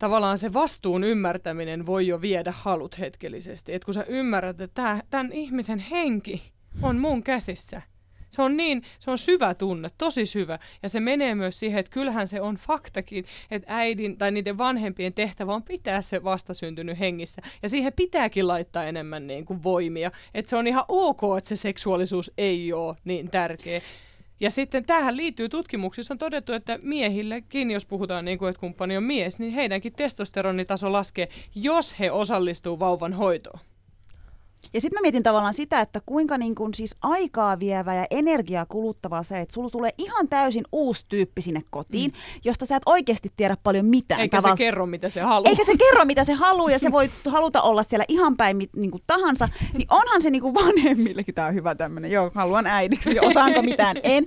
tavallaan 0.03 0.37
se 0.37 0.53
vastuun 0.53 1.03
ymmärtäminen 1.03 1.85
voi 1.85 2.07
jo 2.07 2.21
viedä 2.21 2.53
halut 2.57 2.99
hetkellisesti. 2.99 3.73
Et 3.73 3.85
kun 3.85 3.93
sä 3.93 4.03
ymmärrät, 4.07 4.61
että 4.61 5.03
tämän 5.09 5.31
ihmisen 5.31 5.79
henki 5.79 6.51
on 6.81 6.97
mun 6.97 7.23
käsissä. 7.23 7.81
Se 8.29 8.41
on 8.41 8.57
niin, 8.57 8.83
se 8.99 9.11
on 9.11 9.17
syvä 9.17 9.53
tunne, 9.53 9.89
tosi 9.97 10.25
syvä. 10.25 10.59
Ja 10.83 10.89
se 10.89 10.99
menee 10.99 11.35
myös 11.35 11.59
siihen, 11.59 11.79
että 11.79 11.91
kyllähän 11.91 12.27
se 12.27 12.41
on 12.41 12.55
faktakin, 12.55 13.25
että 13.51 13.73
äidin 13.75 14.17
tai 14.17 14.31
niiden 14.31 14.57
vanhempien 14.57 15.13
tehtävä 15.13 15.53
on 15.53 15.63
pitää 15.63 16.01
se 16.01 16.23
vastasyntynyt 16.23 16.99
hengissä. 16.99 17.41
Ja 17.61 17.69
siihen 17.69 17.93
pitääkin 17.95 18.47
laittaa 18.47 18.83
enemmän 18.83 19.27
niin 19.27 19.45
kuin 19.45 19.63
voimia. 19.63 20.11
Että 20.33 20.49
se 20.49 20.55
on 20.55 20.67
ihan 20.67 20.85
ok, 20.87 21.21
että 21.37 21.47
se 21.47 21.55
seksuaalisuus 21.55 22.31
ei 22.37 22.73
ole 22.73 22.95
niin 23.05 23.31
tärkeä. 23.31 23.81
Ja 24.39 24.51
sitten 24.51 24.85
tähän 24.85 25.17
liittyy 25.17 25.49
tutkimuksissa 25.49 26.13
on 26.13 26.17
todettu, 26.17 26.53
että 26.53 26.79
miehillekin, 26.81 27.71
jos 27.71 27.85
puhutaan 27.85 28.25
niin 28.25 28.39
kuin, 28.39 28.49
että 28.49 28.59
kumppani 28.59 28.97
on 28.97 29.03
mies, 29.03 29.39
niin 29.39 29.53
heidänkin 29.53 29.93
testosteronitaso 29.93 30.91
laskee, 30.91 31.29
jos 31.55 31.99
he 31.99 32.11
osallistuu 32.11 32.79
vauvan 32.79 33.13
hoitoon. 33.13 33.59
Ja 34.73 34.81
sitten 34.81 34.99
mä 34.99 35.01
mietin 35.01 35.23
tavallaan 35.23 35.53
sitä, 35.53 35.81
että 35.81 36.01
kuinka 36.05 36.37
niin 36.37 36.55
kun 36.55 36.73
siis 36.73 36.95
aikaa 37.01 37.59
vievä 37.59 37.95
ja 37.95 38.05
energiaa 38.11 38.65
kuluttavaa 38.65 39.23
se, 39.23 39.39
että 39.39 39.53
sulla 39.53 39.69
tulee 39.69 39.91
ihan 39.97 40.29
täysin 40.29 40.63
uusi 40.71 41.05
tyyppi 41.09 41.41
sinne 41.41 41.61
kotiin, 41.69 42.11
mm. 42.11 42.17
josta 42.43 42.65
sä 42.65 42.75
et 42.75 42.83
oikeasti 42.85 43.31
tiedä 43.37 43.57
paljon 43.63 43.85
mitään. 43.85 44.21
Eikä 44.21 44.37
tavalla. 44.37 44.55
se 44.55 44.63
kerro, 44.63 44.85
mitä 44.85 45.09
se 45.09 45.21
haluaa. 45.21 45.49
Eikä 45.49 45.65
se 45.65 45.77
kerro, 45.77 46.05
mitä 46.05 46.23
se 46.23 46.33
haluaa, 46.33 46.71
ja 46.71 46.79
se 46.79 46.91
voi 46.91 47.09
haluta 47.27 47.61
olla 47.61 47.83
siellä 47.83 48.05
ihan 48.07 48.37
päin 48.37 48.57
niin 48.75 48.91
kuin 48.91 49.03
tahansa. 49.07 49.49
Niin 49.73 49.87
onhan 49.89 50.21
se 50.21 50.29
niin 50.29 50.41
kuin 50.41 50.53
vanhemmillekin, 50.53 51.35
tämä 51.35 51.47
on 51.47 51.53
hyvä 51.53 51.75
tämmöinen, 51.75 52.11
joo, 52.11 52.31
haluan 52.35 52.67
äidiksi, 52.67 53.19
osaanko 53.19 53.61
mitään, 53.61 53.97
en. 54.03 54.25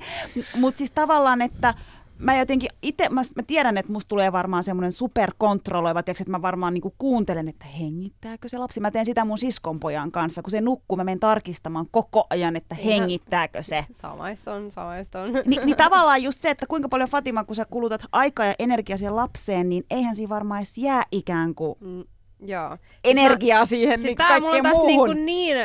Mutta 0.57 0.79
siis 0.79 0.91
tavallaan, 0.91 1.43
että 1.43 1.75
mä 2.19 2.37
jotenkin 2.37 2.71
itse, 2.83 3.09
mä, 3.09 3.21
mä 3.37 3.43
tiedän, 3.47 3.79
että 3.79 3.93
musta 3.93 4.09
tulee 4.09 4.33
varmaan 4.33 4.65
semmoinen 4.65 4.93
superkontrolloiva, 4.93 6.03
tiiäks, 6.03 6.21
että 6.21 6.31
mä 6.31 6.43
varmaan 6.43 6.75
niinku 6.75 6.95
kuuntelen, 6.99 7.49
että 7.49 7.65
hengittääkö 7.65 8.49
se 8.49 8.59
lapsi. 8.59 8.81
Mä 8.81 8.91
teen 8.91 9.05
sitä 9.05 9.25
mun 9.25 9.39
siskonpojan 9.39 10.13
kanssa, 10.13 10.43
kun 10.43 10.51
se 10.51 10.61
nukkuu, 10.61 10.97
mä 10.97 11.05
menen 11.05 11.21
tarkistamaan 11.21 11.87
koko 11.91 12.27
ajan, 12.31 12.57
että 12.57 12.75
hengittääkö 12.75 13.63
se. 13.63 13.85
Samaiston, 14.03 14.71
samaiston. 14.71 15.33
Ni, 15.33 15.57
niin 15.65 15.77
tavallaan 15.77 16.23
just 16.23 16.43
se, 16.43 16.51
että 16.51 16.67
kuinka 16.67 16.89
paljon 16.89 17.09
Fatima, 17.09 17.45
kun 17.45 17.57
sä 17.57 17.65
kulutat 17.65 18.05
aikaa 18.13 18.47
ja 18.47 18.55
energiaa 18.59 18.99
siihen 18.99 19.17
lapseen, 19.17 19.69
niin 19.69 19.85
eihän 19.91 20.17
siinä 20.17 20.29
varmaan 20.29 20.61
edes 20.61 20.79
jää 20.79 21.03
ikään 21.13 21.55
kuin 21.55 21.79
mm, 21.81 22.05
joo. 22.41 22.79
energiaa 23.05 23.65
siis 23.65 23.81
siihen 23.81 24.01
siis 24.01 24.09
niin 24.09 24.17
kaikkeen 24.17 24.67
muuhun. 24.67 24.87
Niinku 24.87 25.13
niin 25.13 25.57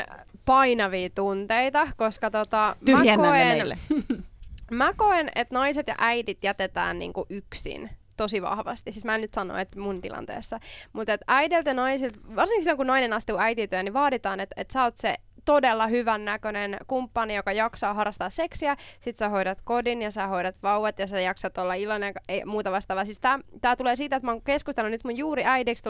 painavia 0.46 1.10
tunteita, 1.10 1.88
koska 1.98 2.32
tota, 2.32 2.76
mä 2.92 3.18
koen, 3.18 3.78
Mä 4.72 4.94
koen, 4.98 5.30
että 5.36 5.56
naiset 5.56 5.88
ja 5.88 5.96
äidit 5.98 6.44
jätetään 6.44 7.00
niinku 7.00 7.26
yksin 7.30 7.90
tosi 8.18 8.42
vahvasti. 8.42 8.92
Siis 8.92 9.06
mä 9.06 9.16
en 9.16 9.22
nyt 9.22 9.34
sano, 9.34 9.58
että 9.58 9.80
mun 9.80 10.02
tilanteessa. 10.02 10.60
Mutta 10.94 11.14
että 11.14 11.26
äidiltä 11.28 11.70
ja 11.70 11.74
naisilta, 11.74 12.20
varsinkin 12.36 12.64
silloin 12.64 12.78
kun 12.78 12.88
nainen 12.88 13.14
astuu 13.14 13.38
äitityön, 13.38 13.86
niin 13.86 13.94
vaaditaan, 13.94 14.40
että, 14.40 14.62
että 14.62 14.74
sä 14.74 14.84
oot 14.84 14.98
se 14.98 15.16
todella 15.46 15.88
hyvän 15.88 16.26
näköinen 16.26 16.78
kumppani, 16.88 17.36
joka 17.36 17.52
jaksaa 17.52 17.94
harrastaa 17.94 18.30
seksiä, 18.30 18.78
sit 19.00 19.18
sä 19.18 19.30
hoidat 19.30 19.62
kodin 19.64 20.02
ja 20.02 20.12
sä 20.12 20.28
hoidat 20.28 20.56
vauvat 20.64 21.00
ja 21.00 21.08
sä 21.08 21.22
jaksat 21.22 21.58
olla 21.58 21.74
iloinen 21.74 22.14
ei, 22.28 22.46
muuta 22.46 22.72
vastaavaa. 22.72 23.06
Siis 23.06 23.20
tää, 23.20 23.40
tää 23.62 23.76
tulee 23.76 23.96
siitä, 23.96 24.16
että 24.16 24.26
mä 24.26 24.32
oon 24.32 24.42
keskustellut 24.42 24.92
nyt 24.92 25.04
mun 25.04 25.18
juuri 25.18 25.44
äidiksi 25.46 25.84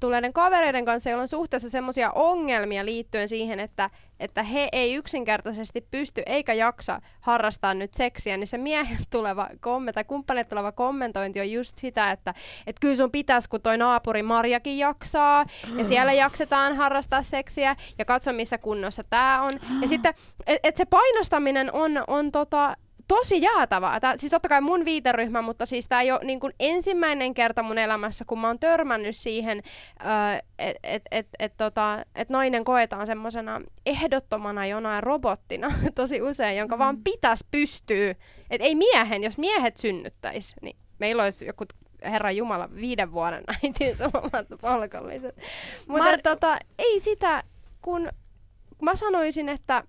tulleiden 0.00 0.32
kavereiden 0.32 0.84
kanssa, 0.84 1.10
joilla 1.10 1.22
on 1.22 1.28
suhteessa 1.28 1.70
semmoisia 1.70 2.12
ongelmia 2.12 2.84
liittyen 2.84 3.28
siihen, 3.28 3.60
että 3.60 3.90
että 4.20 4.42
he 4.42 4.68
ei 4.72 4.94
yksinkertaisesti 4.94 5.80
pysty 5.90 6.22
eikä 6.26 6.52
jaksa 6.52 7.00
harrastaa 7.20 7.74
nyt 7.74 7.94
seksiä, 7.94 8.36
niin 8.36 8.46
se 8.46 8.58
miehen 8.58 8.98
tuleva 9.10 9.48
kommentti 9.60 9.94
tai 9.94 10.04
kumppanille 10.04 10.44
tuleva 10.44 10.72
kommentointi 10.72 11.40
on 11.40 11.50
just 11.50 11.78
sitä, 11.78 12.10
että 12.10 12.34
et 12.66 12.76
kyllä 12.80 12.96
sun 12.96 13.10
pitäisi, 13.10 13.48
kun 13.48 13.60
toi 13.60 13.78
naapuri 13.78 14.22
Marjakin 14.22 14.78
jaksaa, 14.78 15.46
ja 15.76 15.84
siellä 15.84 16.12
jaksetaan 16.12 16.76
harrastaa 16.76 17.22
seksiä, 17.22 17.76
ja 17.98 18.04
katso 18.04 18.32
missä 18.32 18.58
kunnossa 18.58 19.04
tämä 19.10 19.42
on. 19.42 19.60
Ja 19.80 19.88
sitten, 19.88 20.14
että 20.46 20.68
et 20.68 20.76
se 20.76 20.84
painostaminen 20.84 21.72
on, 21.72 22.04
on 22.06 22.32
tota, 22.32 22.76
tosi 23.08 23.42
jäätävää. 23.42 24.00
Tää, 24.00 24.14
siis 24.18 24.30
totta 24.30 24.48
kai 24.48 24.60
mun 24.60 24.84
viiteryhmä, 24.84 25.42
mutta 25.42 25.66
siis 25.66 25.88
tämä 25.88 26.00
ei 26.00 26.12
ole 26.12 26.24
niin 26.24 26.40
ensimmäinen 26.60 27.34
kerta 27.34 27.62
mun 27.62 27.78
elämässä, 27.78 28.24
kun 28.24 28.40
mä 28.40 28.46
oon 28.46 28.58
törmännyt 28.58 29.16
siihen, 29.16 29.62
että 30.58 30.80
et, 30.82 31.02
et, 31.10 31.26
et, 31.38 31.56
tota, 31.56 32.04
et 32.14 32.28
nainen 32.28 32.64
koetaan 32.64 33.06
semmoisena 33.06 33.60
ehdottomana 33.86 34.66
jonain 34.66 35.02
robottina 35.02 35.68
tosi 35.94 36.22
usein, 36.22 36.58
jonka 36.58 36.76
mm. 36.76 36.78
vaan 36.78 36.98
pitäisi 37.04 37.46
pystyä. 37.50 38.14
Että 38.50 38.66
ei 38.66 38.74
miehen, 38.74 39.24
jos 39.24 39.38
miehet 39.38 39.76
synnyttäisi, 39.76 40.56
niin 40.62 40.76
meillä 40.98 41.22
olisi 41.22 41.46
joku 41.46 41.64
Herra 42.04 42.30
Jumala, 42.30 42.68
viiden 42.74 43.12
vuoden 43.12 43.44
äitiyslomat 43.62 44.46
palkolliset. 44.62 45.36
Mutta 45.88 46.12
Mar- 46.12 46.20
tota, 46.22 46.58
ei 46.78 47.00
sitä, 47.00 47.42
kun 47.82 48.08
mä 48.82 48.96
sanoisin, 48.96 49.48
että 49.48 49.84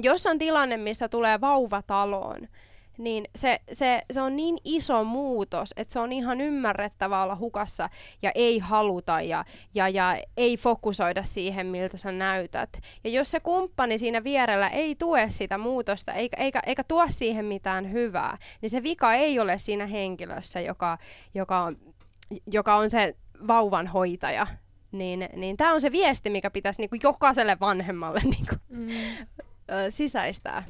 jos 0.00 0.26
on 0.26 0.38
tilanne, 0.38 0.76
missä 0.76 1.08
tulee 1.08 1.40
vauva 1.40 1.82
taloon, 1.82 2.48
niin 2.98 3.24
se, 3.36 3.60
se, 3.72 4.02
se 4.12 4.20
on 4.20 4.36
niin 4.36 4.58
iso 4.64 5.04
muutos, 5.04 5.70
että 5.76 5.92
se 5.92 6.00
on 6.00 6.12
ihan 6.12 6.40
ymmärrettävää 6.40 7.22
olla 7.22 7.36
hukassa 7.36 7.88
ja 8.22 8.30
ei 8.34 8.58
haluta 8.58 9.20
ja, 9.20 9.44
ja, 9.74 9.88
ja 9.88 10.16
ei 10.36 10.56
fokusoida 10.56 11.24
siihen, 11.24 11.66
miltä 11.66 11.96
sä 11.96 12.12
näytät. 12.12 12.80
Ja 13.04 13.10
jos 13.10 13.30
se 13.30 13.40
kumppani 13.40 13.98
siinä 13.98 14.24
vierellä 14.24 14.68
ei 14.68 14.94
tue 14.94 15.30
sitä 15.30 15.58
muutosta 15.58 16.12
eikä, 16.12 16.36
eikä, 16.36 16.60
eikä 16.66 16.84
tuo 16.84 17.04
siihen 17.08 17.44
mitään 17.44 17.92
hyvää, 17.92 18.38
niin 18.60 18.70
se 18.70 18.82
vika 18.82 19.14
ei 19.14 19.38
ole 19.38 19.58
siinä 19.58 19.86
henkilössä, 19.86 20.60
joka, 20.60 20.98
joka, 21.34 21.62
on, 21.62 21.76
joka 22.52 22.76
on 22.76 22.90
se 22.90 23.16
vauvan 23.46 23.86
hoitaja, 23.86 24.46
niin, 24.92 25.28
niin 25.36 25.56
tämä 25.56 25.72
on 25.72 25.80
se 25.80 25.92
viesti, 25.92 26.30
mikä 26.30 26.50
pitäisi 26.50 26.82
niinku 26.82 26.96
jokaiselle 27.02 27.56
vanhemmalle 27.60 28.20
niinku, 28.20 28.54
mm 28.68 28.88
ö, 29.70 29.90
sisäistää. 29.90 30.64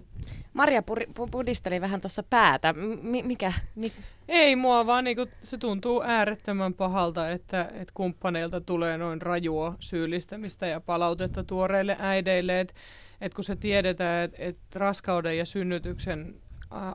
Maria 0.53 0.83
pudisteli 1.31 1.81
vähän 1.81 2.01
tuossa 2.01 2.23
päätä. 2.23 2.73
M- 2.73 3.27
mikä? 3.27 3.53
Mi- 3.75 3.93
Ei 4.29 4.57
mua, 4.57 4.87
vaan 4.87 5.05
niinku, 5.05 5.27
se 5.43 5.59
tuntuu 5.59 6.03
äärettömän 6.03 6.75
pahalta, 6.75 7.31
että 7.31 7.71
et 7.75 7.91
kumppaneilta 7.95 8.61
tulee 8.61 8.99
noin 8.99 9.23
rajua 9.23 9.77
syyllistämistä 9.81 10.67
ja 10.67 10.81
palautetta 10.81 11.45
tuoreille 11.45 11.97
äideille. 12.01 12.61
Että 12.61 12.75
et 13.21 13.35
kun 13.35 13.45
se 13.45 13.57
tiedetään, 13.57 14.25
että 14.25 14.37
et 14.43 14.59
raskauden 14.75 15.39
ja 15.39 15.45
synnytyksen 15.45 16.35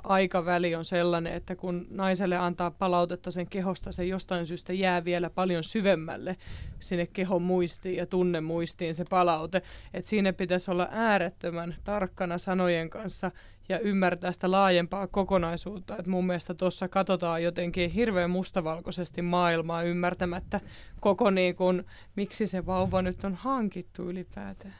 aikaväli 0.04 0.76
on 0.76 0.86
sellainen, 0.86 1.34
että 1.34 1.56
kun 1.56 1.88
naiselle 1.90 2.38
antaa 2.38 2.72
palautetta 2.72 3.32
sen 3.32 3.50
kehosta, 3.50 3.92
se 3.92 4.06
jostain 4.06 4.46
syystä 4.46 4.74
jää 4.74 5.06
vielä 5.06 5.30
paljon 5.30 5.64
syvemmälle 5.64 6.38
sinne 6.80 7.08
kehon 7.08 7.42
muistiin 7.42 7.96
ja 7.96 8.06
tunnemuistiin 8.06 8.96
se 8.96 9.06
palaute. 9.10 9.62
Että 9.94 10.10
siinä 10.10 10.34
pitäisi 10.34 10.72
olla 10.72 10.88
äärettömän 10.92 11.76
tarkkana 11.84 12.38
sanojen 12.38 12.90
kanssa 12.90 13.32
ja 13.70 13.80
ymmärtää 13.80 14.32
sitä 14.32 14.52
laajempaa 14.52 15.08
kokonaisuutta. 15.08 15.98
Et 15.98 16.08
mun 16.08 16.28
mielestä 16.28 16.54
tuossa 16.54 16.88
katsotaan 16.88 17.44
jotenkin 17.44 17.90
hirveän 17.90 18.30
mustavalkoisesti 18.30 19.22
maailmaa 19.22 19.84
ymmärtämättä 19.84 20.62
koko 21.00 21.30
niin 21.30 21.56
kun, 21.56 21.84
miksi 22.16 22.48
se 22.48 22.66
vauva 22.66 23.02
nyt 23.02 23.24
on 23.24 23.36
hankittu 23.36 24.10
ylipäätään. 24.10 24.76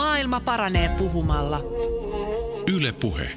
Maailma 0.00 0.40
paranee 0.40 0.90
puhumalla. 0.98 1.60
Yle 2.76 2.92
Puhe. 2.92 3.28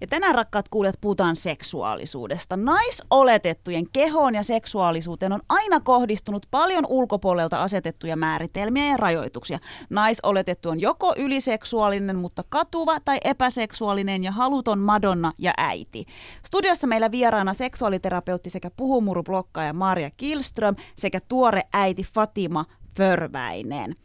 Ja 0.00 0.06
tänään 0.06 0.34
rakkaat 0.34 0.68
kuulijat 0.68 1.00
puhutaan 1.00 1.36
seksuaalisuudesta. 1.36 2.56
Naisoletettujen 2.56 3.84
kehoon 3.92 4.34
ja 4.34 4.42
seksuaalisuuteen 4.42 5.32
on 5.32 5.40
aina 5.48 5.80
kohdistunut 5.80 6.46
paljon 6.50 6.86
ulkopuolelta 6.88 7.62
asetettuja 7.62 8.16
määritelmiä 8.16 8.86
ja 8.86 8.96
rajoituksia. 8.96 9.58
Naisoletettu 9.90 10.68
on 10.68 10.80
joko 10.80 11.14
yliseksuaalinen, 11.16 12.16
mutta 12.16 12.42
katuva 12.48 13.00
tai 13.00 13.18
epäseksuaalinen 13.24 14.24
ja 14.24 14.32
haluton 14.32 14.78
Madonna 14.78 15.32
ja 15.38 15.54
äiti. 15.56 16.06
Studiossa 16.46 16.86
meillä 16.86 17.10
vieraana 17.10 17.54
seksuaaliterapeutti 17.54 18.50
sekä 18.50 18.70
puhumurublokkaja 18.76 19.72
Maria 19.72 20.10
Kilström 20.16 20.76
sekä 20.96 21.18
tuore 21.28 21.62
äiti 21.72 22.02
Fatima 22.14 22.64
Förväinen. 22.96 23.96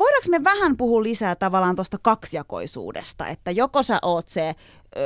Voidaanko 0.00 0.28
me 0.30 0.44
vähän 0.44 0.76
puhua 0.76 1.02
lisää 1.02 1.34
tavallaan 1.36 1.76
tuosta 1.76 1.98
kaksijakoisuudesta, 2.02 3.26
että 3.26 3.50
joko 3.50 3.82
sä 3.82 3.98
oot 4.02 4.28
se 4.28 4.54
ö, 4.96 5.00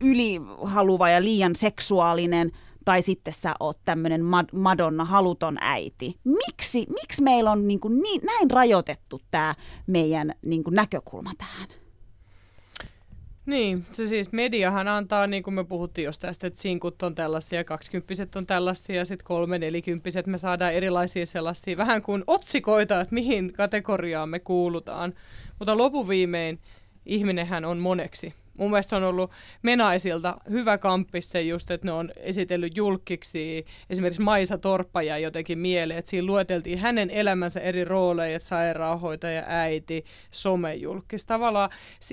ylihaluva 0.00 1.08
ja 1.08 1.22
liian 1.22 1.54
seksuaalinen, 1.54 2.50
tai 2.84 3.02
sitten 3.02 3.34
sä 3.34 3.54
oot 3.60 3.78
tämmöinen 3.84 4.20
Madonna 4.52 5.04
haluton 5.04 5.56
äiti. 5.60 6.18
Miksi, 6.24 6.86
miksi 6.88 7.22
meillä 7.22 7.52
on 7.52 7.68
niin, 7.68 7.80
kuin 7.80 8.02
niin 8.02 8.20
näin 8.24 8.50
rajoitettu 8.50 9.20
tämä 9.30 9.54
meidän 9.86 10.32
niin 10.42 10.64
kuin 10.64 10.74
näkökulma 10.74 11.30
tähän? 11.38 11.85
Niin, 13.46 13.86
se 13.90 14.06
siis 14.06 14.32
mediahan 14.32 14.88
antaa, 14.88 15.26
niin 15.26 15.42
kuin 15.42 15.54
me 15.54 15.64
puhuttiin 15.64 16.04
jos 16.04 16.18
tästä, 16.18 16.46
että 16.46 16.60
sinkut 16.60 17.02
on 17.02 17.14
tällaisia, 17.14 17.64
kaksikymppiset 17.64 18.36
on 18.36 18.46
tällaisia, 18.46 19.04
sitten 19.04 19.26
kolme 19.26 19.58
nelikymppiset 19.58 20.26
me 20.26 20.38
saadaan 20.38 20.72
erilaisia 20.72 21.26
sellaisia, 21.26 21.76
vähän 21.76 22.02
kuin 22.02 22.24
otsikoita, 22.26 23.00
että 23.00 23.14
mihin 23.14 23.52
kategoriaan 23.52 24.28
me 24.28 24.38
kuulutaan. 24.38 25.14
Mutta 25.58 25.78
lopuviimein 25.78 26.58
ihminenhän 27.06 27.64
on 27.64 27.78
moneksi 27.78 28.34
mun 28.58 28.70
mielestä 28.70 28.90
se 28.90 28.96
on 28.96 29.04
ollut 29.04 29.30
Menaisilta 29.62 30.36
hyvä 30.50 30.78
kamppis 30.78 31.30
se 31.30 31.42
just, 31.42 31.70
että 31.70 31.86
ne 31.86 31.92
on 31.92 32.10
esitellyt 32.16 32.76
julkiksi 32.76 33.66
esimerkiksi 33.90 34.22
Maisa 34.22 34.58
Torppaja 34.58 35.18
jotenkin 35.18 35.58
mieleen, 35.58 35.98
että 35.98 36.10
siinä 36.10 36.26
lueteltiin 36.26 36.78
hänen 36.78 37.10
elämänsä 37.10 37.60
eri 37.60 37.84
rooleja, 37.84 38.40
sairaanhoitaja, 38.40 39.44
äiti, 39.46 40.04
somejulkis 40.30 41.24
tavallaan. 41.24 41.70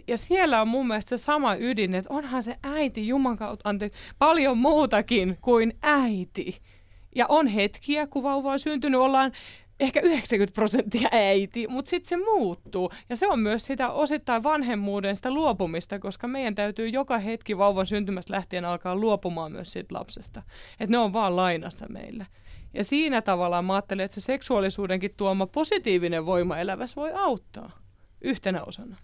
Ja 0.08 0.18
siellä 0.18 0.62
on 0.62 0.68
mun 0.68 0.88
mielestä 0.88 1.18
se 1.18 1.24
sama 1.24 1.56
ydin, 1.56 1.96
että 1.96 2.14
onhan 2.14 2.44
se 2.44 2.56
äiti 2.64 3.08
Juman 3.08 3.38
kautta, 3.38 3.70
anteeksi, 3.70 4.00
paljon 4.20 4.58
muutakin 4.58 5.38
kuin 5.42 5.74
äiti. 5.82 6.62
Ja 7.16 7.26
on 7.30 7.48
hetkiä, 7.48 8.08
kun 8.08 8.24
vauva 8.24 8.52
on 8.52 8.60
syntynyt, 8.60 9.00
ollaan 9.00 9.32
ehkä 9.84 10.02
90 10.02 10.56
prosenttia 10.56 11.10
äiti, 11.12 11.68
mutta 11.68 11.90
sitten 11.90 12.10
se 12.10 12.26
muuttuu. 12.26 12.92
Ja 13.10 13.16
se 13.16 13.28
on 13.28 13.40
myös 13.40 13.66
sitä 13.66 13.92
osittain 13.92 14.44
vanhemmuuden 14.44 15.16
sitä 15.16 15.32
luopumista, 15.32 16.00
koska 16.00 16.28
meidän 16.28 16.56
täytyy 16.56 16.88
joka 16.88 17.20
hetki 17.20 17.58
vauvan 17.58 17.88
syntymästä 17.88 18.34
lähtien 18.34 18.66
alkaa 18.66 18.96
luopumaan 18.96 19.52
myös 19.52 19.72
siitä 19.74 19.96
lapsesta. 19.96 20.44
Että 20.80 20.92
ne 20.92 20.98
on 20.98 21.14
vaan 21.14 21.36
lainassa 21.36 21.86
meille. 21.90 22.28
Ja 22.74 22.84
siinä 22.84 23.22
tavallaan 23.22 23.66
mä 23.66 23.74
ajattelen, 23.74 24.06
että 24.06 24.16
se 24.16 24.22
seksuaalisuudenkin 24.22 25.14
tuoma 25.18 25.48
positiivinen 25.48 26.26
voima 26.26 26.58
elävässä 26.58 27.02
voi 27.02 27.12
auttaa 27.14 27.72
yhtenä 28.22 28.64
osana. 28.64 28.98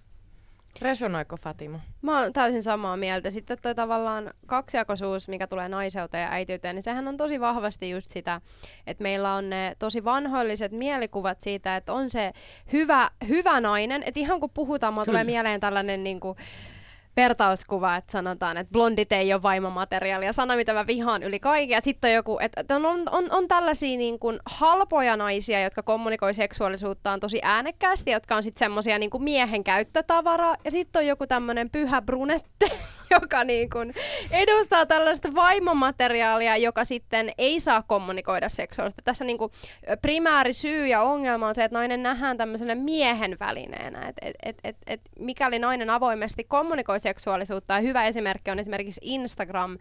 Resonoiko 0.81 1.37
Fatima? 1.37 1.79
Mä 2.01 2.19
oon 2.19 2.33
täysin 2.33 2.63
samaa 2.63 2.97
mieltä. 2.97 3.31
Sitten 3.31 3.57
toi 3.61 3.75
tavallaan 3.75 4.33
kaksijakoisuus, 4.45 5.27
mikä 5.27 5.47
tulee 5.47 5.69
naiseuteen 5.69 6.23
ja 6.23 6.31
äitiyteen, 6.31 6.75
niin 6.75 6.83
sehän 6.83 7.07
on 7.07 7.17
tosi 7.17 7.39
vahvasti 7.39 7.89
just 7.89 8.11
sitä, 8.11 8.41
että 8.87 9.03
meillä 9.03 9.33
on 9.33 9.49
ne 9.49 9.75
tosi 9.79 10.03
vanhoilliset 10.03 10.71
mielikuvat 10.71 11.41
siitä, 11.41 11.75
että 11.75 11.93
on 11.93 12.09
se 12.09 12.33
hyvä, 12.73 13.09
hyvä 13.27 13.61
nainen. 13.61 14.03
Että 14.05 14.19
ihan 14.19 14.39
kun 14.39 14.49
puhutaan, 14.53 14.93
mulla 14.93 15.05
tulee 15.05 15.23
mieleen 15.23 15.59
tällainen 15.59 16.03
niin 16.03 16.19
kuin, 16.19 16.37
vertauskuva, 17.19 17.95
että 17.95 18.11
sanotaan, 18.11 18.57
että 18.57 18.71
blondit 18.71 19.11
ei 19.11 19.33
ole 19.33 19.41
vaimomateriaalia, 19.41 20.33
sana 20.33 20.55
mitä 20.55 20.73
mä 20.73 20.87
vihaan 20.87 21.23
yli 21.23 21.39
kaiken. 21.39 21.81
Sitten 21.81 22.09
on 22.09 22.15
joku, 22.15 22.37
että 22.41 22.75
on, 22.75 22.85
on, 22.85 23.03
on, 23.11 23.31
on 23.31 23.47
tällaisia 23.47 23.97
niin 23.97 24.19
kuin 24.19 24.39
halpoja 24.45 25.17
naisia, 25.17 25.61
jotka 25.61 25.83
kommunikoi 25.83 26.33
seksuaalisuuttaan 26.33 27.19
tosi 27.19 27.39
äänekkäästi, 27.43 28.11
jotka 28.11 28.35
on 28.35 28.43
sitten 28.43 28.59
semmoisia 28.59 28.99
niin 28.99 29.09
kuin 29.09 29.23
miehen 29.23 29.63
käyttötavaraa. 29.63 30.55
Ja 30.63 30.71
sitten 30.71 30.99
on 30.99 31.07
joku 31.07 31.27
tämmöinen 31.27 31.69
pyhä 31.69 32.01
brunette, 32.01 32.71
joka 33.21 33.43
niin 33.43 33.69
kuin 33.69 33.93
edustaa 34.31 34.85
tällaista 34.85 35.35
vaimomateriaalia, 35.35 36.57
joka 36.57 36.83
sitten 36.83 37.31
ei 37.37 37.59
saa 37.59 37.83
kommunikoida 37.87 38.49
seksuaalista. 38.49 39.01
Tässä 39.05 39.23
niin 39.23 39.37
kuin 39.37 39.51
primääri 40.01 40.53
syy 40.53 40.87
ja 40.87 41.01
ongelma 41.01 41.47
on 41.47 41.55
se, 41.55 41.63
että 41.63 41.77
nainen 41.77 42.03
nähdään 42.03 42.37
tämmöisenä 42.37 42.75
miehen 42.75 43.37
välineenä. 43.39 44.07
Et, 44.07 44.15
et, 44.21 44.35
et, 44.43 44.57
et, 44.63 44.77
et 44.87 45.01
mikäli 45.19 45.59
nainen 45.59 45.89
avoimesti 45.89 46.43
kommunikoi 46.43 46.99
seksuaalisuutta, 46.99 47.73
ja 47.73 47.79
hyvä 47.79 48.05
esimerkki 48.05 48.51
on 48.51 48.59
esimerkiksi 48.59 49.01
Instagram, 49.03 49.77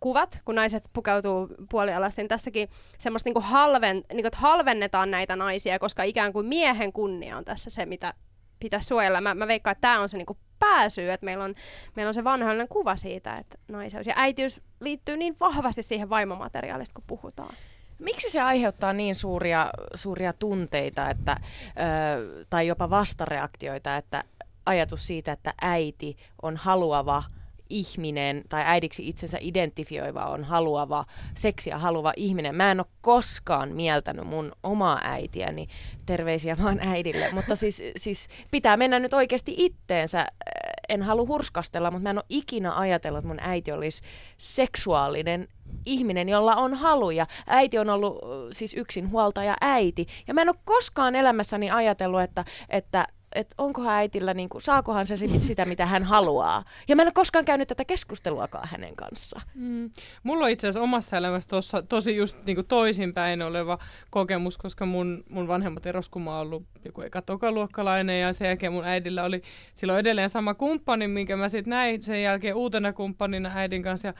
kuvat, 0.00 0.40
kun 0.44 0.54
naiset 0.54 0.84
pukeutuu 0.92 1.48
puolialasti, 1.70 2.22
niin 2.22 2.28
tässäkin 2.28 2.68
semmoista 2.98 3.28
niinku 3.28 3.40
halven, 3.40 4.02
niinku, 4.12 4.28
halvennetaan 4.34 5.10
näitä 5.10 5.36
naisia, 5.36 5.78
koska 5.78 6.02
ikään 6.02 6.32
kuin 6.32 6.46
miehen 6.46 6.92
kunnia 6.92 7.36
on 7.36 7.44
tässä 7.44 7.70
se, 7.70 7.86
mitä 7.86 8.14
pitäisi 8.60 8.86
suojella. 8.86 9.20
Mä, 9.20 9.34
mä 9.34 9.46
veikkaan, 9.46 9.72
että 9.72 9.80
tämä 9.80 10.00
on 10.00 10.08
se 10.08 10.16
niinku 10.16 10.36
pääsyy, 10.58 11.10
että 11.10 11.24
meillä 11.24 11.44
on, 11.44 11.54
meillä 11.96 12.08
on 12.10 12.14
se 12.14 12.24
vanhoillinen 12.24 12.68
kuva 12.68 12.96
siitä, 12.96 13.36
että 13.36 13.58
naiseus 13.68 14.06
ja 14.06 14.14
äitiys 14.16 14.60
liittyy 14.80 15.16
niin 15.16 15.36
vahvasti 15.40 15.82
siihen 15.82 16.10
vaimomateriaalista, 16.10 16.94
kun 16.94 17.04
puhutaan. 17.06 17.54
Miksi 17.98 18.30
se 18.30 18.40
aiheuttaa 18.40 18.92
niin 18.92 19.14
suuria, 19.14 19.70
suuria 19.94 20.32
tunteita 20.32 21.10
että, 21.10 21.36
ö, 21.40 22.44
tai 22.50 22.66
jopa 22.66 22.90
vastareaktioita, 22.90 23.96
että 23.96 24.24
ajatus 24.66 25.06
siitä, 25.06 25.32
että 25.32 25.54
äiti 25.62 26.16
on 26.42 26.56
haluava 26.56 27.22
ihminen 27.70 28.42
tai 28.48 28.62
äidiksi 28.66 29.08
itsensä 29.08 29.38
identifioiva 29.40 30.24
on 30.24 30.44
haluava, 30.44 31.04
seksiä 31.34 31.78
haluava 31.78 32.12
ihminen. 32.16 32.54
Mä 32.54 32.70
en 32.70 32.80
ole 32.80 32.86
koskaan 33.00 33.72
mieltänyt 33.72 34.26
mun 34.26 34.52
omaa 34.62 35.00
äitiäni, 35.02 35.66
terveisiä 36.06 36.56
vaan 36.62 36.80
äidille, 36.80 37.28
mutta 37.32 37.56
siis, 37.56 37.82
siis 37.96 38.28
pitää 38.50 38.76
mennä 38.76 38.98
nyt 38.98 39.12
oikeasti 39.12 39.54
itteensä. 39.56 40.26
En 40.88 41.02
halua 41.02 41.26
hurskastella, 41.26 41.90
mutta 41.90 42.02
mä 42.02 42.10
en 42.10 42.18
ole 42.18 42.24
ikinä 42.28 42.78
ajatellut, 42.78 43.18
että 43.18 43.28
mun 43.28 43.40
äiti 43.40 43.72
olisi 43.72 44.02
seksuaalinen 44.38 45.48
ihminen, 45.86 46.28
jolla 46.28 46.56
on 46.56 46.74
haluja. 46.74 47.26
Äiti 47.46 47.78
on 47.78 47.90
ollut 47.90 48.18
siis 48.52 48.74
yksin 48.74 49.10
huoltaja 49.10 49.56
äiti. 49.60 50.06
Ja 50.26 50.34
mä 50.34 50.42
en 50.42 50.48
ole 50.48 50.56
koskaan 50.64 51.14
elämässäni 51.14 51.70
ajatellut, 51.70 52.20
että, 52.20 52.44
että 52.68 53.06
että 53.34 53.54
onkohan 53.58 53.94
äitillä, 53.94 54.34
niin 54.34 54.48
kuin, 54.48 54.62
saakohan 54.62 55.06
se 55.06 55.14
sitä, 55.38 55.64
mitä 55.64 55.86
hän 55.86 56.02
haluaa. 56.02 56.64
Ja 56.88 56.96
mä 56.96 57.02
en 57.02 57.06
ole 57.06 57.12
koskaan 57.12 57.44
käynyt 57.44 57.68
tätä 57.68 57.84
keskusteluakaan 57.84 58.68
hänen 58.68 58.96
kanssa. 58.96 59.40
Mm. 59.54 59.90
Mulla 60.22 60.44
on 60.44 60.50
itse 60.50 60.66
asiassa 60.66 60.80
omassa 60.80 61.16
elämässä 61.16 61.48
tossa, 61.48 61.82
tosi 61.82 62.16
just 62.16 62.36
niin 62.46 62.54
kuin 62.54 62.66
toisinpäin 62.66 63.42
oleva 63.42 63.78
kokemus, 64.10 64.58
koska 64.58 64.86
mun, 64.86 65.24
mun 65.28 65.48
vanhemmat 65.48 65.86
eros, 65.86 66.08
kun 66.08 66.22
mä 66.22 66.30
oon 66.30 66.40
ollut 66.40 66.62
joku 66.84 67.00
eka 67.00 67.22
tokaluokkalainen 67.22 68.20
ja 68.20 68.32
sen 68.32 68.46
jälkeen 68.46 68.72
mun 68.72 68.84
äidillä 68.84 69.24
oli 69.24 69.42
silloin 69.74 69.98
edelleen 69.98 70.30
sama 70.30 70.54
kumppani, 70.54 71.08
minkä 71.08 71.36
mä 71.36 71.48
sitten 71.48 71.70
näin 71.70 72.02
sen 72.02 72.22
jälkeen 72.22 72.54
uutena 72.54 72.92
kumppanina 72.92 73.50
äidin 73.54 73.82
kanssa. 73.82 74.08
Ja 74.08 74.14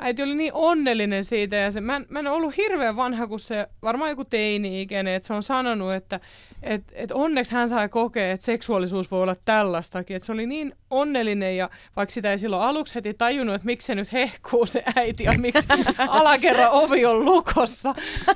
äiti 0.00 0.22
oli 0.22 0.34
niin 0.34 0.54
onnellinen 0.54 1.24
siitä 1.24 1.56
ja 1.56 1.70
se, 1.70 1.80
mä, 1.80 2.00
mä 2.08 2.18
en 2.18 2.26
ollut 2.26 2.56
hirveän 2.56 2.96
vanha 2.96 3.26
kuin 3.26 3.40
se, 3.40 3.66
varmaan 3.82 4.10
joku 4.10 4.24
teini-ikäinen, 4.24 5.14
että 5.14 5.26
se 5.26 5.34
on 5.34 5.42
sanonut, 5.42 5.92
että 5.92 6.20
et, 6.62 6.82
et 6.92 7.12
onneksi 7.12 7.54
hän 7.54 7.68
sai 7.68 7.88
kokea, 7.88 8.32
että 8.32 8.46
seksuaalisuus 8.46 9.10
voi 9.10 9.22
olla 9.22 9.36
tällaistakin. 9.44 10.16
Että 10.16 10.26
se 10.26 10.32
oli 10.32 10.46
niin 10.46 10.74
onnellinen 10.90 11.56
ja 11.56 11.70
vaikka 11.96 12.12
sitä 12.12 12.30
ei 12.30 12.38
silloin 12.38 12.62
aluksi 12.62 12.94
heti 12.94 13.14
tajunnut, 13.14 13.54
että 13.54 13.66
miksi 13.66 13.86
se 13.86 13.94
nyt 13.94 14.12
hehkuu 14.12 14.66
se 14.66 14.82
äiti 14.96 15.24
ja 15.24 15.32
miksi 15.38 15.68
alakerran 16.08 16.70
ovi 16.70 17.06
on 17.06 17.24
lukossa. 17.24 17.94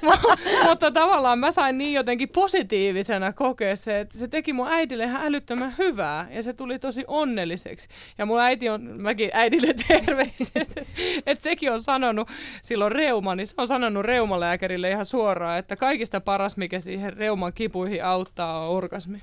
Mutta 0.69 0.91
tavallaan 0.91 1.39
mä 1.39 1.51
sain 1.51 1.79
niin 1.79 1.93
jotenkin 1.93 2.29
positiivisena 2.29 3.33
kokea 3.33 3.77
se, 3.77 4.01
että 4.01 4.19
se 4.19 4.29
teki 4.29 4.53
mun 4.53 4.69
äidille 4.69 5.05
ihan 5.05 5.27
älyttömän 5.27 5.75
hyvää 5.79 6.29
ja 6.31 6.43
se 6.43 6.53
tuli 6.53 6.79
tosi 6.79 7.05
onnelliseksi. 7.07 7.89
Ja 8.19 8.27
mun 8.27 8.41
äiti 8.41 8.69
on, 8.69 9.01
mäkin 9.01 9.31
äidille 9.33 9.75
terveiset, 9.89 10.89
että 11.27 11.43
sekin 11.55 11.73
on 11.73 11.81
sanonut 11.81 12.29
silloin 12.63 12.93
reuma, 12.93 13.35
niin 13.35 13.47
se 13.47 13.55
on 13.59 13.67
sanonut 13.67 14.05
reumalääkärille 14.05 14.91
ihan 14.91 15.07
suoraan, 15.07 15.59
että 15.59 15.77
kaikista 15.77 16.21
paras, 16.21 16.57
mikä 16.57 16.81
siihen 16.81 17.13
reuman 17.13 17.53
kipuihin 17.53 18.05
auttaa 18.05 18.69
orgasmi. 18.69 19.23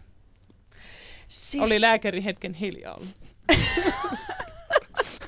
Siis... 1.28 1.64
Oli 1.64 1.82
lääkäri 1.82 2.24
hetken 2.24 2.54
hiljaa 2.54 2.94
ollut. 2.94 3.16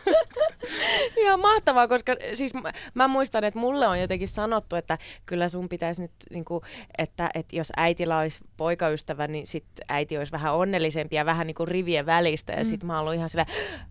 Ihan 1.18 1.39
mahtavaa, 1.39 1.88
koska 1.88 2.16
siis 2.34 2.54
mä, 2.54 2.72
mä 2.93 3.08
muistan, 3.08 3.43
että 3.43 3.60
mulle 3.60 3.88
on 3.88 4.01
jotenkin 4.01 4.28
sanottu, 4.28 4.76
että 4.76 4.97
kyllä 5.26 5.49
sun 5.49 5.70
pitäisi 5.70 6.01
nyt, 6.01 6.12
niin 6.30 6.45
kuin, 6.45 6.64
että, 6.97 7.30
että 7.34 7.56
jos 7.56 7.72
äitillä 7.78 8.20
olisi 8.20 8.39
poikaystävä, 8.58 9.28
niin 9.28 9.47
sit 9.47 9.66
äiti 9.89 10.18
olisi 10.18 10.32
vähän 10.32 10.56
onnellisempi 10.56 11.16
ja 11.16 11.26
vähän 11.26 11.47
niin 11.47 11.56
kuin 11.56 11.68
rivien 11.68 12.06
välistä. 12.06 12.54
Ja 12.54 12.60
mm. 12.60 12.66
sit 12.66 12.84
mä 12.84 13.01
oon 13.01 13.16
ihan 13.16 13.30
sillä, 13.30 13.45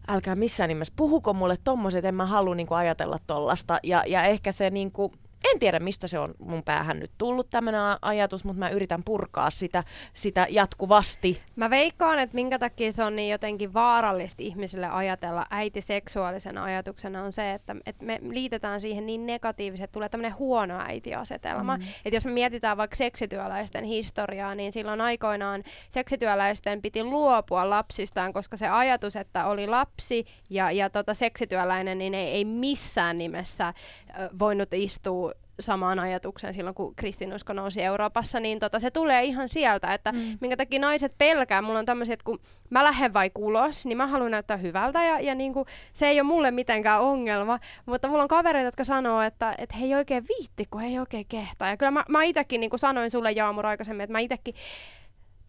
älkää 0.08 0.34
missään 0.34 0.68
nimessä, 0.68 0.94
puhuko 0.96 1.32
mulle 1.32 1.56
tommoset, 1.64 2.04
en 2.04 2.14
mä 2.14 2.26
halua 2.26 2.54
niin 2.54 2.66
kuin 2.66 2.78
ajatella 2.78 3.18
tollasta. 3.26 3.78
Ja, 3.82 4.04
ja 4.06 4.24
ehkä 4.24 4.52
se 4.52 4.70
niin 4.70 4.92
kuin, 4.92 5.12
En 5.52 5.58
tiedä, 5.60 5.80
mistä 5.80 6.06
se 6.06 6.18
on 6.18 6.34
mun 6.38 6.62
päähän 6.62 7.00
nyt 7.00 7.10
tullut 7.18 7.50
tämmöinen 7.50 7.80
ajatus, 8.02 8.44
mutta 8.44 8.58
mä 8.58 8.68
yritän 8.68 9.02
purkaa 9.04 9.50
sitä, 9.50 9.84
sitä 10.14 10.46
jatkuvasti. 10.50 11.42
Mä 11.56 11.70
veikkaan, 11.70 12.18
että 12.18 12.34
minkä 12.34 12.58
takia 12.58 12.92
se 12.92 13.04
on 13.04 13.16
niin 13.16 13.30
jotenkin 13.30 13.74
vaarallista 13.74 14.42
ihmisille 14.42 14.88
ajatella 14.88 15.46
äiti 15.50 15.82
seksuaalisena 15.82 16.64
ajatuksena 16.64 17.22
on 17.24 17.32
se, 17.32 17.52
että, 17.52 17.76
että 17.86 18.04
me 18.04 18.20
liitetään 18.22 18.80
siihen 18.80 19.06
niin 19.06 19.26
negatiivisesti, 19.26 19.84
että 19.84 19.92
tulee 19.92 20.08
tämmöinen 20.08 20.38
huono 20.38 20.78
äitiasetelma. 20.78 21.76
Mm. 21.76 21.82
Että 22.04 22.16
jos 22.16 22.24
me 22.24 22.30
mietitään 22.30 22.76
vaikka 22.76 22.96
seksityöläisten 22.96 23.84
historiaa, 23.84 24.54
niin 24.54 24.72
silloin 24.72 25.00
aikoinaan 25.00 25.64
seksityöläisten 25.90 26.82
piti 26.82 27.04
luopua 27.04 27.70
lapsistaan, 27.70 28.32
koska 28.32 28.56
se 28.56 28.68
ajatus, 28.68 29.16
että 29.16 29.46
oli 29.46 29.66
lapsi 29.66 30.24
ja, 30.50 30.70
ja 30.70 30.90
tota 30.90 31.14
seksityöläinen, 31.14 31.98
niin 31.98 32.14
ei, 32.14 32.28
ei 32.28 32.44
missään 32.44 33.18
nimessä 33.18 33.74
voinut 34.38 34.74
istua 34.74 35.31
samaan 35.62 35.98
ajatukseen 35.98 36.54
silloin, 36.54 36.74
kun 36.74 36.94
kristinusko 36.96 37.52
nousi 37.52 37.82
Euroopassa, 37.82 38.40
niin 38.40 38.58
tota, 38.58 38.80
se 38.80 38.90
tulee 38.90 39.24
ihan 39.24 39.48
sieltä, 39.48 39.94
että 39.94 40.12
mm. 40.12 40.38
minkä 40.40 40.56
takia 40.56 40.80
naiset 40.80 41.14
pelkää. 41.18 41.62
Mulla 41.62 41.78
on 41.78 41.84
tämmöiset, 41.84 42.12
että 42.12 42.24
kun 42.24 42.40
mä 42.70 42.84
lähden 42.84 43.14
vai 43.14 43.30
ulos, 43.38 43.86
niin 43.86 43.96
mä 43.96 44.06
haluan 44.06 44.30
näyttää 44.30 44.56
hyvältä 44.56 45.04
ja, 45.04 45.20
ja 45.20 45.34
niin 45.34 45.52
kuin, 45.52 45.66
se 45.92 46.08
ei 46.08 46.20
ole 46.20 46.28
mulle 46.28 46.50
mitenkään 46.50 47.00
ongelma, 47.00 47.58
mutta 47.86 48.08
mulla 48.08 48.22
on 48.22 48.28
kavereita, 48.28 48.66
jotka 48.66 48.84
sanoo, 48.84 49.20
että, 49.22 49.54
että 49.58 49.76
he 49.76 49.84
ei 49.84 49.94
oikein 49.94 50.24
viitti, 50.28 50.66
kun 50.70 50.80
he 50.80 50.86
ei 50.86 50.98
oikein 50.98 51.26
kehtaa. 51.28 51.68
Ja 51.68 51.76
kyllä 51.76 51.90
mä, 51.90 52.04
mä 52.08 52.22
itsekin 52.22 52.60
niin 52.60 52.70
kuin 52.70 52.80
sanoin 52.80 53.10
sulle 53.10 53.32
Jaamur 53.32 53.66
aikaisemmin, 53.66 54.04
että 54.04 54.12
mä 54.12 54.18
itsekin 54.18 54.54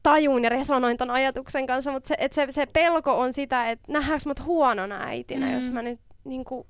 tajuun 0.03 0.43
ja 0.43 0.49
resonoin 0.49 0.97
ton 0.97 1.11
ajatuksen 1.11 1.67
kanssa, 1.67 1.91
mutta 1.91 2.07
se, 2.07 2.15
että 2.17 2.35
se, 2.35 2.47
se 2.49 2.65
pelko 2.65 3.19
on 3.19 3.33
sitä, 3.33 3.69
että 3.69 3.91
nähdäänkö 3.91 4.23
mut 4.25 4.43
huonona 4.43 5.03
äitinä, 5.03 5.45
mm. 5.45 5.53
jos 5.53 5.69
mä 5.69 5.81
nyt 5.81 5.99
niin 6.23 6.45
kuin, 6.45 6.67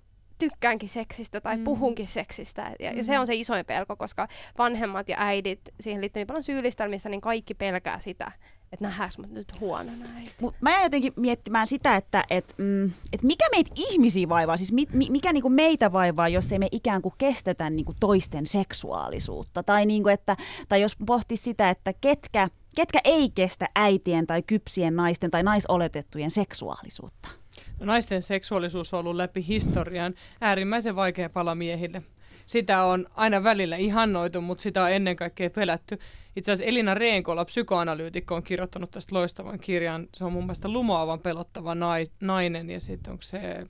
tykkäänkin 0.49 0.89
seksistä 0.89 1.41
tai 1.41 1.57
mm. 1.57 1.63
puhunkin 1.63 2.07
seksistä. 2.07 2.71
Ja, 2.79 2.91
mm. 2.91 2.97
ja 2.97 3.03
se 3.03 3.19
on 3.19 3.27
se 3.27 3.35
isoin 3.35 3.65
pelko, 3.65 3.95
koska 3.95 4.27
vanhemmat 4.57 5.09
ja 5.09 5.15
äidit, 5.19 5.59
siihen 5.79 6.01
liittyy 6.01 6.19
niin 6.19 6.27
paljon 6.27 6.43
syyllistelmistä, 6.43 7.09
niin 7.09 7.21
kaikki 7.21 7.53
pelkää 7.53 7.99
sitä, 7.99 8.31
että 8.71 8.85
nähdäänkö 8.85 9.15
mut 9.17 9.31
nyt 9.31 9.59
huonona. 9.59 10.05
Mut 10.41 10.55
mä 10.61 10.71
jäin 10.71 10.83
jotenkin 10.83 11.13
miettimään 11.17 11.67
sitä, 11.67 11.95
että 11.95 12.23
et, 12.29 12.53
mm, 12.57 12.85
et 13.13 13.23
mikä 13.23 13.45
meitä 13.51 13.71
ihmisiä 13.75 14.29
vaivaa, 14.29 14.57
siis 14.57 14.71
mi, 14.71 14.85
mikä 14.93 15.33
niinku 15.33 15.49
meitä 15.49 15.91
vaivaa, 15.91 16.27
jos 16.27 16.51
ei 16.51 16.59
me 16.59 16.67
ikään 16.71 17.01
kuin 17.01 17.13
kestetä 17.17 17.69
niinku 17.69 17.95
toisten 17.99 18.47
seksuaalisuutta. 18.47 19.63
Tai, 19.63 19.85
niinku, 19.85 20.09
että, 20.09 20.37
tai 20.69 20.81
jos 20.81 20.95
pohti 21.05 21.35
sitä, 21.35 21.69
että 21.69 21.93
ketkä, 22.01 22.47
ketkä 22.75 22.99
ei 23.03 23.29
kestä 23.29 23.69
äitien 23.75 24.27
tai 24.27 24.43
kypsien 24.43 24.95
naisten 24.95 25.31
tai 25.31 25.43
naisoletettujen 25.43 26.31
seksuaalisuutta. 26.31 27.42
Naisten 27.83 28.21
seksuaalisuus 28.21 28.93
on 28.93 28.99
ollut 28.99 29.15
läpi 29.15 29.45
historian 29.47 30.13
äärimmäisen 30.41 30.95
vaikea 30.95 31.29
pala 31.29 31.55
miehille. 31.55 32.01
Sitä 32.45 32.83
on 32.83 33.07
aina 33.15 33.43
välillä 33.43 33.75
ihannoitu, 33.75 34.41
mutta 34.41 34.61
sitä 34.61 34.83
on 34.83 34.91
ennen 34.91 35.15
kaikkea 35.15 35.49
pelätty. 35.49 35.99
Itse 36.35 36.51
asiassa 36.51 36.69
Elina 36.69 36.93
Reenkola, 36.93 37.45
psykoanalyytikko, 37.45 38.35
on 38.35 38.43
kirjoittanut 38.43 38.91
tästä 38.91 39.15
loistavan 39.15 39.59
kirjan. 39.59 40.07
Se 40.15 40.25
on 40.25 40.31
mun 40.31 40.43
mielestä 40.43 40.69
lumoavan 40.69 41.19
pelottava 41.19 41.75
nainen 42.21 42.69
ja 42.69 42.79
sitten 42.79 43.11
onko 43.11 43.21
se 43.21 43.65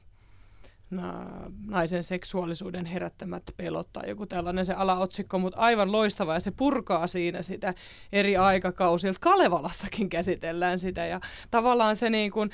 naisen 1.67 2.03
seksuaalisuuden 2.03 2.85
herättämät 2.85 3.43
pelot 3.57 3.87
tai 3.93 4.09
joku 4.09 4.25
tällainen 4.25 4.65
se 4.65 4.73
alaotsikko, 4.73 5.39
mutta 5.39 5.59
aivan 5.59 5.91
loistava 5.91 6.33
ja 6.33 6.39
se 6.39 6.51
purkaa 6.51 7.07
siinä 7.07 7.41
sitä 7.41 7.73
eri 8.11 8.37
aikakausilta. 8.37 9.19
Kalevalassakin 9.21 10.09
käsitellään 10.09 10.79
sitä 10.79 11.05
ja 11.05 11.19
tavallaan 11.51 11.95
se 11.95 12.09
niin 12.09 12.31
kuin, 12.31 12.49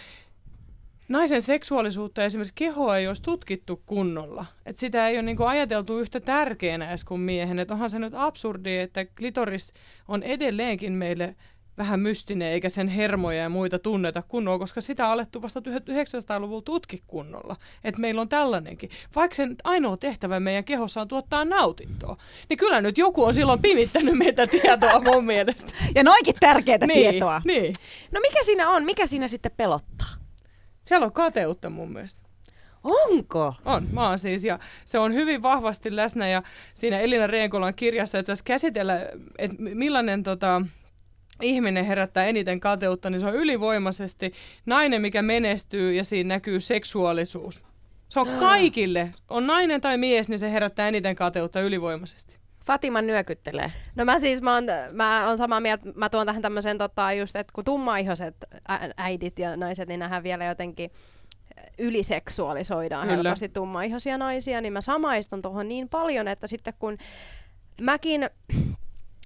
naisen 1.09 1.41
seksuaalisuutta 1.41 2.21
ja 2.21 2.25
esimerkiksi 2.25 2.53
kehoa 2.55 2.97
ei 2.97 3.07
olisi 3.07 3.21
tutkittu 3.21 3.81
kunnolla. 3.85 4.45
Et 4.65 4.77
sitä 4.77 5.07
ei 5.07 5.15
ole 5.15 5.21
niinku 5.21 5.43
ajateltu 5.43 5.99
yhtä 5.99 6.19
tärkeänä 6.19 6.89
edes 6.89 7.03
kuin 7.03 7.21
miehen. 7.21 7.59
Et 7.59 7.71
onhan 7.71 7.89
se 7.89 7.99
nyt 7.99 8.13
absurdi, 8.15 8.77
että 8.77 9.05
klitoris 9.05 9.73
on 10.07 10.23
edelleenkin 10.23 10.93
meille 10.93 11.35
vähän 11.77 11.99
mystinen, 11.99 12.51
eikä 12.51 12.69
sen 12.69 12.87
hermoja 12.87 13.41
ja 13.41 13.49
muita 13.49 13.79
tunneta 13.79 14.23
kunnolla, 14.27 14.59
koska 14.59 14.81
sitä 14.81 15.05
on 15.05 15.11
alettu 15.11 15.41
vasta 15.41 15.59
1900-luvulla 15.59 16.61
tutki 16.61 17.03
kunnolla. 17.07 17.55
Että 17.83 18.01
meillä 18.01 18.21
on 18.21 18.29
tällainenkin. 18.29 18.89
Vaikka 19.15 19.35
sen 19.35 19.55
ainoa 19.63 19.97
tehtävä 19.97 20.39
meidän 20.39 20.63
kehossa 20.63 21.01
on 21.01 21.07
tuottaa 21.07 21.45
nautintoa, 21.45 22.17
niin 22.49 22.57
kyllä 22.57 22.81
nyt 22.81 22.97
joku 22.97 23.23
on 23.23 23.33
silloin 23.33 23.61
pimittänyt 23.61 24.17
meitä 24.17 24.47
tietoa 24.47 24.99
mun 24.99 25.25
mielestä. 25.25 25.73
Ja 25.95 26.03
noinkin 26.03 26.35
tärkeää 26.39 26.77
niin, 26.87 27.11
tietoa. 27.11 27.41
Niin. 27.45 27.73
No 28.11 28.19
mikä 28.19 28.43
siinä 28.43 28.69
on? 28.69 28.83
Mikä 28.83 29.07
siinä 29.07 29.27
sitten 29.27 29.51
pelottaa? 29.57 30.19
Siellä 30.89 31.05
on 31.05 31.13
kateutta 31.13 31.69
mun 31.69 31.93
mielestä. 31.93 32.21
Onko? 32.83 33.53
On, 33.65 33.87
mä 33.91 34.07
oon 34.07 34.19
siis, 34.19 34.43
ja 34.43 34.59
se 34.85 34.99
on 34.99 35.13
hyvin 35.13 35.41
vahvasti 35.41 35.95
läsnä, 35.95 36.27
ja 36.27 36.43
siinä 36.73 36.99
Elina 36.99 37.27
Reenkolan 37.27 37.73
kirjassa, 37.73 38.17
että 38.17 38.33
käsitellä, 38.45 39.09
että 39.37 39.57
millainen 39.59 40.23
tota, 40.23 40.61
ihminen 41.41 41.85
herättää 41.85 42.25
eniten 42.25 42.59
kateutta, 42.59 43.09
niin 43.09 43.19
se 43.19 43.25
on 43.25 43.35
ylivoimaisesti 43.35 44.33
nainen, 44.65 45.01
mikä 45.01 45.21
menestyy, 45.21 45.93
ja 45.93 46.03
siinä 46.03 46.27
näkyy 46.27 46.59
seksuaalisuus. 46.59 47.61
Se 48.07 48.19
on 48.19 48.27
kaikille, 48.27 49.11
on 49.27 49.47
nainen 49.47 49.81
tai 49.81 49.97
mies, 49.97 50.29
niin 50.29 50.39
se 50.39 50.51
herättää 50.51 50.87
eniten 50.87 51.15
kateutta 51.15 51.61
ylivoimaisesti. 51.61 52.38
Fatima 52.69 53.01
nyökyttelee. 53.01 53.71
No 53.95 54.05
mä 54.05 54.19
siis, 54.19 54.41
mä 54.41 54.53
oon, 54.53 54.63
mä 54.93 55.27
oon 55.27 55.37
samaa 55.37 55.59
mieltä, 55.59 55.91
mä 55.95 56.09
tuon 56.09 56.25
tähän 56.25 56.41
tämmöisen 56.41 56.77
tota, 56.77 57.13
just, 57.13 57.35
että 57.35 57.53
kun 57.53 57.65
tummaihoiset 57.65 58.35
äidit 58.97 59.39
ja 59.39 59.57
naiset, 59.57 59.87
niin 59.87 59.99
nähdään 59.99 60.23
vielä 60.23 60.45
jotenkin 60.45 60.91
yliseksuaalisoidaan 61.77 63.07
Kyllä. 63.07 63.23
helposti 63.23 63.49
tummaihoisia 63.49 64.17
naisia, 64.17 64.61
niin 64.61 64.73
mä 64.73 64.81
samaistun 64.81 65.41
tuohon 65.41 65.67
niin 65.67 65.89
paljon, 65.89 66.27
että 66.27 66.47
sitten 66.47 66.73
kun 66.79 66.97
mäkin 67.81 68.29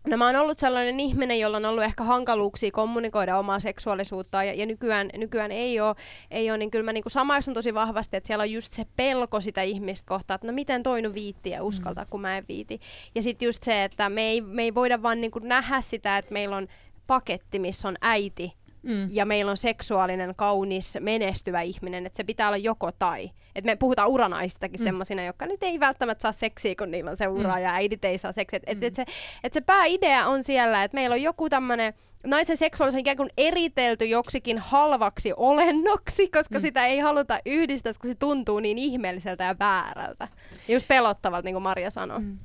No 0.08 0.18
mä 0.18 0.26
oon 0.26 0.36
ollut 0.36 0.60
sellainen 0.60 1.00
ihminen, 1.00 1.40
jolla 1.40 1.58
on 1.58 1.66
ollut 1.66 1.84
ehkä 1.84 2.04
hankaluuksia 2.04 2.72
kommunikoida 2.72 3.38
omaa 3.38 3.60
seksuaalisuutta 3.60 4.44
ja, 4.44 4.54
ja 4.54 4.66
nykyään, 4.66 5.10
nykyään 5.18 5.52
ei 5.52 5.80
ole, 5.80 5.96
ei 6.32 6.52
ole, 6.52 6.58
niin 6.58 6.72
kyllä 6.72 6.86
mä 6.86 6.94
niin 6.94 7.04
samaistun 7.08 7.54
tosi 7.54 7.74
vahvasti, 7.74 8.18
että 8.18 8.28
siellä 8.28 8.42
on 8.42 8.52
just 8.52 8.72
se 8.72 8.86
pelko 8.96 9.42
sitä 9.42 9.62
ihmistä 9.62 10.08
kohtaa, 10.08 10.36
että 10.36 10.48
no 10.48 10.54
miten 10.54 10.84
toi 10.84 11.02
nyt 11.02 11.14
viitti 11.14 11.50
ja 11.50 11.64
uskaltaa, 11.64 12.04
mm. 12.04 12.10
kun 12.10 12.22
mä 12.22 12.38
en 12.38 12.46
viiti. 12.48 12.80
Ja 13.16 13.24
sitten 13.24 13.46
just 13.46 13.64
se, 13.64 13.84
että 13.84 14.10
me 14.10 14.22
ei, 14.22 14.42
me 14.42 14.64
ei 14.64 14.76
voida 14.76 15.02
vaan 15.02 15.22
niin 15.22 15.32
nähdä 15.42 15.82
sitä, 15.82 16.18
että 16.18 16.34
meillä 16.34 16.56
on 16.56 16.68
paketti, 17.08 17.60
missä 17.60 17.88
on 17.88 17.96
äiti 18.02 18.54
mm. 18.84 19.08
ja 19.10 19.26
meillä 19.26 19.50
on 19.50 19.58
seksuaalinen, 19.58 20.36
kaunis, 20.36 20.98
menestyvä 21.00 21.62
ihminen, 21.62 22.06
että 22.06 22.18
se 22.18 22.24
pitää 22.24 22.48
olla 22.48 22.58
joko 22.58 22.92
tai. 22.92 23.32
Et 23.56 23.64
me 23.64 23.76
puhutaan 23.76 24.10
uranaistakin 24.10 24.80
mm. 24.80 24.84
semmoisina, 24.84 25.26
jotka 25.26 25.46
nyt 25.46 25.64
ei 25.64 25.80
välttämättä 25.80 26.22
saa 26.22 26.32
seksiä, 26.32 26.76
kun 26.78 26.92
niillä 26.92 27.12
on 27.12 27.18
se 27.18 27.28
ura, 27.28 27.56
mm. 27.56 27.62
ja 27.62 27.74
äidit 27.74 28.06
ei 28.06 28.18
saa 28.18 28.32
seksiä. 28.32 28.60
Et, 28.68 28.80
mm. 28.80 28.88
et, 28.88 28.96
se, 28.96 29.06
et 29.44 29.54
se 29.54 29.62
pääidea 29.62 30.28
on 30.28 30.44
siellä, 30.44 30.84
että 30.84 30.96
meillä 30.96 31.14
on 31.14 31.22
joku 31.22 31.50
tämmöinen 31.50 31.94
naisen 32.28 32.58
seksuaalisuus 32.58 33.00
ikään 33.00 33.18
kuin 33.18 33.30
eritelty 33.38 34.06
joksikin 34.06 34.58
halvaksi 34.58 35.34
olennoksi, 35.38 36.28
koska 36.28 36.60
mm. 36.60 36.62
sitä 36.62 36.86
ei 36.86 37.00
haluta 37.00 37.40
yhdistää, 37.46 37.94
koska 37.94 38.08
se 38.08 38.16
tuntuu 38.16 38.60
niin 38.60 38.78
ihmeelliseltä 38.78 39.44
ja 39.44 39.56
väärältä. 39.60 40.28
Ja 40.68 40.74
just 40.74 40.88
pelottavalta, 40.88 41.46
niin 41.46 41.56
kuin 41.56 41.64
Maria 41.64 41.90
sanoi. 41.90 42.20
Mm. 42.20 42.40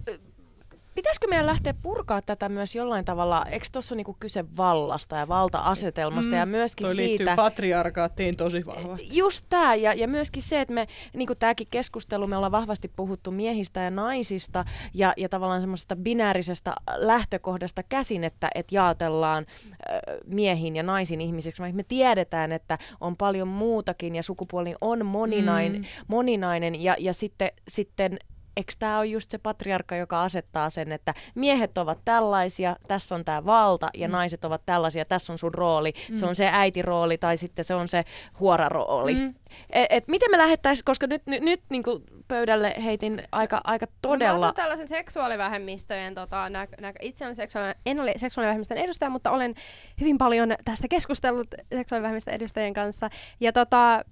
Pitäisikö 0.99 1.27
meidän 1.29 1.47
lähteä 1.47 1.75
purkaa 1.83 2.23
tätä 2.23 2.49
myös 2.49 2.75
jollain 2.75 3.05
tavalla? 3.05 3.47
Eikö 3.51 3.67
tuossa 3.73 3.95
niinku 3.95 4.17
kyse 4.21 4.45
vallasta 4.57 5.17
ja 5.17 5.29
valta-asetelmasta 5.29 6.31
mm, 6.31 6.39
ja 6.39 6.47
myöskin 6.47 6.87
toi 6.87 6.95
siitä... 6.95 7.25
liittyy 7.25 7.37
patriarkaattiin 7.37 8.37
tosi 8.37 8.67
vahvasti. 8.67 9.09
Just 9.13 9.45
tämä 9.49 9.75
ja, 9.75 9.95
ja 9.95 10.09
myöskin 10.09 10.43
se, 10.43 10.61
että 10.61 10.75
me, 10.75 10.87
niin 11.13 11.27
kuin 11.27 11.39
tämäkin 11.39 11.67
keskustelu, 11.71 12.27
me 12.27 12.37
ollaan 12.37 12.53
vahvasti 12.53 12.93
puhuttu 12.97 13.31
miehistä 13.31 13.81
ja 13.81 13.91
naisista 13.91 14.65
ja, 14.95 15.13
ja 15.17 15.29
tavallaan 15.29 15.61
semmoisesta 15.61 15.97
binäärisestä 15.97 16.75
lähtökohdasta 16.97 17.83
käsin, 17.83 18.25
että, 18.25 18.51
että 18.55 18.75
jaotellaan 18.75 19.47
äh, 19.49 20.01
miehiin 20.27 20.77
ja 20.77 20.83
naisiin 20.83 21.21
ihmisiksi. 21.21 21.63
Me 21.73 21.83
tiedetään, 21.83 22.53
että 22.53 22.79
on 23.01 23.17
paljon 23.17 23.49
muutakin 23.49 24.17
ja 24.17 24.23
sukupuoli 24.23 24.75
on 24.81 25.07
moninainen, 25.07 25.81
mm. 25.81 25.87
moninainen 26.09 26.83
ja, 26.83 26.97
ja 26.99 27.13
sitten, 27.13 27.51
sitten 27.69 28.19
eikö 28.59 28.73
tämä 28.79 28.99
ole 28.99 29.07
just 29.07 29.31
se 29.31 29.39
patriarkka, 29.39 29.97
joka 29.97 30.23
asettaa 30.23 30.71
sen, 30.71 30.93
että 30.93 31.15
miehet 31.35 31.79
ovat 31.79 31.99
tällaisia, 32.05 32.77
tässä 32.89 33.15
on 33.15 33.25
tämä 33.25 33.45
valta, 33.45 33.91
ja 33.95 34.09
mm. 34.09 34.13
naiset 34.13 34.45
ovat 34.45 34.63
tällaisia, 34.67 35.05
tässä 35.05 35.33
on 35.33 35.39
sun 35.39 35.55
rooli. 35.55 35.93
Mm. 36.09 36.17
Se 36.17 36.27
on 36.27 36.37
se 36.37 36.49
äitirooli 36.53 37.19
tai 37.19 37.37
sitten 37.37 37.65
se 37.65 37.75
on 37.75 37.89
se 37.89 38.05
huorarooli. 38.41 39.15
Mm. 39.15 39.35
Et, 39.71 39.87
et 39.91 40.09
miten 40.09 40.31
me 40.31 40.39
lähettäisiin, 40.39 40.85
koska 40.85 41.07
nyt, 41.07 41.23
nyt, 41.27 41.43
nyt 41.43 41.61
niin 41.71 41.83
pöydälle 42.29 42.75
heitin 42.85 43.23
aika, 43.33 43.61
aika 43.65 43.87
todella... 44.03 44.47
No, 44.47 44.47
mä 44.47 44.53
tällaisen 44.53 44.89
seksuaalivähemmistöjen, 44.89 46.15
tota, 46.15 46.51
nä, 46.51 46.67
nä, 46.81 46.93
itse 47.03 47.25
olen 47.25 47.37
seksuaali, 47.37 47.75
en 47.87 48.01
ole 48.01 48.13
seksuaalivähemmistön 48.17 48.79
edustaja, 48.79 49.11
mutta 49.11 49.31
olen 49.31 49.55
hyvin 50.01 50.19
paljon 50.19 50.55
tästä 50.65 50.89
keskustellut 50.89 51.49
seksuaalivähemmistön 51.77 52.35
edustajien 52.35 52.75
kanssa. 52.75 53.11
Ja 53.41 53.53
tota, 53.53 54.05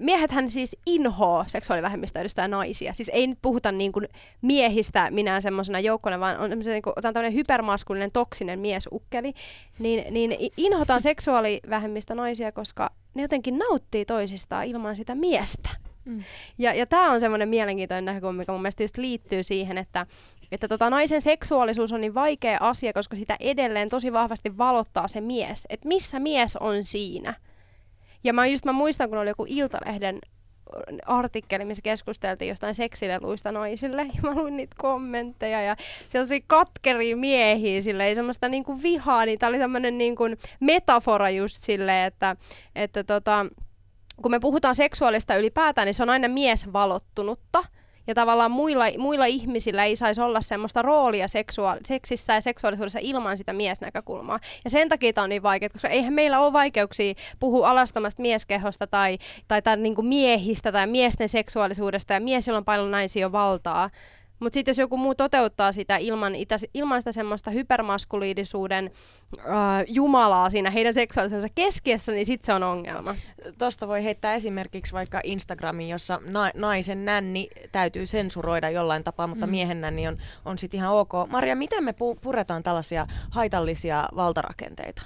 miehethän 0.00 0.50
siis 0.50 0.76
inhoo 0.86 1.44
seksuaalivähemmistöä 1.46 2.48
naisia. 2.48 2.92
Siis 2.92 3.10
ei 3.14 3.26
nyt 3.26 3.38
puhuta 3.42 3.72
niin 3.72 3.92
kuin 3.92 4.08
miehistä 4.42 5.10
minään 5.10 5.42
semmoisena 5.42 5.80
joukkona, 5.80 6.20
vaan 6.20 6.38
on 6.38 6.50
niin 6.50 6.82
kuin, 6.82 6.94
tämmöinen 7.02 7.34
hypermaskulinen, 7.34 8.12
toksinen 8.12 8.58
miesukkeli. 8.58 9.32
Niin, 9.78 10.14
niin 10.14 10.52
inhotaan 10.56 11.02
seksuaalivähemmistö 11.10 12.14
naisia, 12.14 12.52
koska 12.52 12.90
ne 13.14 13.22
jotenkin 13.22 13.58
nauttii 13.58 14.04
toisistaan 14.04 14.66
ilman 14.66 14.96
sitä 14.96 15.14
miestä. 15.14 15.68
Mm. 16.04 16.24
Ja, 16.58 16.74
ja 16.74 16.86
tämä 16.86 17.10
on 17.10 17.20
semmoinen 17.20 17.48
mielenkiintoinen 17.48 18.04
näkökulma, 18.04 18.38
mikä 18.38 18.52
mun 18.52 18.62
mielestä 18.62 18.82
just 18.82 18.96
liittyy 18.96 19.42
siihen, 19.42 19.78
että 19.78 20.06
että 20.52 20.68
tota, 20.68 20.90
naisen 20.90 21.22
seksuaalisuus 21.22 21.92
on 21.92 22.00
niin 22.00 22.14
vaikea 22.14 22.58
asia, 22.60 22.92
koska 22.92 23.16
sitä 23.16 23.36
edelleen 23.40 23.88
tosi 23.88 24.12
vahvasti 24.12 24.58
valottaa 24.58 25.08
se 25.08 25.20
mies, 25.20 25.66
että 25.68 25.88
missä 25.88 26.20
mies 26.20 26.56
on 26.56 26.84
siinä. 26.84 27.34
Ja 28.24 28.32
mä, 28.32 28.46
just, 28.46 28.64
mä 28.64 28.72
muistan, 28.72 29.08
kun 29.08 29.18
oli 29.18 29.30
joku 29.30 29.46
Iltalehden 29.48 30.18
artikkeli, 31.06 31.64
missä 31.64 31.82
keskusteltiin 31.82 32.48
jostain 32.48 32.74
seksileluista 32.74 33.52
naisille, 33.52 34.02
ja 34.02 34.22
mä 34.22 34.34
luin 34.34 34.56
niitä 34.56 34.76
kommentteja, 34.78 35.62
ja 35.62 35.76
se 36.08 36.20
on 36.20 36.26
katkeri 36.46 37.14
miehiä, 37.14 37.80
sille 37.80 38.06
ei 38.06 38.14
semmoista 38.14 38.48
niinku 38.48 38.82
vihaa, 38.82 39.26
niin 39.26 39.38
tää 39.38 39.48
oli 39.48 39.58
semmoinen 39.58 39.98
niinku 39.98 40.24
metafora 40.60 41.30
just 41.30 41.62
silleen, 41.62 42.06
että, 42.06 42.36
että 42.74 43.04
tota, 43.04 43.46
kun 44.22 44.30
me 44.30 44.40
puhutaan 44.40 44.74
seksuaalista 44.74 45.36
ylipäätään, 45.36 45.86
niin 45.86 45.94
se 45.94 46.02
on 46.02 46.10
aina 46.10 46.28
miesvalottunutta, 46.28 47.64
ja 48.06 48.14
tavallaan 48.14 48.50
muilla, 48.50 48.84
muilla 48.98 49.26
ihmisillä 49.26 49.84
ei 49.84 49.96
saisi 49.96 50.20
olla 50.20 50.40
semmoista 50.40 50.82
roolia 50.82 51.28
seksuaali- 51.28 51.80
seksissä 51.84 52.34
ja 52.34 52.40
seksuaalisuudessa 52.40 52.98
ilman 53.02 53.38
sitä 53.38 53.52
miesnäkökulmaa. 53.52 54.40
Ja 54.64 54.70
sen 54.70 54.88
takia 54.88 55.12
tämä 55.12 55.22
on 55.22 55.28
niin 55.30 55.42
vaikeaa, 55.42 55.70
koska 55.70 55.88
eihän 55.88 56.12
meillä 56.12 56.40
ole 56.40 56.52
vaikeuksia 56.52 57.14
puhua 57.38 57.70
alastomasta 57.70 58.22
mieskehosta 58.22 58.86
tai, 58.86 59.18
tai, 59.48 59.62
tai 59.62 59.76
niin 59.76 59.94
kuin 59.94 60.06
miehistä 60.06 60.72
tai 60.72 60.86
miesten 60.86 61.28
seksuaalisuudesta 61.28 62.12
ja 62.12 62.20
mies, 62.20 62.46
jolla 62.46 62.58
on 62.58 62.64
paljon 62.64 62.90
naisia 62.90 63.32
valtaa. 63.32 63.90
Mutta 64.42 64.54
sitten 64.54 64.72
jos 64.72 64.78
joku 64.78 64.96
muu 64.96 65.14
toteuttaa 65.14 65.72
sitä 65.72 65.96
ilman, 65.96 66.34
itä, 66.34 66.56
ilman 66.74 67.00
sitä 67.02 67.12
semmoista 67.12 67.50
hypermaskuliidisuuden 67.50 68.90
äh, 69.38 69.44
jumalaa 69.88 70.50
siinä 70.50 70.70
heidän 70.70 70.94
seksuaalisuudensa 70.94 71.54
keskiössä, 71.54 72.12
niin 72.12 72.26
sitten 72.26 72.46
se 72.46 72.52
on 72.52 72.62
ongelma. 72.62 73.14
Tuosta 73.58 73.88
voi 73.88 74.04
heittää 74.04 74.34
esimerkiksi 74.34 74.92
vaikka 74.92 75.20
Instagramin, 75.24 75.88
jossa 75.88 76.20
na- 76.32 76.50
naisen 76.54 77.04
nänni 77.04 77.48
täytyy 77.72 78.06
sensuroida 78.06 78.70
jollain 78.70 79.04
tapaa, 79.04 79.26
mutta 79.26 79.46
mm. 79.46 79.50
miehen 79.50 79.80
nänni 79.80 80.08
on, 80.08 80.16
on 80.44 80.58
sitten 80.58 80.78
ihan 80.78 80.94
ok. 80.94 81.12
Maria, 81.28 81.56
miten 81.56 81.84
me 81.84 81.90
pu- 81.90 82.18
puretaan 82.20 82.62
tällaisia 82.62 83.06
haitallisia 83.30 84.08
valtarakenteita? 84.16 85.02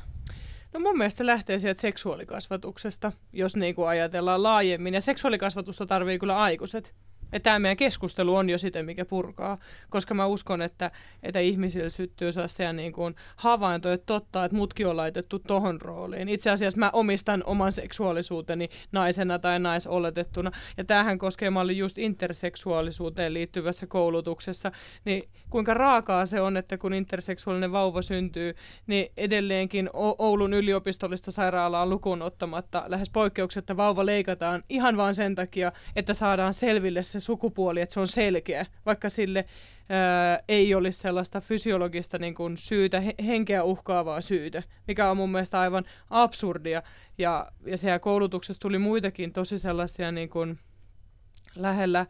No 0.73 0.81
mun 0.81 0.99
mielestä 0.99 1.19
se 1.19 1.27
lähtee 1.27 1.59
sieltä 1.59 1.81
seksuaalikasvatuksesta, 1.81 3.13
jos 3.33 3.57
niin 3.57 3.75
kuin 3.75 3.89
ajatellaan 3.89 4.43
laajemmin. 4.43 4.95
Ja 4.95 5.01
seksuaalikasvatusta 5.01 5.87
tarvii 5.87 6.19
kyllä 6.19 6.39
aikuiset. 6.39 6.95
Että 7.33 7.45
tämä 7.45 7.59
meidän 7.59 7.77
keskustelu 7.77 8.37
on 8.37 8.51
jo 8.51 8.59
sitä, 8.59 8.83
mikä 8.83 9.05
purkaa, 9.05 9.59
koska 9.91 10.15
mä 10.15 10.27
uskon, 10.27 10.63
että, 10.63 10.91
että 11.23 11.41
ihmisillä 11.41 11.89
syttyy 11.89 12.33
sellaisia 12.33 12.73
niin 12.73 12.93
kuin 12.93 13.15
havaintoja, 13.37 13.95
että 13.95 14.07
totta, 14.07 14.45
että 14.45 14.57
mutkin 14.57 14.87
on 14.87 14.97
laitettu 14.97 15.39
tohon 15.39 15.81
rooliin. 15.81 16.29
Itse 16.29 16.51
asiassa 16.51 16.79
mä 16.79 16.91
omistan 16.93 17.43
oman 17.47 17.73
seksuaalisuuteni 17.73 18.69
naisena 18.93 19.39
tai 19.39 19.59
naisoletettuna, 19.59 20.51
ja 20.77 20.85
tämähän 20.85 21.19
koskee, 21.19 21.51
mä 21.51 21.61
olin 21.61 21.79
just 21.79 21.99
interseksuaalisuuteen 21.99 23.35
liittyvässä 23.35 23.87
koulutuksessa, 23.87 24.73
niin 25.05 25.29
kuinka 25.51 25.75
raakaa 25.75 26.27
se 26.27 26.41
on, 26.41 26.57
että 26.57 26.79
kun 26.79 26.95
interseksuaalinen 26.95 27.73
vauva 27.73 28.03
syntyy, 28.03 28.55
niin 28.87 29.13
edelleenkin 29.17 29.91
Oulun 30.19 30.55
yliopistollista 30.55 31.31
sairaalaa 31.31 31.87
lukuun 31.87 32.23
ottamatta 32.23 32.85
lähes 32.87 33.11
poikkeuksetta 33.11 33.77
vauva 33.77 34.07
leikataan 34.07 34.63
ihan 34.69 34.97
vain 34.97 35.15
sen 35.15 35.35
takia, 35.35 35.73
että 35.97 36.15
saadaan 36.15 36.55
selville 36.55 37.03
se 37.03 37.21
sukupuoli, 37.21 37.81
että 37.81 37.93
se 37.93 38.01
on 38.01 38.09
selkeä, 38.09 38.67
vaikka 38.87 39.09
sille 39.09 39.45
ää, 39.89 40.41
ei 40.49 40.75
olisi 40.75 41.01
sellaista 41.01 41.41
fysiologista 41.41 42.19
niin 42.19 42.35
kuin 42.35 42.57
syytä, 42.57 43.03
henkeä 43.27 43.65
uhkaavaa 43.65 44.21
syytä, 44.21 44.63
mikä 44.89 45.11
on 45.11 45.17
mun 45.17 45.33
mielestä 45.33 45.61
aivan 45.61 45.85
absurdia. 46.11 46.83
Ja, 47.19 47.53
ja 47.67 47.79
siellä 47.79 47.99
koulutuksessa 47.99 48.61
tuli 48.61 48.79
muitakin 48.79 49.33
tosi 49.33 49.59
sellaisia 49.59 50.13
niin 50.13 50.29
kuin 50.29 50.59
lähellä 51.57 52.07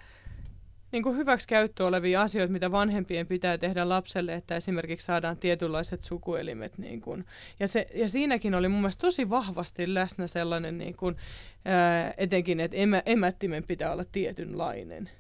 niin 0.96 1.02
kuin 1.02 1.16
hyväksi 1.16 1.48
käyttö 1.48 1.86
olevia 1.86 2.22
asioita, 2.22 2.52
mitä 2.52 2.72
vanhempien 2.72 3.26
pitää 3.26 3.58
tehdä 3.58 3.88
lapselle, 3.88 4.34
että 4.34 4.56
esimerkiksi 4.56 5.04
saadaan 5.04 5.36
tietynlaiset 5.36 6.02
sukuelimet. 6.02 6.78
Niin 6.78 7.00
kuin. 7.00 7.24
Ja, 7.60 7.68
se, 7.68 7.86
ja 7.94 8.08
siinäkin 8.08 8.54
oli 8.54 8.68
mun 8.68 8.80
mielestä 8.80 9.00
tosi 9.00 9.30
vahvasti 9.30 9.94
läsnä 9.94 10.26
sellainen, 10.26 10.78
niin 10.78 10.96
kuin, 10.96 11.16
ää, 11.64 12.14
etenkin, 12.16 12.60
että 12.60 12.76
emä, 12.76 13.02
emättimen 13.06 13.64
pitää 13.66 13.92
olla 13.92 14.04
tietynlainen. 14.12 15.10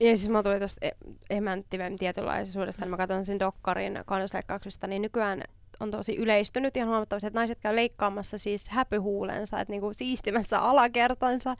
Ja 0.00 0.16
siis 0.16 0.28
mä 0.28 0.42
tulin 0.42 0.58
tuosta 0.58 0.86
e- 0.86 1.14
emänttimen 1.30 1.96
tietynlaisuudesta, 1.96 2.84
niin 2.84 2.90
mä 2.90 2.96
katson 2.96 3.24
sen 3.24 3.38
dokkarin 3.38 3.98
kannusleikkauksesta, 4.06 4.86
niin 4.86 5.02
nykyään 5.02 5.42
on 5.80 5.90
tosi 5.90 6.16
yleistynyt 6.16 6.76
ihan 6.76 6.88
huomattavasti, 6.88 7.26
että 7.26 7.38
naiset 7.38 7.60
käy 7.60 7.76
leikkaamassa 7.76 8.38
siis 8.38 8.68
häpyhuulensa, 8.68 9.60
että 9.60 9.72
niinku 9.72 9.92
siistimässä 9.92 10.58
alakertansa 10.58 11.56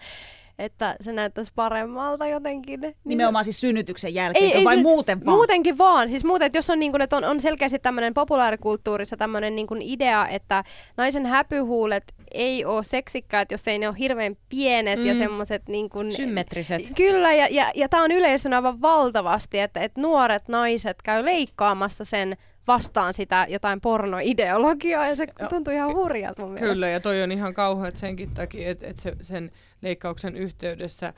että 0.58 0.96
se 1.00 1.12
näyttäisi 1.12 1.52
paremmalta 1.54 2.26
jotenkin. 2.26 2.80
Niin 2.80 2.96
Nimenomaan 3.04 3.44
siis 3.44 3.60
synnytyksen 3.60 4.14
jälkeen 4.14 4.44
ei, 4.44 4.54
ei 4.54 4.64
vai 4.64 4.74
sy- 4.74 4.82
muuten 4.82 5.24
vaan? 5.24 5.36
Muutenkin 5.36 5.78
vaan. 5.78 6.10
Siis 6.10 6.24
muuten, 6.24 6.46
että 6.46 6.58
jos 6.58 6.70
on, 6.70 6.78
niin 6.78 6.92
kuin, 6.92 7.02
että 7.02 7.16
on, 7.16 7.24
on 7.24 7.40
selkeästi 7.40 7.78
tämmöinen 7.78 8.14
populaarikulttuurissa 8.14 9.16
tämmöinen 9.16 9.54
niin 9.54 9.66
kuin 9.66 9.82
idea, 9.82 10.28
että 10.28 10.64
naisen 10.96 11.26
häpyhuulet 11.26 12.04
ei 12.30 12.64
ole 12.64 12.84
seksikkäät, 12.84 13.50
jos 13.50 13.68
ei 13.68 13.78
ne 13.78 13.88
ole 13.88 13.96
hirveän 13.98 14.36
pienet 14.48 14.98
mm. 14.98 15.06
ja 15.06 15.14
semmoiset 15.14 15.68
niin 15.68 15.88
kuin, 15.88 16.12
Symmetriset. 16.12 16.82
Kyllä, 16.96 17.34
ja, 17.34 17.48
ja, 17.50 17.72
ja 17.74 17.88
tämä 17.88 18.02
on 18.02 18.10
yleisön 18.10 18.54
aivan 18.54 18.80
valtavasti, 18.80 19.58
että, 19.58 19.80
että 19.80 20.00
nuoret 20.00 20.48
naiset 20.48 21.02
käy 21.02 21.24
leikkaamassa 21.24 22.04
sen 22.04 22.36
vastaan 22.66 23.14
sitä 23.14 23.46
jotain 23.48 23.80
pornoideologiaa 23.80 25.08
ja 25.08 25.14
se 25.14 25.26
tuntuu 25.48 25.72
ihan 25.72 25.94
hurjalta 25.94 26.42
mun 26.42 26.50
mielestä. 26.50 26.74
Kyllä 26.74 26.88
ja 26.88 27.00
toi 27.00 27.22
on 27.22 27.32
ihan 27.32 27.54
kauheat 27.54 27.96
senkin 27.96 28.30
takia, 28.30 28.70
että, 28.70 28.86
että 28.86 29.02
se, 29.02 29.16
sen 29.20 29.50
leikkauksen 29.82 30.36
yhteydessä 30.36 31.14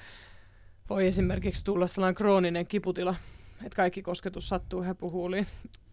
voi 0.90 1.06
esimerkiksi 1.06 1.64
tulla 1.64 1.86
sellainen 1.86 2.14
krooninen 2.14 2.66
kiputila, 2.66 3.14
että 3.64 3.76
kaikki 3.76 4.02
kosketus 4.02 4.48
sattuu 4.48 4.82
hepuhuuliin. 4.82 5.46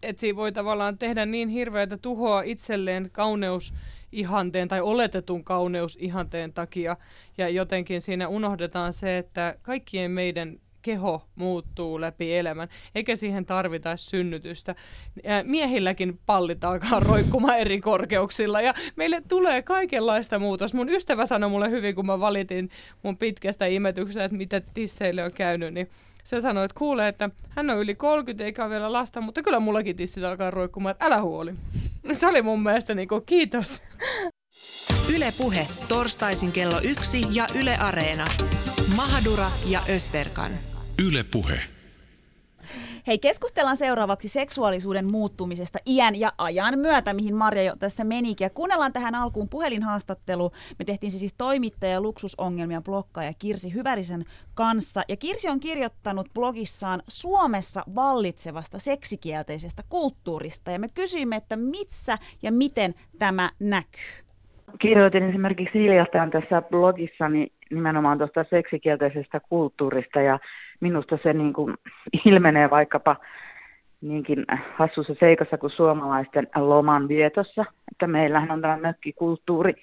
Että 0.04 0.20
siinä 0.20 0.36
voi 0.36 0.52
tavallaan 0.52 0.98
tehdä 0.98 1.26
niin 1.26 1.50
hirveätä 1.50 1.98
tuhoa 1.98 2.42
itselleen 2.42 3.10
kauneusihanteen 3.12 4.68
tai 4.68 4.82
oletetun 4.82 5.44
kauneusihanteen 5.44 6.54
takia. 6.54 6.98
Ja 7.38 7.50
jotenkin 7.50 8.02
siinä 8.02 8.28
unohdetaan 8.28 8.94
se, 8.94 9.18
että 9.18 9.56
kaikkien 9.62 10.12
meidän 10.12 10.60
keho 10.82 11.28
muuttuu 11.36 12.02
läpi 12.02 12.36
elämän, 12.36 12.68
eikä 12.96 13.16
siihen 13.16 13.46
tarvita 13.46 13.98
synnytystä. 13.98 14.76
Miehilläkin 15.44 16.20
pallit 16.26 16.64
alkaa 16.64 17.00
roikkumaan 17.00 17.60
eri 17.60 17.82
korkeuksilla 17.82 18.62
ja 18.62 18.74
meille 18.96 19.22
tulee 19.28 19.62
kaikenlaista 19.62 20.40
muutosta. 20.40 20.78
Mun 20.78 20.90
ystävä 20.90 21.26
sanoi 21.26 21.50
mulle 21.50 21.70
hyvin, 21.70 21.96
kun 21.96 22.06
mä 22.06 22.20
valitin 22.20 22.70
mun 23.04 23.18
pitkästä 23.18 23.66
imetyksestä, 23.66 24.24
että 24.24 24.38
mitä 24.38 24.62
tisseille 24.74 25.24
on 25.24 25.32
käynyt, 25.32 25.74
niin 25.74 25.90
se 26.24 26.42
sanoi, 26.42 26.66
että 26.66 26.78
kuulee, 26.78 27.08
että 27.08 27.30
hän 27.50 27.70
on 27.70 27.78
yli 27.78 27.96
30 27.96 28.44
eikä 28.44 28.64
ole 28.64 28.72
vielä 28.72 28.94
lasta, 28.94 29.22
mutta 29.22 29.42
kyllä 29.42 29.60
mullakin 29.60 29.96
tissit 29.96 30.24
alkaa 30.24 30.52
roikkumaan, 30.52 30.92
että 30.92 31.06
älä 31.06 31.22
huoli. 31.22 31.54
Se 32.20 32.28
oli 32.28 32.42
mun 32.42 32.64
mielestä 32.64 32.96
niin 32.96 33.08
kuin, 33.08 33.24
kiitos. 33.26 33.84
Yle 35.16 35.34
Puhe, 35.38 35.68
torstaisin 35.88 36.52
kello 36.52 36.82
yksi 36.84 37.22
ja 37.32 37.48
Yle 37.56 37.76
Areena. 37.80 38.28
Mahadura 38.96 39.48
ja 39.70 39.80
Ösberkan. 39.90 40.52
Yle 41.08 41.24
Puhe. 41.32 41.60
Hei, 43.08 43.20
keskustellaan 43.20 43.78
seuraavaksi 43.78 44.28
seksuaalisuuden 44.28 45.12
muuttumisesta 45.12 45.80
iän 45.88 46.16
ja 46.16 46.32
ajan 46.38 46.80
myötä, 46.80 47.14
mihin 47.14 47.36
Marja 47.36 47.64
jo 47.64 47.76
tässä 47.80 48.04
menikin. 48.04 48.46
Ja 48.46 48.50
kuunnellaan 48.50 48.94
tähän 48.94 49.16
alkuun 49.16 49.50
puhelinhaastattelu. 49.50 50.52
Me 50.80 50.86
tehtiin 50.86 51.12
se 51.12 51.18
siis 51.18 51.34
toimittaja 51.38 52.02
luksusongelmia 52.02 52.82
blokkaaja 52.82 53.34
Kirsi 53.40 53.74
Hyvärisen 53.74 54.26
kanssa. 54.54 55.02
Ja 55.08 55.18
Kirsi 55.18 55.50
on 55.50 55.60
kirjoittanut 55.60 56.28
blogissaan 56.34 57.02
Suomessa 57.08 57.84
vallitsevasta 57.96 58.80
seksikielteisestä 58.80 59.82
kulttuurista. 59.90 60.72
Ja 60.72 60.80
me 60.80 60.88
kysyimme, 60.94 61.36
että 61.36 61.56
missä 61.56 62.18
ja 62.42 62.52
miten 62.52 62.94
tämä 63.20 63.50
näkyy. 63.60 64.28
Kirjoitin 64.82 65.24
esimerkiksi 65.24 65.80
hiljattain 65.80 66.32
tässä 66.32 66.62
blogissani 66.62 67.48
nimenomaan 67.72 68.18
tuosta 68.18 68.46
seksikielteisestä 68.50 69.40
kulttuurista 69.50 70.22
ja 70.22 70.40
minusta 70.80 71.20
se 71.24 71.34
niin 71.34 71.54
kuin 71.54 71.76
ilmenee 72.26 72.70
vaikkapa 72.70 73.16
niinkin 74.02 74.46
hassussa 74.76 75.14
seikassa 75.20 75.58
kuin 75.58 75.72
suomalaisten 75.72 76.48
loman 76.56 77.08
vietossa, 77.08 77.66
että 77.92 78.08
meillähän 78.08 78.52
on 78.52 78.62
tämä 78.62 78.78
mökkikulttuuri 78.78 79.74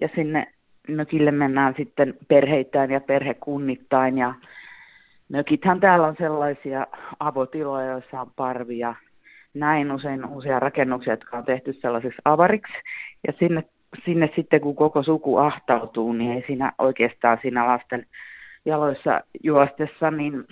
ja 0.00 0.08
sinne 0.14 0.52
mökille 0.88 1.30
mennään 1.30 1.74
sitten 1.76 2.14
perheittäin 2.28 2.90
ja 2.90 3.00
perhekunnittain 3.00 4.18
ja 4.18 4.34
mökithän 5.28 5.80
täällä 5.80 6.06
on 6.06 6.16
sellaisia 6.18 6.86
avotiloja, 7.20 7.86
joissa 7.86 8.20
on 8.20 8.30
parvia, 8.36 8.94
näin 9.54 9.92
usein 9.92 10.26
uusia 10.26 10.60
rakennuksia, 10.60 11.12
jotka 11.12 11.38
on 11.38 11.44
tehty 11.44 11.72
sellaisiksi 11.72 12.22
avariksi 12.24 12.72
ja 13.26 13.32
sinne, 13.38 13.64
sinne 14.04 14.30
sitten 14.36 14.60
kun 14.60 14.76
koko 14.76 15.02
suku 15.02 15.36
ahtautuu, 15.36 16.12
niin 16.12 16.32
ei 16.32 16.44
siinä 16.46 16.72
oikeastaan 16.78 17.38
siinä 17.42 17.66
lasten 17.66 18.06
jaloissa 18.64 19.20
juostessa, 19.42 20.10
niin, 20.10 20.44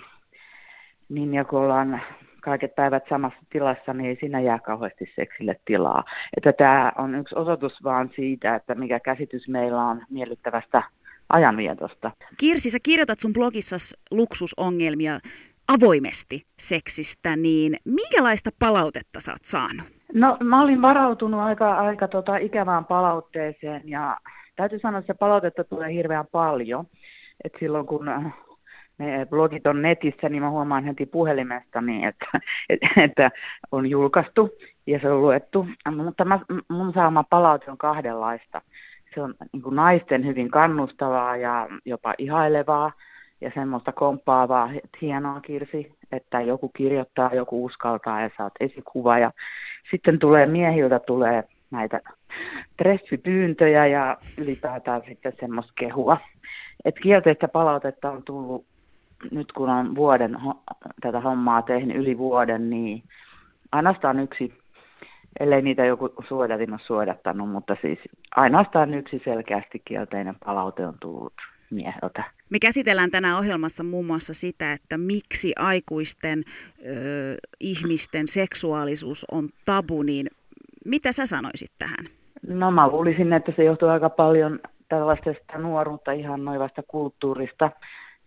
niin 1.09 1.33
ja 1.33 1.45
kun 1.45 1.59
ollaan 1.59 2.01
kaiket 2.41 2.75
päivät 2.75 3.03
samassa 3.09 3.39
tilassa, 3.49 3.93
niin 3.93 4.09
ei 4.09 4.17
siinä 4.19 4.39
jää 4.39 4.59
kauheasti 4.59 5.11
seksille 5.15 5.59
tilaa. 5.65 6.03
Että 6.37 6.53
tämä 6.53 6.91
on 6.97 7.15
yksi 7.15 7.35
osoitus 7.35 7.83
vaan 7.83 8.09
siitä, 8.15 8.55
että 8.55 8.75
mikä 8.75 8.99
käsitys 8.99 9.47
meillä 9.47 9.83
on 9.83 10.01
miellyttävästä 10.09 10.83
ajanvietosta. 11.29 12.11
Kirsi, 12.37 12.69
sä 12.69 12.77
kirjoitat 12.83 13.19
sun 13.19 13.33
blogissa 13.33 13.75
luksusongelmia 14.11 15.19
avoimesti 15.67 16.43
seksistä, 16.59 17.35
niin 17.35 17.75
minkälaista 17.85 18.49
palautetta 18.59 19.19
sä 19.19 19.31
oot 19.31 19.45
saanut? 19.45 20.00
No 20.13 20.37
mä 20.43 20.61
olin 20.61 20.81
varautunut 20.81 21.41
aika, 21.41 21.73
aika 21.73 22.07
tota 22.07 22.37
ikävään 22.37 22.85
palautteeseen 22.85 23.81
ja 23.85 24.17
täytyy 24.55 24.79
sanoa, 24.79 24.99
että 24.99 25.13
se 25.13 25.17
palautetta 25.17 25.63
tulee 25.63 25.93
hirveän 25.93 26.25
paljon. 26.31 26.85
Et 27.43 27.53
silloin 27.59 27.85
kun 27.85 28.05
ne 28.97 29.25
blogit 29.25 29.67
on 29.67 29.81
netissä, 29.81 30.29
niin 30.29 30.43
mä 30.43 30.49
huomaan 30.49 30.83
heti 30.83 31.05
puhelimesta, 31.05 31.81
niin 31.81 32.07
että, 32.07 32.25
että 33.05 33.31
on 33.71 33.87
julkaistu 33.87 34.49
ja 34.87 34.99
se 34.99 35.11
on 35.11 35.21
luettu. 35.21 35.67
Mutta 35.95 36.25
mä, 36.25 36.39
mun 36.69 36.93
saama 36.93 37.23
palaute 37.23 37.71
on 37.71 37.77
kahdenlaista. 37.77 38.61
Se 39.15 39.21
on 39.21 39.33
niin 39.53 39.63
kuin 39.63 39.75
naisten 39.75 40.25
hyvin 40.25 40.51
kannustavaa 40.51 41.37
ja 41.37 41.67
jopa 41.85 42.13
ihailevaa 42.17 42.91
ja 43.41 43.51
semmoista 43.53 43.91
komppaavaa, 43.91 44.69
hienoa 45.01 45.41
Kirsi, 45.41 45.93
että 46.11 46.41
joku 46.41 46.69
kirjoittaa, 46.69 47.35
joku 47.35 47.65
uskaltaa 47.65 48.21
ja 48.21 48.29
saat 48.37 48.53
esikuva. 48.59 49.19
Ja 49.19 49.31
sitten 49.91 50.19
tulee 50.19 50.45
miehiltä 50.45 50.99
tulee 50.99 51.43
näitä 51.71 52.01
treffipyyntöjä 52.77 53.87
ja 53.87 54.17
ylipäätään 54.41 55.01
sitten 55.07 55.33
semmoista 55.39 55.73
kehua. 55.79 56.17
Et 56.85 56.95
kielteistä 57.03 57.47
palautetta 57.47 58.11
on 58.11 58.23
tullut 58.23 58.65
nyt 59.31 59.51
kun 59.51 59.69
on 59.69 59.95
vuoden 59.95 60.37
tätä 61.01 61.19
hommaa 61.19 61.61
tehnyt 61.61 61.97
yli 61.97 62.17
vuoden, 62.17 62.69
niin 62.69 63.03
ainoastaan 63.71 64.19
yksi, 64.19 64.53
ellei 65.39 65.61
niitä 65.61 65.85
joku 65.85 66.09
suodatin 66.27 66.71
ole 66.71 66.79
suodattanut, 66.83 67.49
mutta 67.49 67.77
siis 67.81 67.99
ainoastaan 68.35 68.93
yksi 68.93 69.21
selkeästi 69.25 69.81
kielteinen 69.85 70.35
palaute 70.45 70.87
on 70.87 70.95
tullut 70.99 71.33
mieheltä. 71.69 72.23
Me 72.51 72.59
käsitellään 72.61 73.11
tänään 73.11 73.37
ohjelmassa 73.37 73.83
muun 73.83 74.05
muassa 74.05 74.33
sitä, 74.33 74.73
että 74.73 74.97
miksi 74.97 75.53
aikuisten 75.59 76.39
ö, 76.39 77.35
ihmisten 77.59 78.27
seksuaalisuus 78.27 79.25
on 79.31 79.49
tabu, 79.65 80.03
niin 80.03 80.27
mitä 80.85 81.11
sä 81.11 81.25
sanoisit 81.25 81.71
tähän? 81.79 82.05
No 82.47 82.71
mä 82.71 82.87
luulisin, 82.87 83.33
että 83.33 83.53
se 83.55 83.63
johtuu 83.63 83.89
aika 83.89 84.09
paljon 84.09 84.59
tällaisesta 84.89 85.57
nuoruutta 85.57 86.11
ihan 86.11 86.45
noivasta 86.45 86.83
kulttuurista, 86.87 87.71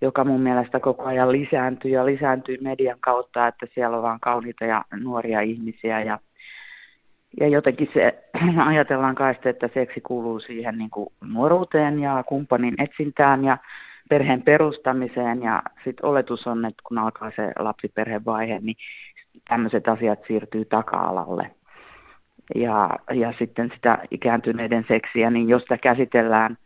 joka 0.01 0.25
mun 0.25 0.41
mielestä 0.41 0.81
koko 0.81 1.05
ajan 1.05 1.33
lisääntyy 1.33 1.91
ja 1.91 2.07
lisääntyy 2.07 2.59
median 2.61 3.01
kautta, 3.01 3.47
että 3.47 3.67
siellä 3.75 3.97
on 3.97 4.03
vaan 4.03 4.21
kauniita 4.21 4.65
ja 4.65 4.85
nuoria 5.01 5.41
ihmisiä 5.41 6.03
ja, 6.03 6.19
ja 7.41 7.49
jotenkin 7.49 7.89
se 7.95 8.25
ajatellaan 8.71 9.15
kai 9.15 9.35
että 9.45 9.69
seksi 9.75 10.01
kuuluu 10.01 10.41
siihen 10.41 10.79
niin 10.79 10.91
kuin 10.91 11.09
nuoruuteen 11.33 11.99
ja 11.99 12.25
kumppanin 12.29 12.75
etsintään 12.79 13.45
ja 13.45 13.59
perheen 14.09 14.43
perustamiseen 14.43 15.43
ja 15.43 15.63
sitten 15.85 16.07
oletus 16.07 16.47
on, 16.47 16.65
että 16.65 16.83
kun 16.89 16.99
alkaa 16.99 17.33
se 17.37 17.53
lapsiperhevaihe, 17.59 18.59
niin 18.63 18.77
tämmöiset 19.49 19.89
asiat 19.89 20.19
siirtyy 20.27 20.65
taka-alalle. 20.65 21.51
Ja, 22.55 22.91
ja 23.13 23.35
sitten 23.39 23.71
sitä 23.75 23.99
ikääntyneiden 24.11 24.85
seksiä, 24.89 25.31
niin 25.31 25.49
jos 25.49 25.63
sitä 25.63 25.79
käsitellään 25.79 26.57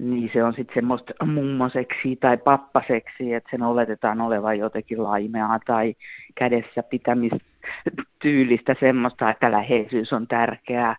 niin 0.00 0.30
se 0.32 0.44
on 0.44 0.54
sitten 0.54 0.74
semmoista 0.74 1.26
mummoseksi 1.26 2.16
tai 2.16 2.36
pappaseksi, 2.36 3.34
että 3.34 3.50
sen 3.50 3.62
oletetaan 3.62 4.20
olevan 4.20 4.58
jotenkin 4.58 5.02
laimeaa 5.02 5.58
tai 5.66 5.94
kädessä 6.34 6.82
pitämistyylistä 6.82 8.76
semmoista, 8.80 9.30
että 9.30 9.52
läheisyys 9.52 10.12
on 10.12 10.26
tärkeää. 10.26 10.96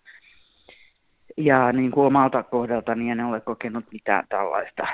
Ja 1.38 1.72
niin 1.72 1.92
kuin 1.92 2.08
omalta 2.08 2.44
kohdalta 2.44 2.96
niin 2.96 3.20
en 3.20 3.26
ole 3.26 3.42
kokenut 3.42 3.86
mitään 3.92 4.24
tällaista 4.30 4.88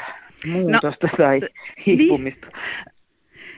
muutosta 0.52 1.08
no, 1.08 1.18
tai 1.18 1.40
hiipumista. 1.86 2.48
Niin. 2.48 2.98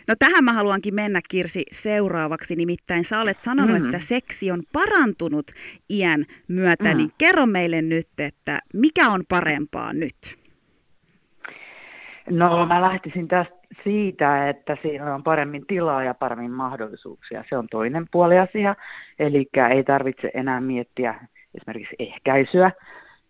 No 0.08 0.16
tähän 0.20 0.44
mä 0.44 0.54
haluankin 0.54 0.96
mennä 0.96 1.20
Kirsi 1.30 1.64
seuraavaksi, 1.72 2.56
nimittäin 2.56 3.04
sä 3.04 3.22
olet 3.22 3.40
sanonut, 3.40 3.80
mm. 3.80 3.86
että 3.86 4.00
seksi 4.00 4.52
on 4.52 4.60
parantunut 4.74 5.46
iän 5.90 6.26
myötä, 6.48 6.92
mm. 6.92 6.98
niin 6.98 7.12
kerro 7.18 7.46
meille 7.46 7.82
nyt, 7.82 8.08
että 8.20 8.60
mikä 8.74 9.10
on 9.10 9.22
parempaa 9.30 9.94
nyt? 9.94 10.16
No 12.30 12.66
mä 12.66 12.82
lähtisin 12.82 13.28
tästä 13.28 13.60
siitä, 13.84 14.50
että 14.50 14.78
siinä 14.82 15.16
on 15.16 15.24
paremmin 15.24 15.66
tilaa 15.68 16.04
ja 16.04 16.14
paremmin 16.14 16.52
mahdollisuuksia. 16.52 17.44
Se 17.50 17.58
on 17.58 17.68
toinen 17.72 18.06
puoli 18.12 18.40
asia, 18.40 18.76
eli 19.20 19.50
ei 19.76 19.84
tarvitse 19.84 20.32
enää 20.34 20.62
miettiä 20.62 21.16
esimerkiksi 21.56 21.96
ehkäisyä. 22.00 22.72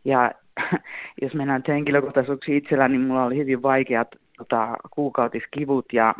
Ja 0.05 0.31
jos 1.21 1.33
mennään 1.33 1.63
henkilökohtaisuuksiin 1.67 2.57
itsellä, 2.57 2.87
niin 2.87 3.01
mulla 3.01 3.25
oli 3.25 3.37
hyvin 3.37 3.61
vaikeat 3.61 4.07
tota, 4.37 4.77
kuukautiskivut 4.91 5.85
ja 5.93 6.15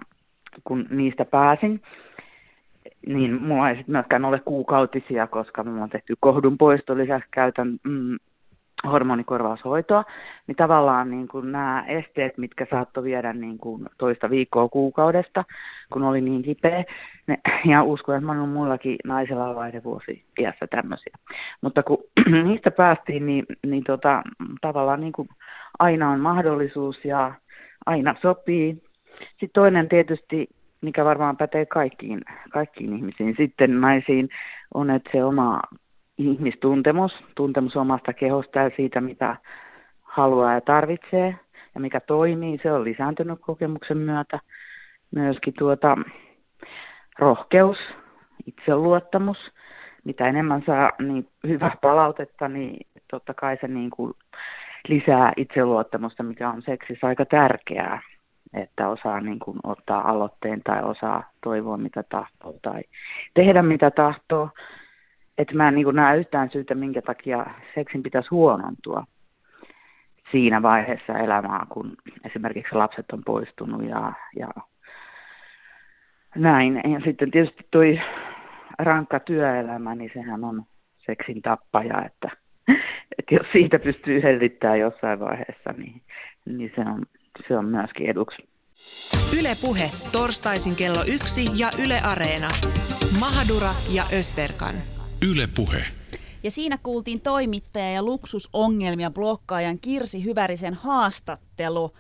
kun 0.63 0.85
niistä 0.89 1.25
pääsin, 1.25 1.81
niin 3.05 3.41
mulla 3.41 3.69
ei 3.69 3.75
sitten 3.75 3.93
myöskään 3.93 4.25
ole 4.25 4.39
kuukautisia, 4.45 5.27
koska 5.27 5.63
mulla 5.63 5.83
on 5.83 5.89
tehty 5.89 6.15
kohdun 6.19 6.57
poisto, 6.57 6.97
lisäksi 6.97 7.29
käytän 7.31 7.79
mm, 7.83 8.17
hormonikorvaushoitoa, 8.87 10.03
niin 10.47 10.55
tavallaan 10.55 11.11
niin 11.11 11.27
kuin 11.27 11.51
nämä 11.51 11.85
esteet, 11.87 12.37
mitkä 12.37 12.67
saattoi 12.69 13.03
viedä 13.03 13.33
niin 13.33 13.57
kuin 13.57 13.85
toista 13.97 14.29
viikkoa 14.29 14.69
kuukaudesta, 14.69 15.43
kun 15.93 16.03
oli 16.03 16.21
niin 16.21 16.43
kipeä, 16.43 16.83
ne, 17.27 17.37
ja 17.65 17.83
uskon, 17.83 18.15
että 18.15 18.31
on 18.31 18.49
mullakin 18.49 18.95
naisella 19.05 19.55
vaihdevuosi 19.55 20.23
iässä 20.39 20.67
tämmöisiä. 20.67 21.13
Mutta 21.61 21.83
kun 21.83 21.97
niistä 22.43 22.71
päästiin, 22.71 23.25
niin, 23.25 23.45
niin 23.65 23.83
tota, 23.83 24.23
tavallaan 24.61 25.01
niin 25.01 25.13
kuin 25.13 25.29
aina 25.79 26.09
on 26.09 26.19
mahdollisuus 26.19 27.05
ja 27.05 27.33
aina 27.85 28.15
sopii. 28.21 28.83
Sitten 29.29 29.49
toinen 29.53 29.89
tietysti, 29.89 30.47
mikä 30.81 31.05
varmaan 31.05 31.37
pätee 31.37 31.65
kaikkiin, 31.65 32.21
kaikkiin 32.49 32.93
ihmisiin, 32.93 33.35
sitten 33.37 33.81
naisiin, 33.81 34.29
on, 34.73 34.89
että 34.89 35.09
se 35.13 35.23
oma 35.23 35.61
ihmistuntemus, 36.19 37.11
tuntemus 37.35 37.75
omasta 37.75 38.13
kehosta 38.13 38.59
ja 38.59 38.71
siitä, 38.75 39.01
mitä 39.01 39.35
haluaa 40.01 40.53
ja 40.53 40.61
tarvitsee 40.61 41.35
ja 41.75 41.81
mikä 41.81 41.99
toimii, 41.99 42.59
se 42.63 42.71
on 42.71 42.83
lisääntynyt 42.83 43.39
kokemuksen 43.41 43.97
myötä. 43.97 44.39
Myöskin 45.11 45.53
tuota, 45.59 45.97
rohkeus, 47.19 47.77
itseluottamus, 48.45 49.37
mitä 50.03 50.27
enemmän 50.27 50.63
saa 50.65 50.91
niin 50.99 51.27
hyvää 51.47 51.77
palautetta, 51.81 52.47
niin 52.47 52.87
totta 53.11 53.33
kai 53.33 53.57
se 53.61 53.67
niin 53.67 53.89
kuin 53.89 54.13
lisää 54.87 55.33
itseluottamusta, 55.37 56.23
mikä 56.23 56.49
on 56.49 56.61
seksissä 56.61 57.07
aika 57.07 57.25
tärkeää, 57.25 58.01
että 58.53 58.89
osaa 58.89 59.21
niin 59.21 59.39
kuin 59.39 59.57
ottaa 59.63 60.09
aloitteen 60.09 60.61
tai 60.63 60.83
osaa 60.83 61.31
toivoa 61.43 61.77
mitä 61.77 62.03
tahtoo 62.03 62.55
tai 62.61 62.81
tehdä 63.33 63.61
mitä 63.61 63.91
tahtoo 63.91 64.49
että 65.39 65.55
mä 65.55 65.67
en 65.67 65.75
niin 65.75 65.95
näe 65.95 66.17
yhtään 66.17 66.49
syytä, 66.49 66.75
minkä 66.75 67.01
takia 67.01 67.45
seksin 67.75 68.03
pitäisi 68.03 68.29
huonontua 68.31 69.03
siinä 70.31 70.61
vaiheessa 70.61 71.17
elämää, 71.17 71.65
kun 71.69 71.93
esimerkiksi 72.25 72.75
lapset 72.75 73.05
on 73.13 73.23
poistunut 73.25 73.83
ja, 73.83 74.13
ja 74.39 74.47
näin. 76.35 76.75
Ja 76.75 76.99
sitten 77.05 77.31
tietysti 77.31 77.67
toi 77.71 77.99
rankka 78.79 79.19
työelämä, 79.19 79.95
niin 79.95 80.11
sehän 80.13 80.43
on 80.43 80.63
seksin 81.05 81.41
tappaja, 81.41 82.05
että, 82.05 82.29
että 83.19 83.35
jos 83.35 83.47
siitä 83.51 83.79
pystyy 83.83 84.23
hellittämään 84.23 84.79
jossain 84.79 85.19
vaiheessa, 85.19 85.73
niin, 85.77 86.01
niin 86.45 86.71
se, 86.75 86.81
on, 86.81 87.05
se 87.47 87.57
on 87.57 87.65
myöskin 87.65 88.09
eduksi. 88.09 88.49
Yle 89.39 89.49
Puhe, 89.61 89.89
torstaisin 90.11 90.75
kello 90.75 91.03
yksi 91.15 91.41
ja 91.61 91.69
Yle 91.85 91.99
Areena. 92.11 92.49
Mahadura 93.19 93.73
ja 93.95 94.03
Ösberkan. 94.19 94.98
Yle 95.27 95.47
Puhe. 95.47 95.83
Ja 96.43 96.51
siinä 96.51 96.77
kuultiin 96.83 97.21
toimittaja 97.21 97.91
ja 97.91 98.03
luksusongelmia 98.03 99.11
blokkaajan 99.11 99.79
Kirsi 99.79 100.23
Hyvärisen 100.23 100.73
haastattelu. 100.73 101.93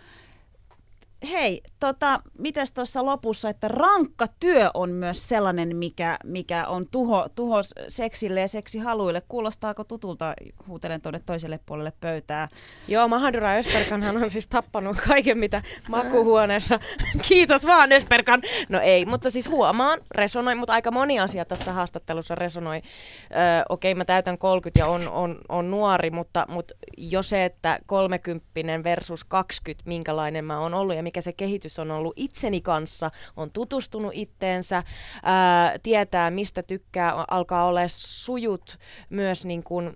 Hei, 1.27 1.61
tota, 1.79 2.21
mitäs 2.37 2.71
tuossa 2.71 3.05
lopussa, 3.05 3.49
että 3.49 3.67
rankka 3.67 4.25
työ 4.39 4.71
on 4.73 4.91
myös 4.91 5.29
sellainen, 5.29 5.75
mikä, 5.75 6.17
mikä 6.23 6.67
on 6.67 6.87
tuho, 6.91 7.27
tuho 7.35 7.57
seksille 7.87 8.41
ja 8.41 8.47
seksihaluille. 8.47 9.21
Kuulostaako 9.27 9.83
tutulta? 9.83 10.33
Huutelen 10.67 11.01
tuonne 11.01 11.21
toiselle 11.25 11.59
puolelle 11.65 11.93
pöytää. 12.01 12.47
Joo, 12.87 13.07
Mahadura 13.07 13.53
Ösperkanhan 13.53 14.23
on 14.23 14.29
siis 14.29 14.47
tappanut 14.47 14.97
kaiken, 15.07 15.37
mitä 15.37 15.61
makuhuoneessa. 15.89 16.79
Kiitos 17.27 17.65
vaan 17.65 17.91
Ösperkan. 17.91 18.41
No 18.69 18.79
ei, 18.79 19.05
mutta 19.05 19.29
siis 19.29 19.49
huomaan, 19.49 19.99
resonoi, 20.11 20.55
mutta 20.55 20.73
aika 20.73 20.91
moni 20.91 21.19
asia 21.19 21.45
tässä 21.45 21.73
haastattelussa 21.73 22.35
resonoi. 22.35 22.75
Öö, 22.75 23.63
Okei, 23.69 23.91
okay, 23.91 23.97
mä 23.97 24.05
täytän 24.05 24.37
30 24.37 24.79
ja 24.79 24.87
on, 24.87 25.07
on, 25.07 25.37
on 25.49 25.71
nuori, 25.71 26.11
mutta, 26.11 26.45
mutta 26.49 26.73
jo 26.97 27.23
se, 27.23 27.45
että 27.45 27.79
30 27.85 28.49
versus 28.83 29.23
20, 29.23 29.83
minkälainen 29.89 30.45
mä 30.45 30.59
oon 30.59 30.73
ollut 30.73 30.95
ja 30.95 31.03
mikä 31.09 31.21
se 31.21 31.33
kehitys 31.33 31.79
on 31.79 31.91
ollut 31.91 32.13
itseni 32.15 32.61
kanssa, 32.61 33.11
on 33.37 33.51
tutustunut 33.51 34.11
itteensä, 34.13 34.83
ää, 35.23 35.79
tietää 35.83 36.31
mistä 36.31 36.63
tykkää, 36.63 37.25
alkaa 37.27 37.65
olla 37.65 37.79
sujut 37.87 38.77
myös 39.09 39.45
niin 39.45 39.63
kuin, 39.63 39.95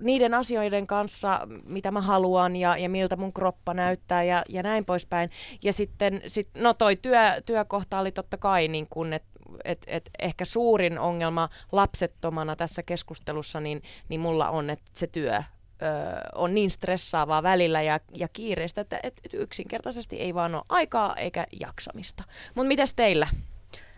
niiden 0.00 0.34
asioiden 0.34 0.86
kanssa, 0.86 1.40
mitä 1.64 1.90
mä 1.90 2.00
haluan 2.00 2.56
ja, 2.56 2.76
ja 2.76 2.88
miltä 2.88 3.16
mun 3.16 3.32
kroppa 3.32 3.74
näyttää 3.74 4.22
ja, 4.22 4.42
ja 4.48 4.62
näin 4.62 4.84
poispäin. 4.84 5.30
Ja 5.62 5.72
sitten, 5.72 6.22
sit, 6.26 6.48
no 6.54 6.74
toi 6.74 6.96
työ, 6.96 7.18
työkohta 7.46 7.98
oli 7.98 8.12
totta 8.12 8.36
kai 8.36 8.68
niin 8.68 8.86
kuin, 8.90 9.12
että 9.12 9.30
et, 9.64 9.84
et 9.86 10.10
ehkä 10.18 10.44
suurin 10.44 10.98
ongelma 10.98 11.48
lapsettomana 11.72 12.56
tässä 12.56 12.82
keskustelussa, 12.82 13.60
niin, 13.60 13.82
niin 14.08 14.20
mulla 14.20 14.50
on, 14.50 14.70
että 14.70 14.90
se 14.92 15.06
työ 15.06 15.42
ö, 15.82 15.86
on 16.34 16.54
niin 16.54 16.70
stressaavaa 16.70 17.42
välillä 17.42 17.82
ja, 17.82 18.00
ja 18.14 18.28
kiireistä, 18.28 18.80
että 18.80 19.00
et, 19.02 19.20
et 19.24 19.34
yksinkertaisesti 19.34 20.20
ei 20.20 20.34
vaan 20.34 20.54
ole 20.54 20.62
aikaa 20.68 21.16
eikä 21.16 21.46
jaksamista. 21.60 22.24
Mutta 22.54 22.68
mitäs 22.68 22.94
teillä? 22.94 23.26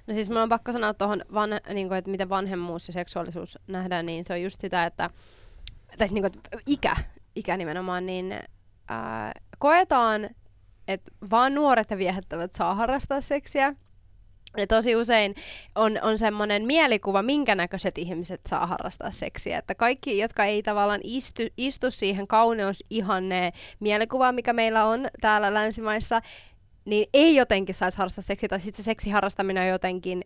No 0.07 0.14
siis 0.14 0.28
mulla 0.28 0.43
on 0.43 0.49
pakko 0.49 0.72
sanoa 0.72 0.95
tuohon, 0.95 1.22
niin 1.74 1.93
että 1.93 2.11
miten 2.11 2.28
vanhemmuus 2.28 2.89
ja 2.89 2.93
seksuaalisuus 2.93 3.59
nähdään, 3.66 4.07
niin 4.07 4.24
se 4.26 4.33
on 4.33 4.43
just 4.43 4.61
sitä, 4.61 4.85
että, 4.85 5.11
tai 5.87 6.09
siis 6.09 6.12
niin 6.12 6.22
kuin, 6.22 6.33
että 6.37 6.59
ikä, 6.66 6.97
ikä 7.37 7.57
nimenomaan, 7.57 8.07
niin 8.07 8.41
ää, 8.89 9.33
koetaan, 9.59 10.30
että 10.89 11.11
vaan 11.30 11.55
nuoret 11.55 11.91
ja 11.91 11.99
viehättävät 11.99 12.55
saa 12.55 12.74
harrastaa 12.74 13.20
seksiä, 13.20 13.74
ja 14.57 14.67
tosi 14.67 14.97
usein 14.97 15.35
on, 15.75 15.99
on 16.03 16.19
semmoinen 16.19 16.67
mielikuva, 16.67 17.23
minkä 17.23 17.55
näköiset 17.55 17.99
ihmiset 17.99 18.41
saa 18.47 18.67
harrastaa 18.67 19.11
seksiä. 19.11 19.59
Että 19.59 19.75
kaikki, 19.75 20.19
jotka 20.19 20.45
ei 20.45 20.63
tavallaan 20.63 21.01
istu, 21.05 21.43
istu 21.57 21.91
siihen 21.91 22.27
kauneusihanne 22.27 23.53
mielikuvaan, 23.81 24.35
mikä 24.35 24.53
meillä 24.53 24.85
on 24.85 25.09
täällä 25.21 25.55
länsimaissa, 25.55 26.23
niin 26.85 27.09
ei 27.15 27.37
jotenkin 27.37 27.75
saisi 27.75 27.99
harrastaa 27.99 28.23
seksiä, 28.23 28.49
tai 28.49 28.61
sitten 28.61 28.85
se 28.85 28.87
seksiharrastaminen 28.87 29.63
on 29.63 29.69
jotenkin 29.69 30.25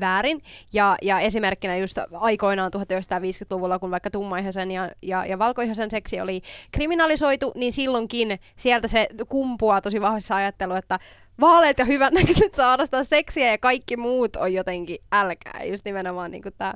väärin. 0.00 0.42
Ja, 0.72 0.96
ja 1.02 1.20
esimerkkinä 1.20 1.76
just 1.76 1.98
aikoinaan 2.12 2.72
1950-luvulla, 2.76 3.78
kun 3.78 3.90
vaikka 3.90 4.10
tummaihaisen 4.10 4.70
ja, 4.70 4.90
ja, 5.02 5.26
ja 5.26 5.38
valkoihaisen 5.38 5.90
seksi 5.90 6.20
oli 6.20 6.42
kriminalisoitu, 6.72 7.52
niin 7.54 7.72
silloinkin 7.72 8.40
sieltä 8.56 8.88
se 8.88 9.08
kumpuaa 9.28 9.80
tosi 9.80 10.00
vahvassa 10.00 10.36
ajattelu, 10.36 10.74
että 10.74 10.98
vaaleet 11.40 11.78
ja 11.78 11.84
hyvännäköiset 11.84 12.54
saa 12.54 12.70
harrastaa 12.70 13.04
seksiä 13.04 13.50
ja 13.50 13.58
kaikki 13.58 13.96
muut 13.96 14.36
on 14.36 14.52
jotenkin 14.52 14.98
älkää. 15.12 15.64
Just 15.64 15.84
nimenomaan 15.84 16.30
niin 16.30 16.42
tämä 16.58 16.74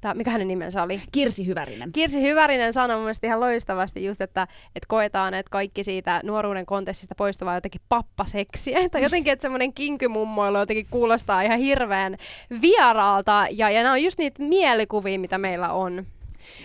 Tää, 0.00 0.14
mikä 0.14 0.30
hänen 0.30 0.48
nimensä 0.48 0.82
oli? 0.82 1.02
Kirsi 1.12 1.46
Hyvärinen. 1.46 1.92
Kirsi 1.92 2.22
Hyvärinen 2.22 2.72
sanoi 2.72 2.96
mun 2.96 3.04
mielestä 3.04 3.26
ihan 3.26 3.40
loistavasti 3.40 4.04
just, 4.04 4.20
että, 4.20 4.42
että 4.66 4.86
koetaan, 4.88 5.34
että 5.34 5.50
kaikki 5.50 5.84
siitä 5.84 6.20
nuoruuden 6.24 6.66
kontestista 6.66 7.14
poistuvaa 7.14 7.54
jotenkin 7.54 7.80
pappaseksiä. 7.88 8.78
Tai 8.88 9.02
jotenkin, 9.02 9.32
että 9.32 9.42
semmoinen 9.42 9.72
kinkymummoilu 9.72 10.58
jotenkin 10.58 10.86
kuulostaa 10.90 11.42
ihan 11.42 11.58
hirveän 11.58 12.16
vieraalta. 12.62 13.46
Ja, 13.50 13.70
ja 13.70 13.82
nämä 13.82 13.92
on 13.92 14.02
just 14.02 14.18
niitä 14.18 14.42
mielikuvia, 14.42 15.18
mitä 15.18 15.38
meillä 15.38 15.72
on. 15.72 16.06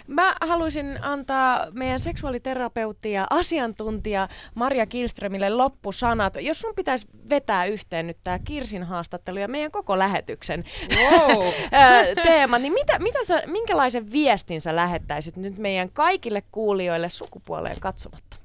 Mä 0.08 0.36
haluaisin 0.42 1.00
antaa 1.02 1.68
meidän 1.72 2.00
seksuaaliterapeutti 2.00 3.12
ja 3.12 3.28
asiantuntija 3.30 4.28
Maria 4.56 4.86
Kilströmille 4.86 5.50
loppusanat. 5.50 6.34
Jos 6.40 6.62
sun 6.62 6.74
pitäisi 6.76 7.08
vetää 7.30 7.66
yhteen 7.66 8.08
nyt 8.08 8.18
tämä 8.24 8.40
Kirsin 8.40 8.84
haastattelu 8.84 9.40
ja 9.40 9.48
meidän 9.48 9.72
koko 9.72 10.00
lähetyksen 10.00 10.64
wow. 10.96 11.44
teema, 12.24 12.60
niin 12.60 12.74
mitä, 12.74 13.00
mitä 13.00 13.20
sä, 13.24 13.44
minkälaisen 13.46 14.12
viestin 14.12 14.62
sä 14.62 14.76
lähettäisit 14.76 15.36
nyt 15.36 15.58
meidän 15.58 15.90
kaikille 15.90 16.44
kuulijoille 16.52 17.10
sukupuoleen 17.10 17.80
katsomatta? 17.80 18.45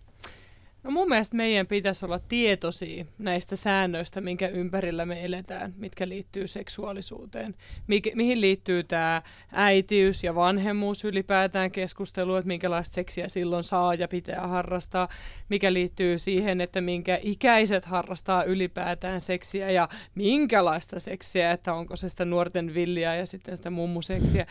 No 0.83 0.91
mun 0.91 1.09
mielestä 1.09 1.37
meidän 1.37 1.67
pitäisi 1.67 2.05
olla 2.05 2.19
tietoisia 2.19 3.05
näistä 3.19 3.57
säännöistä, 3.57 4.21
minkä 4.21 4.49
ympärillä 4.49 5.07
me 5.07 5.25
eletään, 5.25 5.75
mitkä 5.77 6.09
liittyy 6.09 6.47
seksuaalisuuteen. 6.47 7.55
Mik, 7.87 8.09
mihin 8.15 8.41
liittyy 8.41 8.85
tämä 8.85 9.23
äitiys 9.53 10.25
ja 10.25 10.35
vanhemmuus 10.35 11.05
ylipäätään 11.05 11.71
keskustelu, 11.71 12.37
että 12.37 12.49
minkälaista 12.49 12.95
seksiä 12.95 13.29
silloin 13.29 13.65
saa 13.65 13.95
ja 13.95 14.09
pitää 14.09 14.47
harrastaa. 14.47 15.09
Mikä 15.49 15.73
liittyy 15.73 16.19
siihen, 16.19 16.61
että 16.61 16.81
minkä 16.81 17.19
ikäiset 17.23 17.85
harrastaa 17.85 18.45
ylipäätään 18.45 19.21
seksiä 19.21 19.71
ja 19.71 19.89
minkälaista 20.15 21.01
seksiä, 21.01 21.51
että 21.51 21.75
onko 21.75 21.97
se 21.97 22.09
sitä 22.09 22.25
nuorten 22.25 22.75
villiä 22.75 23.15
ja 23.15 23.27
sitten 23.27 23.57
sitä 23.57 23.71
mummuseksiä. 23.71 24.47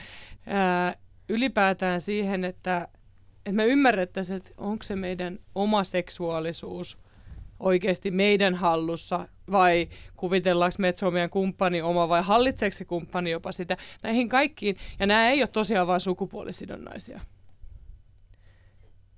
Ää, 0.48 0.96
ylipäätään 1.30 2.02
siihen, 2.02 2.46
että 2.46 2.88
että 3.46 3.52
me 3.52 3.66
ymmärrettäisiin, 3.66 4.38
että 4.38 4.52
onko 4.58 4.84
se 4.84 4.96
meidän 4.96 5.40
oma 5.56 5.84
seksuaalisuus 5.84 6.98
oikeasti 7.60 8.12
meidän 8.12 8.56
hallussa 8.56 9.28
vai 9.52 9.88
kuvitellaanko 10.18 10.76
me, 10.80 10.88
että 10.88 11.00
se 11.00 11.06
on 11.06 11.14
meidän 11.14 11.30
kumppani 11.30 11.82
oma 11.82 12.10
vai 12.10 12.24
hallitseeko 12.24 12.78
se 12.78 12.86
kumppani 12.86 13.32
jopa 13.32 13.52
sitä. 13.52 13.78
Näihin 14.04 14.30
kaikkiin, 14.30 14.76
ja 15.00 15.06
nämä 15.06 15.30
ei 15.30 15.42
ole 15.42 15.48
tosiaan 15.48 15.88
vain 15.88 16.00
sukupuolisidonnaisia. 16.00 17.22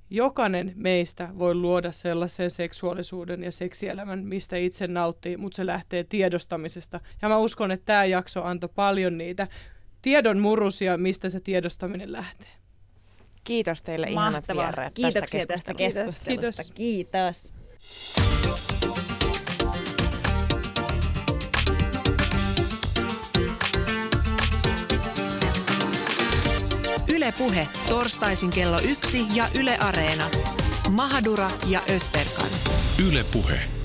Jokainen 0.09 0.73
meistä 0.75 1.29
voi 1.37 1.55
luoda 1.55 1.91
sellaisen 1.91 2.49
seksuaalisuuden 2.49 3.43
ja 3.43 3.51
seksielämän, 3.51 4.25
mistä 4.25 4.57
itse 4.57 4.87
nauttii, 4.87 5.37
mutta 5.37 5.55
se 5.55 5.65
lähtee 5.65 6.03
tiedostamisesta. 6.03 6.99
Ja 7.21 7.29
mä 7.29 7.37
uskon, 7.37 7.71
että 7.71 7.85
tämä 7.85 8.05
jakso 8.05 8.43
antoi 8.43 8.69
paljon 8.75 9.17
niitä 9.17 9.47
tiedon 10.01 10.39
murusia, 10.39 10.97
mistä 10.97 11.29
se 11.29 11.39
tiedostaminen 11.39 12.11
lähtee. 12.11 12.60
Kiitos 13.43 13.81
teille 13.83 14.05
Mahtavaa. 14.05 14.27
ihanat 14.27 14.45
vieraat 14.47 14.93
Kiitoksia 14.93 15.45
tästä 15.45 15.73
keskustelusta. 15.73 16.63
Kiitos. 16.63 16.71
Kiitos. 16.75 17.53
Yle 27.15 27.33
Puhe, 27.37 27.67
torstaisin 27.89 28.49
kello 28.49 28.79
yksi 28.89 29.25
ja 29.35 29.47
Yle 29.59 29.77
Areena. 29.77 30.29
Mahadura 30.91 31.51
ja 31.67 31.81
Österkan. 31.95 32.49
Yle 33.07 33.25
Puhe. 33.33 33.80